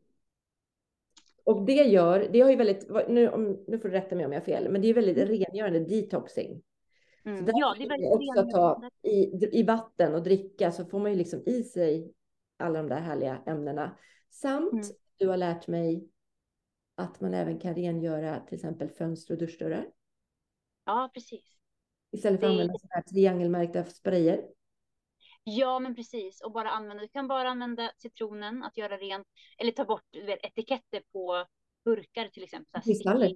Och 1.43 1.65
det 1.65 1.73
gör, 1.73 2.29
det 2.31 2.41
har 2.41 2.49
ju 2.49 2.55
väldigt, 2.55 2.89
nu, 3.09 3.29
om, 3.29 3.63
nu 3.67 3.79
får 3.79 3.89
du 3.89 3.95
rätta 3.95 4.15
mig 4.15 4.25
om 4.25 4.31
jag 4.31 4.39
har 4.39 4.45
fel, 4.45 4.71
men 4.71 4.81
det 4.81 4.87
är 4.87 4.93
väldigt 4.93 5.17
mm. 5.17 5.29
rengörande 5.29 5.79
detoxing. 5.79 6.61
Mm. 7.27 7.45
Så 7.45 7.51
ja, 7.55 7.75
det 7.77 7.83
är 7.83 7.89
väldigt 7.89 8.11
också 8.11 8.51
ta 8.51 8.89
i, 9.01 9.59
i 9.59 9.63
vatten 9.63 10.15
och 10.15 10.23
dricka 10.23 10.71
så 10.71 10.85
får 10.85 10.99
man 10.99 11.11
ju 11.11 11.17
liksom 11.17 11.43
i 11.45 11.63
sig 11.63 12.13
alla 12.57 12.79
de 12.79 12.89
där 12.89 12.99
härliga 12.99 13.43
ämnena. 13.45 13.97
Samt 14.29 14.73
mm. 14.73 14.85
du 15.17 15.27
har 15.27 15.37
lärt 15.37 15.67
mig 15.67 16.09
att 16.95 17.21
man 17.21 17.33
även 17.33 17.59
kan 17.59 17.75
rengöra 17.75 18.39
till 18.39 18.55
exempel 18.55 18.89
fönster 18.89 19.33
och 19.33 19.39
duschdörrar. 19.39 19.87
Ja, 20.85 21.11
precis. 21.13 21.57
Istället 22.11 22.39
för 22.39 22.47
att 22.47 22.51
använda 22.51 22.73
sådana 22.77 22.95
här 22.95 23.01
triangelmärkta 23.01 23.85
sprayer. 23.85 24.47
Ja, 25.43 25.79
men 25.79 25.95
precis. 25.95 26.41
Och 26.41 26.51
bara 26.51 26.69
använda, 26.69 27.03
du 27.03 27.07
kan 27.07 27.27
bara 27.27 27.49
använda 27.49 27.91
citronen 27.97 28.63
att 28.63 28.77
göra 28.77 28.97
rent 28.97 29.27
eller 29.57 29.71
ta 29.71 29.85
bort 29.85 30.15
vet, 30.25 30.45
etiketter 30.45 31.03
på 31.11 31.45
burkar 31.85 32.27
till 32.27 32.43
exempel. 32.43 32.81
Kristaller. 32.81 33.31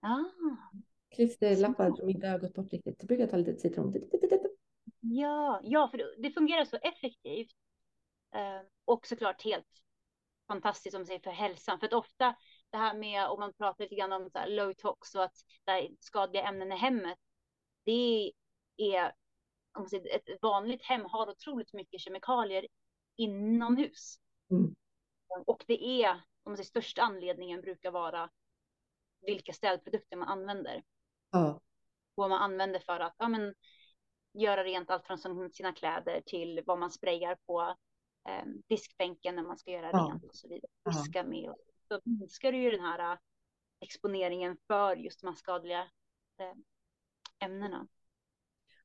Ah. 0.00 0.24
Klisterlappar 1.14 1.92
som 1.96 2.08
inte 2.08 2.26
har 2.26 2.38
gått 2.38 2.54
bort 2.54 2.72
riktigt. 2.72 2.98
Det 2.98 3.06
brukar 3.06 3.26
ta 3.26 3.36
lite 3.36 3.56
citron. 3.56 3.94
Ja, 5.00 5.60
ja, 5.62 5.88
för 5.88 6.22
det 6.22 6.30
fungerar 6.30 6.64
så 6.64 6.76
effektivt. 6.76 7.56
Eh, 8.34 8.60
och 8.84 9.06
såklart 9.06 9.42
helt 9.42 9.66
fantastiskt 10.46 10.94
om 10.94 11.00
man 11.00 11.06
säger 11.06 11.20
för 11.20 11.30
hälsan. 11.30 11.78
För 11.78 11.86
att 11.86 11.92
ofta 11.92 12.36
det 12.70 12.76
här 12.76 12.94
med 12.94 13.28
om 13.28 13.40
man 13.40 13.52
pratar 13.52 13.84
lite 13.84 13.94
grann 13.94 14.12
om 14.12 14.30
så 14.30 14.46
low 14.46 14.72
tox 14.72 15.14
och 15.14 15.24
att 15.24 15.36
det 15.64 15.90
skadliga 16.00 16.42
ämnen 16.42 16.72
i 16.72 16.76
hemmet. 16.76 17.18
Det 17.84 18.32
är 18.76 19.12
om 19.72 19.82
man 19.82 19.88
säger, 19.88 20.16
ett 20.16 20.42
vanligt 20.42 20.82
hem 20.82 21.04
har 21.04 21.30
otroligt 21.30 21.72
mycket 21.72 22.00
kemikalier 22.00 22.66
inomhus. 23.16 24.18
Mm. 24.50 24.74
Och 25.46 25.64
det 25.66 26.04
är 26.04 26.10
om 26.44 26.50
man 26.50 26.56
säger, 26.56 26.66
största 26.66 27.02
anledningen 27.02 27.60
brukar 27.60 27.90
vara 27.90 28.30
vilka 29.20 29.52
städprodukter 29.52 30.16
man 30.16 30.28
använder. 30.28 30.82
Ja. 31.34 31.60
Vad 32.14 32.30
man 32.30 32.42
använder 32.42 32.80
för 32.80 33.00
att 33.00 33.14
ja, 33.18 33.28
men, 33.28 33.54
göra 34.32 34.64
rent 34.64 34.90
allt 34.90 35.06
från 35.06 35.50
sina 35.50 35.72
kläder 35.72 36.22
till 36.26 36.62
vad 36.66 36.78
man 36.78 36.90
sprayar 36.90 37.36
på 37.46 37.60
eh, 38.28 38.44
diskbänken 38.68 39.36
när 39.36 39.42
man 39.42 39.56
ska 39.56 39.70
göra 39.70 39.90
ja. 39.92 40.10
rent 40.12 40.24
och 40.24 40.34
så 40.34 40.48
vidare. 40.48 40.70
Diska 40.84 41.18
ja. 41.18 41.24
med. 41.24 41.50
Och 41.50 41.56
så 41.88 42.00
minskar 42.04 42.52
du 42.52 42.58
ju 42.58 42.70
den 42.70 42.80
här 42.80 43.12
äh, 43.12 43.18
exponeringen 43.80 44.56
för 44.66 44.96
just 44.96 45.20
de 45.20 45.26
här 45.26 45.34
skadliga 45.34 45.80
eh, 46.38 47.46
ämnena. 47.46 47.86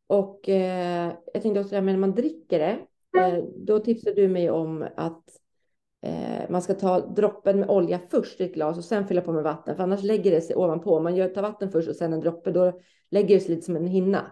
Och 0.07 0.49
eh, 0.49 1.13
jag 1.33 1.41
tänkte 1.41 1.59
också 1.59 1.69
det 1.69 1.75
här 1.75 1.81
med 1.81 1.93
när 1.93 1.99
man 1.99 2.15
dricker 2.15 2.59
det. 2.59 2.87
Eh, 3.19 3.43
då 3.43 3.79
tipsade 3.79 4.15
du 4.15 4.27
mig 4.27 4.49
om 4.49 4.87
att 4.95 5.23
eh, 6.01 6.49
man 6.49 6.61
ska 6.61 6.73
ta 6.73 6.99
droppen 6.99 7.59
med 7.59 7.69
olja 7.69 7.99
först 8.11 8.41
i 8.41 8.43
ett 8.43 8.53
glas 8.53 8.77
och 8.77 8.85
sen 8.85 9.07
fylla 9.07 9.21
på 9.21 9.31
med 9.31 9.43
vatten. 9.43 9.75
För 9.75 9.83
annars 9.83 10.03
lägger 10.03 10.31
det 10.31 10.41
sig 10.41 10.55
ovanpå. 10.55 10.95
Om 10.97 11.03
man 11.03 11.15
gör, 11.15 11.29
tar 11.29 11.41
vatten 11.41 11.71
först 11.71 11.89
och 11.89 11.95
sen 11.95 12.13
en 12.13 12.19
droppe, 12.21 12.51
då 12.51 12.81
lägger 13.11 13.35
det 13.35 13.41
sig 13.41 13.49
lite 13.55 13.61
som 13.65 13.75
en 13.75 13.87
hinna. 13.87 14.31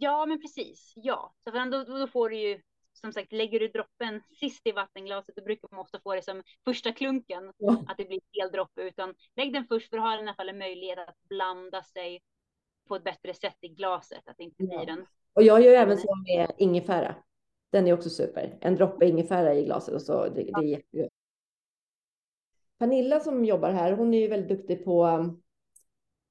Ja, 0.00 0.26
men 0.26 0.40
precis. 0.40 0.92
Ja, 0.96 1.34
så 1.44 1.50
då, 1.50 1.84
då 1.98 2.06
får 2.06 2.28
du 2.28 2.36
ju 2.36 2.60
som 3.00 3.12
sagt, 3.12 3.32
lägger 3.32 3.60
du 3.60 3.68
droppen 3.68 4.22
sist 4.40 4.66
i 4.66 4.72
vattenglaset, 4.72 5.36
då 5.36 5.42
brukar 5.42 5.68
man 5.70 5.80
ofta 5.80 6.00
få 6.00 6.14
det 6.14 6.22
som 6.22 6.42
första 6.64 6.92
klunken, 6.92 7.52
Ja. 7.58 7.84
att 7.88 7.96
det 7.96 8.04
blir 8.04 8.20
fel 8.20 8.52
droppe, 8.52 8.82
utan 8.82 9.14
lägg 9.36 9.52
den 9.52 9.64
först 9.66 9.90
för 9.90 9.96
att 9.96 10.02
ha 10.02 10.14
i 10.16 10.18
alla 10.18 10.34
fall 10.34 10.48
en 10.48 10.58
möjlighet 10.58 10.98
att 10.98 11.16
blanda 11.28 11.82
sig 11.82 12.20
på 12.88 12.96
ett 12.96 13.04
bättre 13.04 13.34
sätt 13.34 13.56
i 13.60 13.68
glaset, 13.68 14.28
att 14.28 14.36
det 14.38 14.44
inte 14.44 14.56
blir 14.62 14.72
Ja. 14.86 14.92
en 14.92 15.06
Och 15.32 15.42
jag 15.42 15.62
gör 15.62 15.72
även 15.72 15.98
så 15.98 16.14
med 16.16 16.52
ingefära. 16.58 17.14
Den 17.70 17.86
är 17.86 17.92
också 17.92 18.10
super. 18.10 18.58
En 18.60 18.76
droppe 18.76 19.06
ingefära 19.06 19.54
i 19.54 19.64
glaset 19.64 19.94
och 19.94 20.02
så, 20.02 20.24
det, 20.24 20.42
det 20.42 20.52
är 20.52 20.62
jättegott. 20.62 21.12
Pernilla 22.78 23.20
som 23.20 23.44
jobbar 23.44 23.70
här, 23.70 23.92
hon 23.92 24.14
är 24.14 24.18
ju 24.18 24.28
väldigt 24.28 24.58
duktig 24.58 24.84
på, 24.84 25.06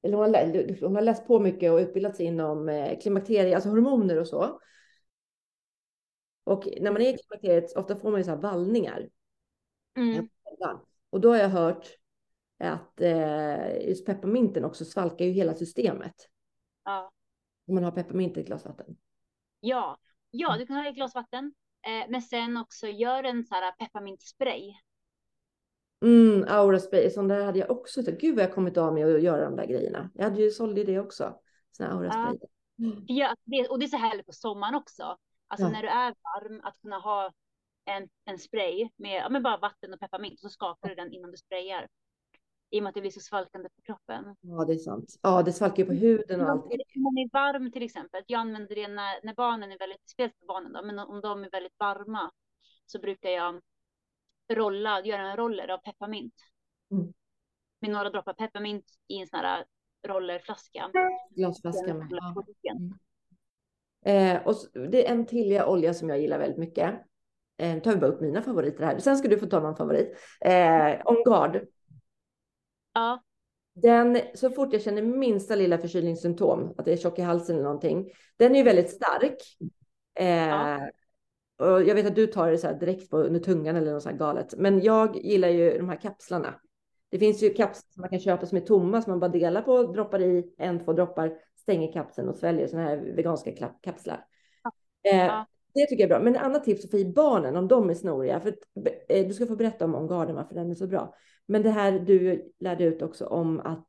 eller 0.01 0.17
hon 0.17 0.35
har, 0.35 0.81
hon 0.87 0.95
har 0.95 1.01
läst 1.01 1.27
på 1.27 1.39
mycket 1.39 1.71
och 1.71 1.77
utbildat 1.77 2.15
sig 2.15 2.25
inom 2.25 2.69
eh, 2.69 2.99
klimakterie, 2.99 3.55
alltså 3.55 3.69
hormoner 3.69 4.19
och 4.19 4.27
så. 4.27 4.59
Och 6.43 6.67
när 6.81 6.91
man 6.91 7.01
är 7.01 7.13
i 7.13 7.17
klimakteriet, 7.17 7.77
ofta 7.77 7.95
får 7.95 8.11
man 8.11 8.19
ju 8.19 8.23
så 8.23 8.29
här 8.29 8.37
vallningar. 8.37 9.09
mm. 9.95 10.29
Och 11.09 11.21
då 11.21 11.29
har 11.29 11.37
jag 11.37 11.49
hört 11.49 11.87
att 12.59 13.01
eh, 13.01 13.87
just 13.87 14.05
pepparminten 14.05 14.65
också 14.65 14.85
svalkar 14.85 15.25
ju 15.25 15.31
hela 15.31 15.55
systemet. 15.55 16.15
ja. 16.83 17.11
Om 17.67 17.75
man 17.75 17.83
har 17.83 17.91
pepparmint 17.91 18.37
i 18.37 18.39
ett 18.39 18.47
glas 18.47 18.65
vatten. 18.65 18.97
Ja, 19.59 19.97
ja, 20.31 20.57
du 20.57 20.65
kan 20.65 20.75
ha 20.75 20.89
ett 20.89 20.95
glas 20.95 21.15
vatten, 21.15 21.53
eh, 21.87 22.09
men 22.09 22.21
sen 22.21 22.57
också 22.57 22.87
gör 22.87 23.23
en 23.23 23.43
så 23.43 23.55
här 23.55 23.71
pepparmintspray. 23.71 24.73
Mm, 26.05 26.45
aura 26.47 26.79
spray, 26.79 27.09
sån 27.09 27.27
där 27.27 27.45
hade 27.45 27.59
jag 27.59 27.71
också. 27.71 28.01
Gud 28.01 28.35
vad 28.35 28.43
jag 28.43 28.53
kommit 28.53 28.77
av 28.77 28.93
med 28.93 29.15
att 29.15 29.21
göra 29.21 29.45
de 29.45 29.55
där 29.55 29.65
grejerna. 29.65 30.09
Jag 30.13 30.23
hade 30.23 30.41
ju 30.41 30.51
sålde 30.51 30.83
det 30.83 30.99
också. 30.99 31.39
Sån 31.71 31.85
här 31.85 31.93
aura 31.93 32.05
Ja. 32.05 32.33
spray. 32.35 32.49
Ja, 33.07 33.35
det, 33.43 33.67
och 33.67 33.79
det 33.79 33.85
är 33.85 33.87
så 33.87 33.97
härligt 33.97 34.25
på 34.25 34.33
sommaren 34.33 34.75
också. 34.75 35.17
Alltså 35.47 35.67
Ja. 35.67 35.71
när 35.71 35.81
du 35.81 35.87
är 35.87 36.13
varm, 36.23 36.61
att 36.63 36.81
kunna 36.81 36.99
ha 36.99 37.31
en, 37.85 38.09
en 38.25 38.39
spray 38.39 38.89
med 38.95 39.21
ja, 39.21 39.29
men 39.29 39.43
bara 39.43 39.57
vatten 39.57 39.93
och 39.93 39.99
pepparmint 39.99 40.33
och 40.33 40.39
så 40.39 40.49
skakar 40.49 40.89
du 40.89 40.95
den 40.95 41.13
innan 41.13 41.31
du 41.31 41.37
sprayar. 41.37 41.87
I 42.69 42.79
och 42.79 42.83
med 42.83 42.89
att 42.89 42.95
det 42.95 43.01
blir 43.01 43.11
så 43.11 43.19
svalkande 43.19 43.69
på 43.69 43.81
kroppen. 43.81 44.35
Ja, 44.41 44.65
det 44.65 44.73
är 44.73 44.77
sant. 44.77 45.19
Ja, 45.21 45.43
det 45.43 45.53
svalkar 45.53 45.77
ju 45.77 45.85
på 45.85 45.93
huden 45.93 46.41
och 46.41 46.49
Om 46.49 46.51
allt. 46.51 46.65
man 46.95 47.17
är 47.17 47.33
varm 47.33 47.71
till 47.71 47.83
exempel, 47.83 48.23
jag 48.27 48.39
använder 48.39 48.75
det 48.75 48.87
när, 48.87 49.25
när 49.25 49.33
barnen 49.33 49.71
är 49.71 49.77
väldigt, 49.77 50.09
speciellt 50.09 50.47
barnen 50.47 50.73
då, 50.73 50.83
men 50.83 50.99
om 50.99 51.21
de 51.21 51.43
är 51.43 51.49
väldigt 51.49 51.79
varma 51.79 52.31
så 52.85 52.99
brukar 52.99 53.29
jag 53.29 53.61
rolla, 54.53 55.01
göra 55.05 55.21
en 55.31 55.37
roller 55.37 55.67
av 55.67 55.77
pepparmint. 55.77 56.33
Mm. 56.91 57.13
Med 57.79 57.91
några 57.91 58.09
droppar 58.09 58.33
pepparmint 58.33 58.85
i 59.07 59.17
en 59.21 59.27
sån 59.27 59.39
här 59.39 59.65
rollerflaska. 60.07 60.91
Glasflaska 61.35 61.93
med. 61.93 62.07
Ja. 62.09 62.43
diken. 62.47 62.99
Eh, 64.05 64.47
och 64.47 64.55
så, 64.55 64.79
det 64.79 65.07
är 65.07 65.11
en 65.11 65.25
till 65.25 65.61
olja 65.61 65.93
som 65.93 66.09
jag 66.09 66.19
gillar 66.19 66.39
väldigt 66.39 66.57
mycket. 66.59 66.95
Eh, 67.57 67.81
tar 67.81 67.91
vi 67.91 67.97
bara 67.97 68.11
upp 68.11 68.21
mina 68.21 68.41
favoriter 68.41 68.83
här. 68.83 68.99
Sen 68.99 69.17
ska 69.17 69.27
du 69.27 69.39
få 69.39 69.45
ta 69.45 69.59
någon 69.59 69.75
favorit. 69.75 70.17
Eh, 70.41 71.01
On 71.05 71.23
Guard. 71.25 71.67
Ja, 72.97 73.23
Den, 73.73 74.17
så 74.33 74.49
fort 74.49 74.73
jag 74.73 74.81
känner 74.81 75.01
minsta 75.01 75.55
lilla 75.55 75.77
förkylningssymptom, 75.77 76.73
att 76.77 76.85
det 76.85 76.93
är 76.93 76.97
tjock 76.97 77.19
i 77.19 77.21
halsen 77.21 77.55
eller 77.55 77.63
någonting, 77.63 78.09
den 78.37 78.51
är 78.55 78.57
ju 78.59 78.63
väldigt 78.63 78.89
stark. 78.89 79.37
Eh, 80.19 80.27
Ja. 80.47 80.89
och 81.57 81.83
jag 81.83 81.95
vet 81.95 82.05
att 82.05 82.15
du 82.15 82.27
tar 82.27 82.51
det 82.51 82.57
så 82.57 82.67
här 82.67 82.73
direkt 82.73 83.09
på 83.09 83.17
under 83.17 83.39
tungan 83.39 83.75
eller 83.75 83.93
något 83.93 84.03
så 84.03 84.09
här 84.09 84.17
galet. 84.17 84.53
Men 84.57 84.81
jag 84.81 85.15
gillar 85.15 85.47
ju 85.49 85.77
de 85.77 85.89
här 85.89 86.01
kapslarna. 86.01 86.53
Det 87.09 87.19
finns 87.19 87.43
ju 87.43 87.49
kapslar 87.49 87.93
som 87.93 88.01
man 88.01 88.09
kan 88.09 88.19
köpa 88.19 88.45
som 88.45 88.57
är 88.57 88.61
tomma 88.61 89.01
som 89.01 89.11
man 89.11 89.19
bara 89.19 89.31
delar 89.31 89.61
på, 89.61 89.83
droppar 89.83 90.21
i 90.21 90.53
en, 90.57 90.85
två 90.85 90.93
droppar, 90.93 91.33
stänger 91.55 91.93
kapseln 91.93 92.29
och 92.29 92.35
sväljer 92.35 92.67
sådana 92.67 92.87
här 92.87 92.97
veganska 92.97 93.51
kapslar. 93.83 94.25
Eh, 95.03 95.17
Ja. 95.25 95.45
Det 95.77 95.85
tycker 95.87 96.03
jag 96.03 96.11
är 96.11 96.15
bra. 96.15 96.19
Men 96.23 96.35
ett 96.35 96.41
annat 96.41 96.63
tips 96.63 96.85
är 96.85 96.89
för 96.89 96.97
i 96.97 97.05
barnen 97.13 97.55
om 97.55 97.67
de 97.67 97.89
är 97.89 97.93
snoriga. 97.93 98.39
För 98.39 98.49
att, 98.49 98.55
eh, 99.09 99.27
du 99.27 99.33
ska 99.33 99.45
få 99.45 99.55
berätta 99.55 99.85
om 99.85 99.95
On 99.95 100.07
Garden 100.07 100.35
varför 100.35 100.55
den 100.55 100.71
är 100.71 100.75
så 100.75 100.87
bra. 100.87 101.15
Men 101.45 101.61
det 101.63 101.69
här 101.69 101.99
du 101.99 102.51
lärde 102.59 102.83
ut 102.83 103.01
också 103.01 103.25
om 103.25 103.59
att 103.59 103.87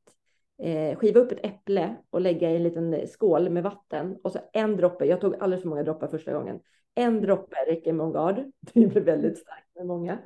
eh, 0.63 0.99
skiva 0.99 1.21
upp 1.21 1.33
ett 1.33 1.45
äpple 1.47 1.97
och 2.11 2.21
lägga 2.21 2.51
i 2.51 2.57
en 2.57 2.63
liten 2.63 3.07
skål 3.07 3.51
med 3.51 3.63
vatten 3.63 4.17
och 4.23 4.33
så 4.33 4.39
en 4.53 4.77
droppe. 4.77 5.05
Jag 5.05 5.21
tog 5.21 5.35
alldeles 5.41 5.63
för 5.63 5.69
många 5.69 5.83
droppar 5.83 6.09
första 6.09 6.33
gången. 6.33 6.61
En 6.95 7.21
droppe 7.21 7.57
räcker 7.67 7.93
med 7.93 8.07
On 8.07 8.13
Guard. 8.13 8.37
Det 8.75 8.87
blir 8.87 9.03
väldigt 9.03 9.39
starkt 9.39 9.75
med 9.77 9.87
många. 9.87 10.19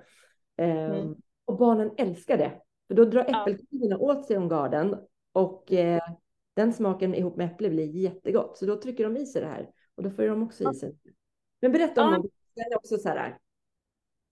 Eh, 0.56 0.90
Mm. 0.90 1.14
Och 1.44 1.56
barnen 1.58 1.90
älskar 1.96 2.38
det. 2.38 2.52
För 2.88 2.94
då 2.94 3.04
drar 3.04 3.24
Ja. 3.28 3.42
äppelkulorna 3.42 3.98
åt 3.98 4.26
sig 4.26 4.36
On 4.38 4.48
Garden 4.48 4.96
och 5.32 5.72
eh, 5.72 6.00
den 6.54 6.72
smaken 6.72 7.14
ihop 7.14 7.36
med 7.36 7.46
äpple 7.46 7.70
blir 7.70 7.96
jättegott. 7.96 8.58
Så 8.58 8.66
då 8.66 8.76
trycker 8.76 9.04
de 9.04 9.16
i 9.16 9.26
sig 9.26 9.42
det 9.42 9.48
här 9.48 9.70
och 9.94 10.02
då 10.02 10.10
får 10.10 10.22
de 10.22 10.42
också 10.42 10.70
i 10.70 10.74
sig. 10.74 10.96
Men 11.62 11.72
berätta 11.72 12.04
om 12.04 12.12
Ja. 12.12 12.22
Den 12.54 12.76
också 12.76 12.98
så 12.98 13.08
här. 13.08 13.38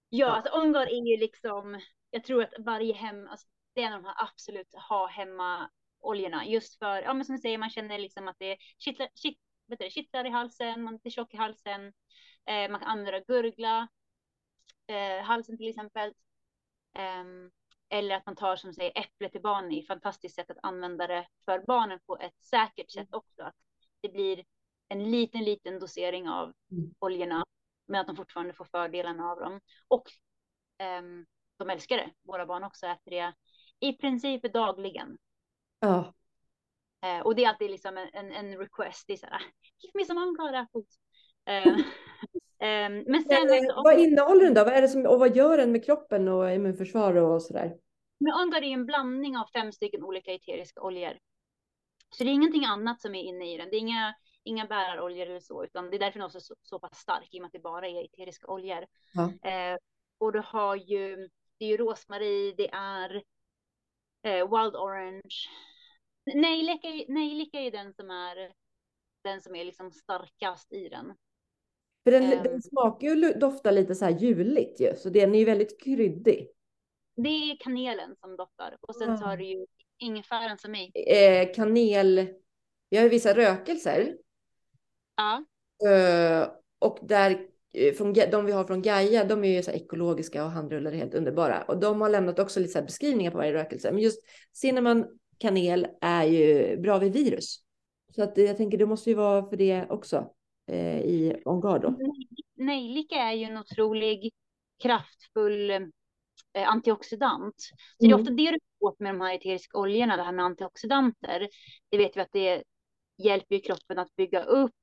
Ja, 0.08 0.26
alltså 0.26 0.52
OnGuard 0.52 0.88
är 0.88 1.10
ju 1.10 1.16
liksom, 1.16 1.80
jag 2.10 2.24
tror 2.24 2.42
att 2.42 2.54
varje 2.58 2.94
hem, 2.94 3.28
alltså, 3.28 3.46
det 3.74 3.82
är 3.82 3.86
en 3.86 3.92
av 3.92 4.02
de 4.02 4.08
här 4.08 4.24
absolut 4.24 4.74
ha 4.74 5.06
hemma 5.06 5.70
oljorna. 6.00 6.46
Just 6.46 6.78
för, 6.78 7.02
ja 7.02 7.14
men 7.14 7.24
som 7.24 7.34
du 7.34 7.40
säger, 7.40 7.58
man 7.58 7.70
känner 7.70 7.98
liksom 7.98 8.28
att 8.28 8.36
det 8.38 8.56
kittlar, 8.78 9.08
kitt, 9.14 9.38
kittlar 9.90 10.26
i 10.26 10.30
halsen, 10.30 10.82
man 10.82 10.94
är 10.94 10.98
lite 10.98 11.10
tjock 11.10 11.34
i 11.34 11.36
halsen. 11.36 11.92
Eh, 12.46 12.70
man 12.70 12.80
kan 12.80 12.88
använda 12.88 13.20
gurgla, 13.20 13.88
eh, 14.86 15.24
halsen 15.24 15.56
till 15.56 15.68
exempel. 15.68 16.14
Ehm, 16.94 17.50
eller 17.88 18.16
att 18.16 18.26
man 18.26 18.36
tar 18.36 18.56
som 18.56 18.72
säger 18.72 18.92
äpple 18.98 19.28
till 19.28 19.42
barnen 19.42 19.72
är 19.72 19.80
ett 19.80 19.86
fantastiskt 19.86 20.34
sätt 20.34 20.50
att 20.50 20.58
använda 20.62 21.06
det 21.06 21.28
för 21.44 21.58
barnen 21.66 21.98
på 22.06 22.18
ett 22.18 22.44
säkert 22.44 22.90
sätt 22.90 23.14
också. 23.14 23.42
Att 23.42 23.54
det 24.00 24.08
blir 24.08 24.44
en 24.90 25.10
liten, 25.10 25.44
liten 25.44 25.78
dosering 25.78 26.28
av 26.28 26.52
Mm. 26.72 26.94
oljorna, 26.98 27.44
men 27.86 28.00
att 28.00 28.06
de 28.06 28.16
fortfarande 28.16 28.52
får 28.52 28.64
fördelarna 28.64 29.30
av 29.30 29.40
dem. 29.40 29.60
Och 29.88 30.12
ehm, 30.78 31.26
de 31.56 31.70
älskar 31.70 31.96
det. 31.96 32.10
Våra 32.22 32.46
barn 32.46 32.64
också 32.64 32.86
äter 32.86 33.10
det 33.10 33.34
i 33.80 33.92
princip 33.92 34.52
dagligen. 34.52 35.18
Ja, 35.80 36.14
Eh, 37.02 37.20
och 37.20 37.34
det 37.34 37.44
är 37.44 37.48
alltid 37.48 37.70
liksom 37.70 37.96
en, 37.98 38.08
en, 38.12 38.32
en 38.32 38.58
request. 38.58 39.04
Det 39.06 39.12
är 39.12 39.16
så 39.16 39.26
här, 39.26 39.42
give 39.78 39.92
me 39.94 40.04
some 40.04 40.20
unguard 40.20 40.54
apples. 40.54 40.98
Ehm, 42.62 43.04
men 43.06 43.22
sen 43.22 43.46
Men, 43.46 43.70
också, 43.70 43.82
vad 43.82 43.98
innehåller 44.00 44.44
den 44.44 44.54
då? 44.54 44.64
Vad 44.64 44.72
är 44.74 44.82
det 44.82 44.88
som, 44.88 45.06
och 45.06 45.18
vad 45.18 45.36
gör 45.36 45.56
den 45.56 45.72
med 45.72 45.84
kroppen 45.84 46.28
och 46.28 46.52
immunförsvar 46.52 47.14
och 47.16 47.42
sådär? 47.42 47.76
Men 48.18 48.34
Ongar 48.34 48.62
är 48.62 48.72
en 48.72 48.86
blandning 48.86 49.36
av 49.36 49.46
fem 49.52 49.72
stycken 49.72 50.04
olika 50.04 50.32
eteriska 50.32 50.80
oljor. 50.80 51.18
Så 52.10 52.24
det 52.24 52.30
är 52.30 52.34
ingenting 52.34 52.64
annat 52.64 53.00
som 53.00 53.14
är 53.14 53.22
inne 53.22 53.54
i 53.54 53.56
den. 53.56 53.70
Det 53.70 53.76
är 53.76 53.80
inga, 53.80 54.14
inga 54.44 54.66
bäraroljor 54.66 55.26
eller 55.26 55.40
så, 55.40 55.64
utan 55.64 55.90
det 55.90 55.96
är 55.96 55.98
därför 55.98 56.18
den 56.18 56.26
också 56.26 56.38
är 56.38 56.42
så, 56.42 56.54
så 56.62 56.78
pass 56.78 56.98
stark, 56.98 57.28
i 57.34 57.38
och 57.38 57.40
med 57.42 57.46
att 57.46 57.52
det 57.52 57.58
bara 57.58 57.88
är 57.88 58.04
eteriska 58.04 58.46
oljor. 58.46 58.86
Ja. 59.14 59.50
Eh, 59.50 59.76
och 60.18 60.32
du 60.32 60.42
har 60.46 60.76
ju, 60.76 61.16
det 61.58 61.64
är 61.64 61.68
ju 61.68 61.76
rosmarin, 61.76 62.54
det 62.56 62.70
är 62.72 63.14
eh, 64.22 64.32
wild 64.62 64.76
orange. 64.76 65.30
Nejlika, 66.34 66.88
är- 66.88 67.12
nejlika 67.12 67.58
är 67.58 67.62
ju 67.64 67.70
den 67.70 67.94
som 67.94 68.10
är 68.10 68.52
den 69.24 69.40
som 69.40 69.54
är 69.56 69.64
liksom 69.64 69.90
starkast 69.92 70.72
i 70.72 70.88
den. 70.88 71.14
För 72.04 72.10
den, 72.10 72.22
Ehm. 72.32 72.42
den 72.42 72.62
smakar 72.62 73.06
ju 73.08 73.32
doftar 73.32 73.72
lite 73.72 73.94
så 73.94 74.04
här 74.04 74.18
juligt 74.18 74.80
ju, 74.80 74.96
så 74.96 75.10
den 75.10 75.34
är 75.34 75.38
ju 75.38 75.44
väldigt 75.44 75.80
kryddig. 75.84 76.48
Det 77.16 77.28
är 77.28 77.56
kanelen 77.60 78.16
som 78.16 78.36
doftar 78.36 78.76
och 78.80 78.96
sen 78.96 79.18
så 79.18 79.24
Ah. 79.24 79.28
har 79.28 79.36
du 79.36 79.44
ju 79.44 79.66
ingefäran 79.98 80.58
som 80.58 80.74
är. 80.74 80.90
Eh, 80.94 81.52
kanel, 81.54 82.26
vi 82.90 82.96
har 82.96 83.04
ju 83.04 83.10
vissa 83.10 83.34
rökelser 83.34 84.16
Ja, 85.20 85.44
eh, 85.90 86.48
och 86.78 86.98
där 87.02 87.46
eh, 87.72 87.94
från, 87.94 88.12
de 88.12 88.46
vi 88.46 88.52
har 88.52 88.64
från 88.64 88.82
Gaia, 88.82 89.24
de 89.24 89.44
är 89.44 89.48
ju 89.48 89.62
så 89.62 89.70
ekologiska 89.70 90.44
och 90.44 90.50
handrullade 90.50 90.96
helt 90.96 91.14
underbara. 91.14 91.62
Och 91.62 91.80
de 91.80 92.00
har 92.00 92.08
lämnat 92.08 92.38
också 92.38 92.60
lite 92.60 92.82
beskrivningar 92.82 93.30
på 93.30 93.36
varje 93.38 93.52
rökelse. 93.52 93.92
Men 93.92 94.02
just 94.02 94.20
cinnamon, 94.52 95.18
kanel 95.38 95.86
är 96.00 96.24
ju 96.24 96.76
bra 96.76 96.98
vid 96.98 97.12
virus. 97.12 97.56
Så 98.14 98.22
att 98.22 98.38
eh, 98.38 98.44
jag 98.44 98.56
tänker 98.56 98.78
det 98.78 98.86
måste 98.86 99.10
ju 99.10 99.16
vara 99.16 99.48
för 99.50 99.56
det 99.56 99.86
också 99.90 100.30
eh, 100.66 101.00
i 101.00 101.42
On 101.44 101.60
Guard 101.60 101.82
då. 101.82 101.98
nejlika 102.54 103.16
är 103.16 103.32
ju 103.32 103.44
en 103.44 103.58
otrolig 103.58 104.32
kraftfull 104.82 105.70
eh, 105.70 106.68
antioxidant. 106.68 107.54
Så 107.58 107.74
det 107.98 108.06
är 108.06 108.08
Mm. 108.08 108.20
ofta 108.20 108.32
det 108.34 108.50
du 108.50 108.58
får 108.78 108.94
med 108.98 109.14
de 109.14 109.20
här 109.20 109.34
eteriska 109.34 109.78
oljorna, 109.78 110.16
det 110.16 110.22
här 110.22 110.32
med 110.32 110.44
antioxidanter. 110.44 111.48
Det 111.88 111.98
vet 111.98 112.16
vi 112.16 112.20
att 112.20 112.32
det 112.32 112.62
hjälper 113.18 113.64
kroppen 113.64 113.98
att 113.98 114.16
bygga 114.16 114.42
upp. 114.42 114.74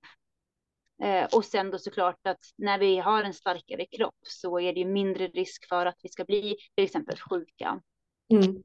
Eh, 1.03 1.27
och 1.35 1.45
sen 1.45 1.71
då 1.71 1.77
såklart 1.77 2.27
att 2.27 2.39
när 2.57 2.79
vi 2.79 2.97
har 2.97 3.23
en 3.23 3.33
starkare 3.33 3.85
kropp 3.85 4.15
så 4.21 4.59
är 4.59 4.73
det 4.73 4.79
ju 4.79 4.85
mindre 4.85 5.27
risk 5.27 5.67
för 5.69 5.85
att 5.85 5.99
vi 6.03 6.09
ska 6.09 6.25
bli 6.25 6.55
till 6.75 6.85
exempel 6.85 7.17
sjuka. 7.17 7.81
Mm. 8.29 8.63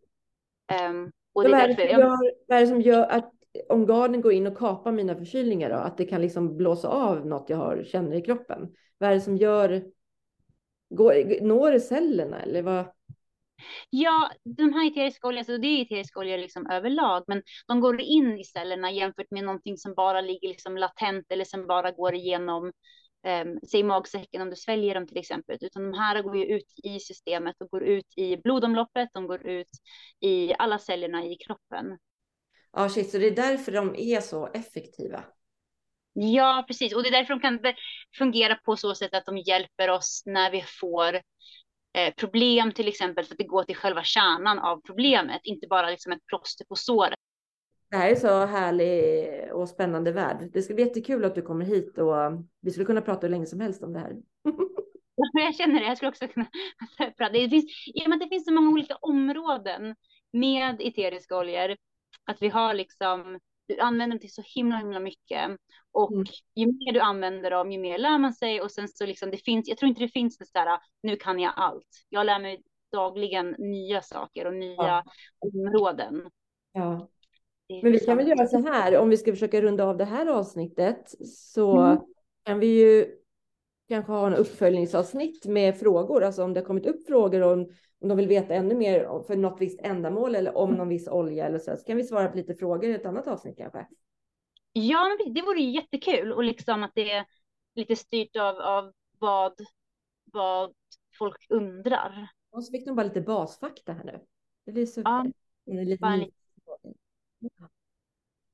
Ehm, 0.73 1.11
och 1.33 1.43
Så 1.43 1.49
det 1.49 1.55
vad, 1.55 1.61
är 1.61 1.65
är 1.65 1.69
det 1.69 1.75
därför 1.75 1.93
som 1.93 2.01
jag, 2.01 2.09
gör, 2.11 2.33
vad 2.49 2.59
är 2.59 2.61
det 2.61 2.67
som 2.67 2.81
gör 2.81 3.07
att 3.07 3.33
om 3.69 3.87
garden 3.87 4.21
går 4.21 4.33
in 4.33 4.47
och 4.47 4.59
kapar 4.59 4.93
mina 4.93 5.17
förkylningar 5.17 5.71
då? 5.71 5.77
Att 5.77 5.97
det 5.97 6.05
kan 6.05 6.21
liksom 6.21 6.57
blåsa 6.57 6.89
av 6.89 7.27
något 7.27 7.51
jag 7.51 7.57
har, 7.57 7.85
känner 7.85 8.17
i 8.17 8.23
kroppen? 8.23 8.75
Vad 8.99 9.11
är 9.11 9.15
det 9.15 9.21
som 9.21 9.37
gör? 9.37 9.85
Går, 10.91 11.43
når 11.43 11.73
det 11.73 11.81
cellerna 11.81 12.43
eller 12.43 12.63
vad? 12.63 12.85
Ja, 13.91 14.31
de 14.45 14.73
här 14.73 14.87
eteriska 14.87 15.29
oljorna, 15.29 15.45
så 15.45 15.57
det 15.57 15.67
är 15.67 15.83
eteriska 15.83 16.21
oljor 16.21 16.39
liksom 16.39 16.71
överlag, 16.71 17.25
men 17.27 17.43
de 17.67 17.81
går 17.81 18.01
in 18.01 18.39
i 18.39 18.45
cellerna 18.45 18.91
jämfört 18.91 19.31
med 19.31 19.45
någonting 19.45 19.77
som 19.77 19.95
bara 19.95 20.21
ligger 20.21 20.49
liksom 20.49 20.77
latent 20.77 21.27
eller 21.33 21.45
som 21.45 21.67
bara 21.67 21.91
går 21.91 22.15
igenom 22.15 22.73
eh, 23.27 23.45
säg 23.71 23.83
magsäcken 23.83 24.43
om 24.43 24.51
du 24.51 24.57
sväljer 24.57 24.95
dem 24.95 25.07
till 25.07 25.19
exempel, 25.19 25.59
utan 25.61 25.91
de 25.91 25.99
här 25.99 26.23
går 26.23 26.37
ju 26.37 26.45
ut 26.45 26.75
i 26.85 27.01
systemet 27.01 27.57
och 27.61 27.71
går 27.71 27.83
ut 27.83 28.13
i 28.17 28.37
blodomloppet, 28.37 29.09
de 29.13 29.27
går 29.27 29.47
ut 29.47 29.71
i 30.21 30.55
alla 30.59 30.79
cellerna 30.79 31.25
i 31.25 31.37
kroppen. 31.37 31.99
Ja, 32.73 32.89
shit, 32.89 33.11
så 33.11 33.19
det 33.19 33.27
är 33.27 33.37
därför 33.37 33.73
de 33.73 33.95
är 33.99 34.21
så 34.21 34.47
effektiva. 34.47 35.25
Ja, 36.13 36.65
precis. 36.67 36.95
Och 36.95 37.03
det 37.03 37.09
är 37.09 37.13
därför 37.13 37.35
de 37.35 37.41
kan 37.41 37.61
fungera 38.19 38.55
på 38.55 38.77
så 38.77 38.95
sätt 38.95 39.15
att 39.15 39.27
de 39.27 39.39
hjälper 39.39 39.91
oss 39.91 40.23
när 40.27 40.51
vi 40.51 40.65
får 40.81 41.21
problem 42.17 42.73
till 42.73 42.89
exempel, 42.89 43.25
för 43.25 43.35
att 43.35 43.39
det 43.39 43.45
går 43.45 43.65
till 43.65 43.77
själva 43.77 44.03
kärnan 44.03 44.59
av 44.59 44.81
problemet, 44.87 45.41
inte 45.45 45.67
bara 45.67 45.91
liksom 45.91 46.13
ett 46.13 46.27
plåster 46.27 46.65
på 46.65 46.77
såret. 46.77 47.19
Det 47.91 47.97
här 47.97 48.11
är 48.11 48.15
så 48.15 48.47
härlig 48.47 49.53
och 49.53 49.69
spännande 49.69 50.13
värld. 50.13 50.51
Det 50.53 50.63
ska 50.63 50.75
bli 50.75 50.85
jättekul 50.85 51.25
att 51.25 51.35
du 51.35 51.43
kommer 51.43 51.65
hit 51.65 51.99
och 51.99 52.15
vi 52.61 52.71
skulle 52.71 52.87
kunna 52.87 53.01
prata 53.01 53.27
hur 53.27 53.31
länge 53.31 53.47
som 53.47 53.61
helst 53.61 53.83
om 53.83 53.93
det 53.93 53.99
här. 53.99 54.17
Jag 55.33 55.55
känner 55.55 55.81
det. 55.81 55.87
Jag 55.87 55.97
skulle 55.97 56.09
också 56.09 56.29
kunna 56.29 56.47
prata. 57.19 57.33
Det 57.33 57.51
finns, 57.51 57.65
I 57.95 58.05
och 58.05 58.09
med 58.09 58.17
att 58.17 58.21
det 58.21 58.29
finns 58.29 58.45
så 58.45 58.53
många 58.53 58.71
olika 58.71 58.97
områden 58.97 59.97
med 60.33 60.81
eteriska 60.81 61.39
oljor, 61.39 61.77
att 62.25 62.43
vi 62.43 62.49
har 62.49 62.75
liksom, 62.75 63.39
du 63.67 63.79
använder 63.79 64.17
dem 64.17 64.21
till 64.21 64.35
så 64.35 64.43
himla, 64.55 64.77
himla 64.77 65.01
mycket. 65.01 65.51
Och 65.93 66.13
mm. 66.13 66.25
ju 66.55 66.67
mer 66.67 66.93
du 66.93 67.01
använder 67.01 67.51
dem, 67.51 67.73
ju 67.73 67.79
mer 67.79 67.99
lär 67.99 68.19
man 68.19 68.33
sig. 68.33 68.61
Och 68.61 68.71
sen 68.71 68.89
så 68.89 69.07
liksom, 69.07 69.31
det 69.31 69.37
finns, 69.37 69.69
jag 69.69 69.79
tror 69.79 69.89
inte 69.89 70.03
det 70.03 70.09
finns 70.09 70.39
det 70.39 70.47
där, 70.53 70.79
nu 71.03 71.17
kan 71.17 71.41
jag 71.41 71.53
allt. 71.57 72.05
Jag 72.09 72.27
lär 72.27 72.39
mig 72.39 72.63
dagligen 72.93 73.55
nya 73.59 74.03
saker 74.03 74.47
och 74.47 74.55
nya 74.55 74.75
ja. 74.77 75.05
områden. 75.39 76.31
Ja. 76.73 77.09
Men 77.83 77.93
vi 77.93 77.99
kan 77.99 78.17
väl 78.17 78.29
göra 78.29 78.47
så 78.47 78.59
här, 78.59 78.99
om 78.99 79.09
vi 79.09 79.17
ska 79.17 79.33
försöka 79.33 79.61
runda 79.61 79.85
av 79.85 79.97
det 79.97 80.05
här 80.05 80.27
avsnittet, 80.27 81.15
så 81.29 81.79
mm. 81.79 81.99
kan 82.45 82.59
vi 82.59 82.67
ju 82.67 83.07
kanske 83.89 84.13
ha 84.13 84.27
en 84.27 84.35
uppföljningsavsnitt 84.35 85.47
med 85.47 85.79
frågor, 85.79 86.25
alltså 86.25 86.45
om 86.45 86.55
det 86.55 86.61
har 86.61 86.67
kommit 86.67 86.87
upp 86.87 87.07
frågor 87.07 87.41
om, 87.41 87.69
om 88.03 88.09
de 88.09 88.17
vill 88.17 88.29
veta 88.29 88.55
ännu 88.55 88.75
mer 88.75 89.23
för 89.27 89.37
något 89.37 89.61
visst 89.61 89.81
ändamål 89.81 90.35
eller 90.35 90.57
om 90.57 90.75
någon 90.75 90.89
viss 90.89 91.09
olja 91.09 91.47
eller 91.47 91.59
så, 91.59 91.77
så 91.77 91.85
kan 91.85 91.97
vi 91.97 92.05
svara 92.05 92.29
på 92.29 92.37
lite 92.37 92.55
frågor 92.55 92.85
i 92.91 92.95
ett 92.95 93.07
annat 93.07 93.27
avsnitt 93.27 93.57
kanske. 93.57 93.87
Ja, 94.73 95.19
det 95.27 95.43
vore 95.43 95.61
ju 95.61 95.71
jättekul 95.71 96.33
och 96.33 96.45
liksom 96.45 96.83
att 96.83 96.91
det 96.95 97.11
är 97.11 97.25
lite 97.75 97.97
styrt 97.97 98.37
av, 98.37 98.57
av 98.57 98.93
vad, 99.19 99.53
vad 100.25 100.75
folk 101.19 101.47
undrar. 101.49 102.29
Och 102.51 102.65
så 102.65 102.71
fick 102.71 102.87
de 102.87 102.97
bara 102.97 103.07
lite 103.07 103.21
basfakta 103.21 103.93
här 103.93 104.05
nu. 104.05 104.21
Det 104.65 104.73
blir 104.73 104.87
super. 104.87 105.11
Ja, 105.11 105.27
lite 105.85 106.07
lite 106.07 106.31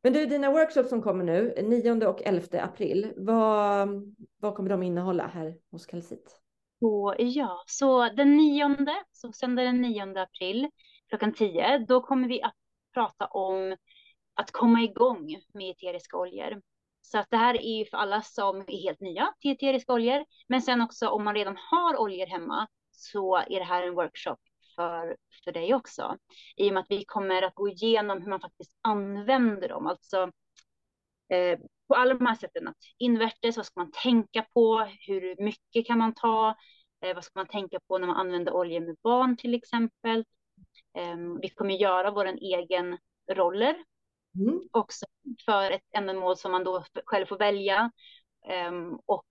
men 0.02 0.12
du, 0.12 0.26
dina 0.26 0.50
workshops 0.50 0.88
som 0.88 1.02
kommer 1.02 1.24
nu, 1.24 1.54
9 1.62 2.06
och 2.06 2.22
11 2.22 2.62
april, 2.62 3.12
vad, 3.16 4.14
vad 4.36 4.54
kommer 4.54 4.70
de 4.70 4.82
innehålla 4.82 5.26
här 5.26 5.58
hos 5.70 5.86
Kalsit? 5.86 6.40
Så, 6.80 7.14
ja, 7.18 7.62
så 7.66 8.08
den 8.08 8.36
nionde, 8.36 9.04
så 9.12 9.32
söndag 9.32 9.62
den 9.62 9.82
9 9.82 10.20
april 10.20 10.70
klockan 11.08 11.32
10, 11.32 11.78
då 11.78 12.00
kommer 12.02 12.28
vi 12.28 12.42
att 12.42 12.54
prata 12.94 13.26
om 13.26 13.76
att 14.34 14.50
komma 14.52 14.82
igång 14.82 15.36
med 15.54 15.70
eteriska 15.70 16.16
oljor. 16.16 16.62
Så 17.02 17.18
att 17.18 17.30
det 17.30 17.36
här 17.36 17.54
är 17.54 17.78
ju 17.78 17.84
för 17.84 17.96
alla 17.96 18.22
som 18.22 18.60
är 18.60 18.82
helt 18.82 19.00
nya 19.00 19.34
till 19.40 19.50
eteriska 19.52 19.92
oljor, 19.92 20.24
men 20.48 20.62
sen 20.62 20.80
också 20.80 21.08
om 21.08 21.24
man 21.24 21.34
redan 21.34 21.56
har 21.70 22.00
oljor 22.00 22.26
hemma 22.26 22.68
så 22.90 23.36
är 23.36 23.58
det 23.58 23.64
här 23.64 23.82
en 23.82 23.94
workshop 23.94 24.36
för, 24.76 25.16
för 25.44 25.52
dig 25.52 25.74
också. 25.74 26.16
I 26.56 26.70
och 26.70 26.74
med 26.74 26.80
att 26.80 26.90
vi 26.90 27.04
kommer 27.04 27.42
att 27.42 27.54
gå 27.54 27.68
igenom 27.68 28.22
hur 28.22 28.30
man 28.30 28.40
faktiskt 28.40 28.78
använder 28.82 29.68
dem. 29.68 29.86
Alltså 29.86 30.32
eh, 31.28 31.58
på 31.88 31.94
alla 31.94 32.14
de 32.14 32.26
här 32.26 32.34
sätten. 32.34 32.68
Att 32.68 32.76
invertes, 32.98 33.56
vad 33.56 33.66
ska 33.66 33.80
man 33.80 33.92
tänka 34.02 34.46
på? 34.54 34.88
Hur 35.06 35.44
mycket 35.44 35.86
kan 35.86 35.98
man 35.98 36.14
ta? 36.14 36.54
Eh, 37.00 37.14
vad 37.14 37.24
ska 37.24 37.38
man 37.38 37.48
tänka 37.48 37.80
på 37.88 37.98
när 37.98 38.06
man 38.06 38.16
använder 38.16 38.52
olja 38.52 38.80
med 38.80 38.96
barn 39.02 39.36
till 39.36 39.54
exempel? 39.54 40.24
Eh, 40.98 41.16
vi 41.42 41.48
kommer 41.48 41.74
göra 41.74 42.10
vår 42.10 42.26
egen 42.26 42.98
roller 43.32 43.76
mm. 44.34 44.60
också 44.70 45.06
för 45.44 45.70
ett 45.70 45.86
ändamål 45.96 46.36
som 46.36 46.52
man 46.52 46.64
då 46.64 46.84
själv 47.04 47.26
får 47.26 47.38
välja. 47.38 47.90
Um, 48.68 49.00
och 49.06 49.26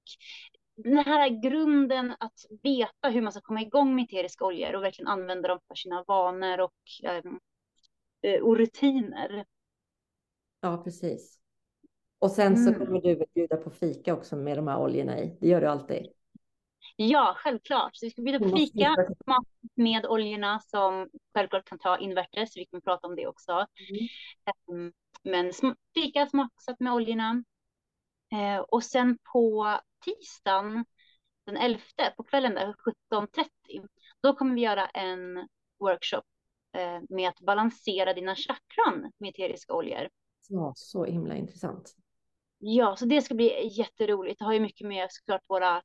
den 0.76 0.97
här 0.97 1.30
grunden 1.30 2.16
att 2.20 2.45
veta 2.64 3.10
hur 3.10 3.22
man 3.22 3.32
ska 3.32 3.41
komma 3.41 3.62
igång 3.62 3.95
med 3.95 4.03
eteriska 4.03 4.45
oljor 4.45 4.76
och 4.76 4.84
verkligen 4.84 5.08
använda 5.08 5.47
dem 5.47 5.60
för 5.68 5.76
sina 5.76 6.03
vanor 6.08 6.60
och, 6.60 6.74
äh, 7.03 8.41
och 8.41 8.58
rutiner. 8.58 9.45
Ja, 10.62 10.78
precis. 10.84 11.39
Och 12.20 12.32
sen 12.32 12.55
mm. 12.55 12.65
så 12.65 12.80
kommer 12.80 13.01
du 13.01 13.26
bjuda 13.34 13.57
på 13.57 13.70
fika 13.70 14.13
också 14.13 14.36
med 14.36 14.57
de 14.57 14.68
här 14.68 14.80
oljorna 14.80 15.20
i. 15.20 15.38
Det 15.41 15.47
gör 15.47 15.61
du 15.61 15.68
alltid. 15.68 16.07
Ja, 16.95 17.36
självklart. 17.38 17.95
Så 17.95 18.05
vi 18.05 18.09
ska 18.09 18.22
bjuda 18.22 18.39
på 18.39 18.57
fika 18.57 18.95
med 19.76 20.05
oljorna 20.05 20.59
som 20.59 21.09
självklart 21.34 21.70
kan 21.70 21.80
ta 21.80 21.97
inverter, 21.97 22.45
så 22.45 22.59
vi 22.59 22.65
kommer 22.65 22.82
prata 22.82 23.07
om 23.07 23.15
det 23.15 23.28
också. 23.28 23.51
Mm. 24.72 24.86
Um, 24.86 24.93
men 25.24 25.51
fika 25.93 26.28
smaksatt 26.28 26.80
med 26.80 26.93
oljorna. 26.93 27.43
Uh, 28.34 28.59
och 28.59 28.84
sen 28.84 29.18
på 29.34 29.80
tisdagen 30.05 30.86
den 31.45 31.57
11 31.57 31.82
på 32.18 32.24
kvällen 32.24 32.55
där 32.55 32.76
17.30. 33.11 33.88
Då 34.22 34.36
kommer 34.36 34.55
vi 34.55 34.61
göra 34.61 34.86
en 34.86 35.47
workshop 35.80 36.24
eh, 36.78 37.01
med 37.09 37.30
att 37.30 37.39
balansera 37.39 38.13
dina 38.13 38.36
chakran 38.36 39.11
med 39.18 39.30
eteriska 39.30 39.74
oljor. 39.74 40.09
Ja, 40.47 40.74
så 40.76 41.05
himla 41.05 41.36
intressant. 41.36 41.95
Ja, 42.60 42.95
så 42.95 43.05
det 43.05 43.22
ska 43.22 43.36
bli 43.36 43.68
jätteroligt. 43.78 44.39
Det 44.39 44.45
har 44.45 44.53
ju 44.53 44.60
mycket 44.60 44.88
med 44.88 45.08
såklart 45.10 45.41
våra 45.47 45.82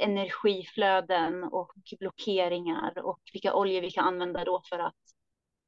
energiflöden 0.00 1.44
och 1.44 1.72
blockeringar 1.98 2.98
och 2.98 3.20
vilka 3.32 3.54
oljor 3.54 3.80
vi 3.80 3.90
kan 3.90 4.04
använda 4.04 4.44
då 4.44 4.62
för 4.68 4.78
att 4.78 4.94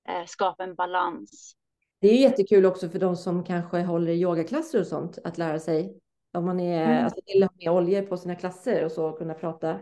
eh, 0.08 0.26
skapa 0.26 0.64
en 0.64 0.74
balans. 0.74 1.56
Det 2.00 2.08
är 2.08 2.22
jättekul 2.22 2.66
också 2.66 2.88
för 2.88 2.98
de 2.98 3.16
som 3.16 3.44
kanske 3.44 3.82
håller 3.82 4.12
yogaklasser 4.12 4.80
och 4.80 4.86
sånt 4.86 5.18
att 5.24 5.38
lära 5.38 5.58
sig 5.58 6.00
om 6.32 6.44
man 6.44 6.60
är, 6.60 6.84
mm. 6.84 7.04
alltså, 7.04 7.20
vill 7.26 7.42
ha 7.42 7.50
med 7.56 7.70
oljor 7.70 8.02
på 8.02 8.16
sina 8.16 8.34
klasser 8.34 8.84
och 8.84 8.92
så 8.92 9.12
kunna 9.12 9.34
prata. 9.34 9.80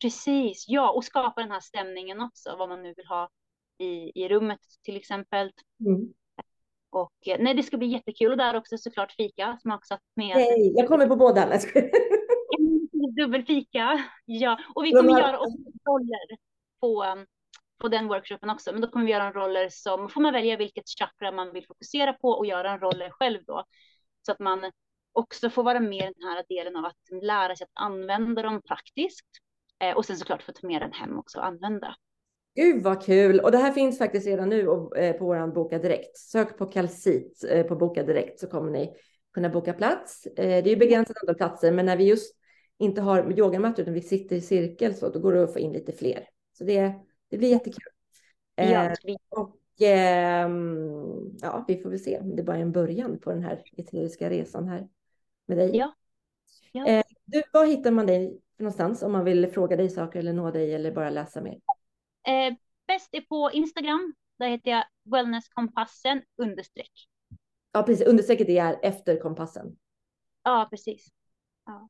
Precis, 0.00 0.64
ja, 0.68 0.90
och 0.90 1.04
skapa 1.04 1.40
den 1.40 1.50
här 1.50 1.60
stämningen 1.60 2.20
också, 2.20 2.56
vad 2.58 2.68
man 2.68 2.82
nu 2.82 2.94
vill 2.96 3.06
ha 3.06 3.28
i, 3.78 4.22
i 4.24 4.28
rummet 4.28 4.60
till 4.82 4.96
exempel. 4.96 5.52
Mm. 5.80 6.12
Och 7.02 7.38
nej, 7.38 7.54
det 7.54 7.62
ska 7.62 7.76
bli 7.76 7.86
jättekul 7.86 8.30
och 8.30 8.38
där 8.38 8.56
också 8.56 8.78
såklart 8.78 9.12
fika 9.12 9.58
smaksatt 9.62 10.00
med. 10.16 10.36
Nej, 10.36 10.72
jag 10.76 10.88
kommer 10.88 11.06
på 11.06 11.16
båda. 11.16 11.58
Dubbelfika, 13.16 14.04
ja, 14.24 14.58
och 14.74 14.84
vi 14.84 14.92
kommer 14.92 15.20
göra 15.20 15.38
också 15.38 15.58
roller 15.88 16.38
på, 16.80 17.04
um, 17.04 17.26
på 17.78 17.88
den 17.88 18.08
workshopen 18.08 18.50
också, 18.50 18.72
men 18.72 18.80
då 18.80 18.88
kommer 18.88 19.06
vi 19.06 19.12
göra 19.12 19.24
en 19.24 19.32
roller 19.32 19.68
som 19.70 20.08
får 20.08 20.20
man 20.20 20.32
välja 20.32 20.56
vilket 20.56 20.84
chakra 20.98 21.32
man 21.32 21.52
vill 21.52 21.66
fokusera 21.66 22.12
på 22.12 22.28
och 22.28 22.46
göra 22.46 22.70
en 22.70 22.80
roller 22.80 23.10
själv 23.10 23.40
då 23.46 23.64
så 24.26 24.32
att 24.32 24.38
man 24.38 24.70
också 25.12 25.50
får 25.50 25.62
vara 25.62 25.80
med 25.80 26.10
i 26.10 26.12
den 26.18 26.28
här 26.28 26.44
delen 26.48 26.76
av 26.76 26.84
att 26.84 27.22
lära 27.22 27.56
sig 27.56 27.64
att 27.64 27.82
använda 27.82 28.42
dem 28.42 28.62
praktiskt 28.62 29.26
eh, 29.78 29.96
och 29.96 30.04
sen 30.04 30.16
såklart 30.16 30.42
få 30.42 30.52
ta 30.52 30.66
med 30.66 30.82
den 30.82 30.92
hem 30.92 31.18
också 31.18 31.38
och 31.38 31.46
använda. 31.46 31.96
Gud 32.56 32.82
vad 32.82 33.04
kul! 33.04 33.40
Och 33.40 33.52
det 33.52 33.58
här 33.58 33.72
finns 33.72 33.98
faktiskt 33.98 34.26
redan 34.26 34.48
nu 34.48 34.60
eh, 34.96 35.12
på 35.12 35.24
vår 35.24 35.52
Boka 35.52 35.78
Direkt. 35.78 36.16
Sök 36.16 36.58
på 36.58 36.66
kalcit 36.66 37.44
eh, 37.50 37.66
på 37.66 37.76
Boka 37.76 38.02
Direkt 38.02 38.40
så 38.40 38.46
kommer 38.46 38.70
ni 38.70 38.94
kunna 39.34 39.48
boka 39.48 39.72
plats. 39.72 40.28
Det 40.36 40.72
är 40.72 40.76
begränsat 40.76 41.16
antal 41.22 41.34
platser, 41.34 41.72
men 41.72 41.86
när 41.86 41.96
vi 41.96 42.04
just 42.04 42.36
inte 42.78 43.00
har 43.00 43.38
yogamattor 43.38 43.82
utan 43.82 43.94
vi 43.94 44.00
sitter 44.00 44.36
i 44.36 44.40
cirkel 44.40 44.94
så 44.94 45.08
då 45.08 45.18
går 45.18 45.32
det 45.32 45.44
att 45.44 45.52
få 45.52 45.58
in 45.58 45.72
lite 45.72 45.92
fler. 45.92 46.28
Så 46.52 46.64
det, 46.64 46.94
det 47.30 47.38
blir 47.38 47.50
jättekul. 47.50 47.92
Ja, 48.54 48.94
och 49.28 49.82
eh, 49.82 50.50
ja, 51.42 51.64
vi 51.68 51.82
får 51.82 51.90
väl 51.90 51.98
se. 51.98 52.20
Det 52.24 52.42
är 52.42 52.44
bara 52.44 52.56
en 52.56 52.72
början 52.72 53.18
på 53.18 53.30
den 53.30 53.42
här 53.42 53.62
eteriska 53.76 54.30
resan 54.30 54.68
här 54.68 54.88
med 55.46 55.58
dig. 55.58 55.76
Ja. 55.76 55.94
ja. 56.72 56.86
Eh, 56.86 57.04
du, 57.24 57.42
var 57.52 57.66
hittar 57.66 57.90
man 57.90 58.06
dig 58.06 58.40
någonstans 58.58 59.02
om 59.02 59.12
man 59.12 59.24
vill 59.24 59.46
fråga 59.46 59.76
dig 59.76 59.90
saker 59.90 60.18
eller 60.18 60.32
nå 60.32 60.50
dig 60.50 60.74
eller 60.74 60.92
bara 60.92 61.10
läsa 61.10 61.40
mer? 61.40 61.60
Eh, 62.26 62.54
bäst 62.86 63.14
är 63.14 63.20
på 63.20 63.50
Instagram. 63.52 64.14
Där 64.38 64.48
heter 64.48 64.70
jag 64.70 64.84
wellnesskompassen 65.04 66.22
understreck. 66.36 67.08
Ja, 67.72 67.82
precis. 67.82 68.06
Understrecket 68.06 68.48
är 68.48 68.78
efter 68.82 69.20
kompassen. 69.20 69.76
Ja, 70.42 70.66
precis. 70.70 71.08
Ja. 71.64 71.88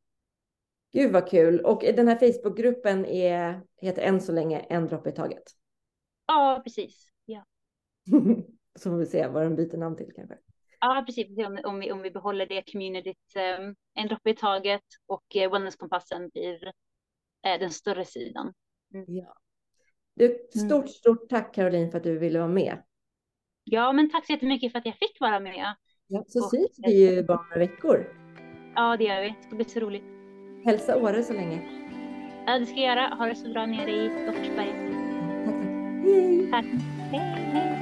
Gud 0.92 1.12
vad 1.12 1.28
kul. 1.28 1.60
Och 1.60 1.80
den 1.80 2.08
här 2.08 2.18
Facebookgruppen 2.18 3.06
är, 3.06 3.62
heter 3.80 4.02
än 4.02 4.20
så 4.20 4.32
länge 4.32 4.58
En 4.58 4.86
droppe 4.86 5.08
i 5.08 5.12
taget. 5.12 5.42
Ja, 6.26 6.60
precis. 6.64 7.12
Så 8.78 8.90
får 8.90 8.96
vi 8.96 9.06
se 9.06 9.26
vad 9.28 9.42
den 9.42 9.56
byter 9.56 9.76
namn 9.76 9.96
till 9.96 10.12
kanske. 10.16 10.38
Ja, 10.80 11.02
precis. 11.06 11.26
Om 11.64 11.80
vi, 11.80 11.92
om 11.92 12.02
vi 12.02 12.10
behåller 12.10 12.46
det 12.46 12.72
communityt 12.72 13.36
um, 13.58 13.76
en 13.94 14.08
droppe 14.08 14.30
i 14.30 14.36
taget 14.36 14.84
och 15.06 15.24
uh, 15.36 15.52
wellnesskompassen 15.52 16.28
blir 16.28 16.64
uh, 16.66 16.72
den 17.42 17.70
större 17.70 18.04
sidan. 18.04 18.54
Mm. 18.94 19.04
Ja. 19.08 19.34
Du, 20.16 20.38
stort, 20.50 20.70
mm. 20.72 20.88
stort 20.88 21.28
tack 21.28 21.54
Caroline 21.54 21.90
för 21.90 21.98
att 21.98 22.04
du 22.04 22.18
ville 22.18 22.38
vara 22.38 22.48
med. 22.48 22.78
Ja, 23.64 23.92
men 23.92 24.10
tack 24.10 24.26
så 24.26 24.32
jättemycket 24.32 24.72
för 24.72 24.78
att 24.78 24.86
jag 24.86 24.94
fick 24.94 25.20
vara 25.20 25.40
med. 25.40 25.74
Ja, 26.08 26.24
så 26.28 26.44
och, 26.44 26.50
syns 26.50 26.78
vi 26.86 27.10
ju 27.10 27.22
bara 27.22 27.42
några 27.42 27.58
veckor. 27.58 28.06
Ja, 28.74 28.96
det 28.96 29.04
gör 29.04 29.20
vi. 29.20 29.28
Det 29.28 29.42
ska 29.46 29.56
bli 29.56 29.64
så 29.64 29.80
roligt. 29.80 30.04
Hälsa 30.64 30.96
Åre 30.96 31.22
så 31.22 31.32
länge. 31.32 31.62
Ja, 32.46 32.58
det 32.58 32.66
ska 32.66 32.80
jag 32.80 32.96
göra. 32.96 33.14
Ha 33.14 33.26
det 33.26 33.34
så 33.34 33.52
bra 33.52 33.66
nere 33.66 33.90
i 33.90 34.08
Dockersberg. 34.08 34.72
Tack, 35.44 35.54
tack. 35.54 35.64
Hej! 36.04 36.50
Tack. 36.50 36.66
Hej, 37.10 37.20
hej. 37.52 37.75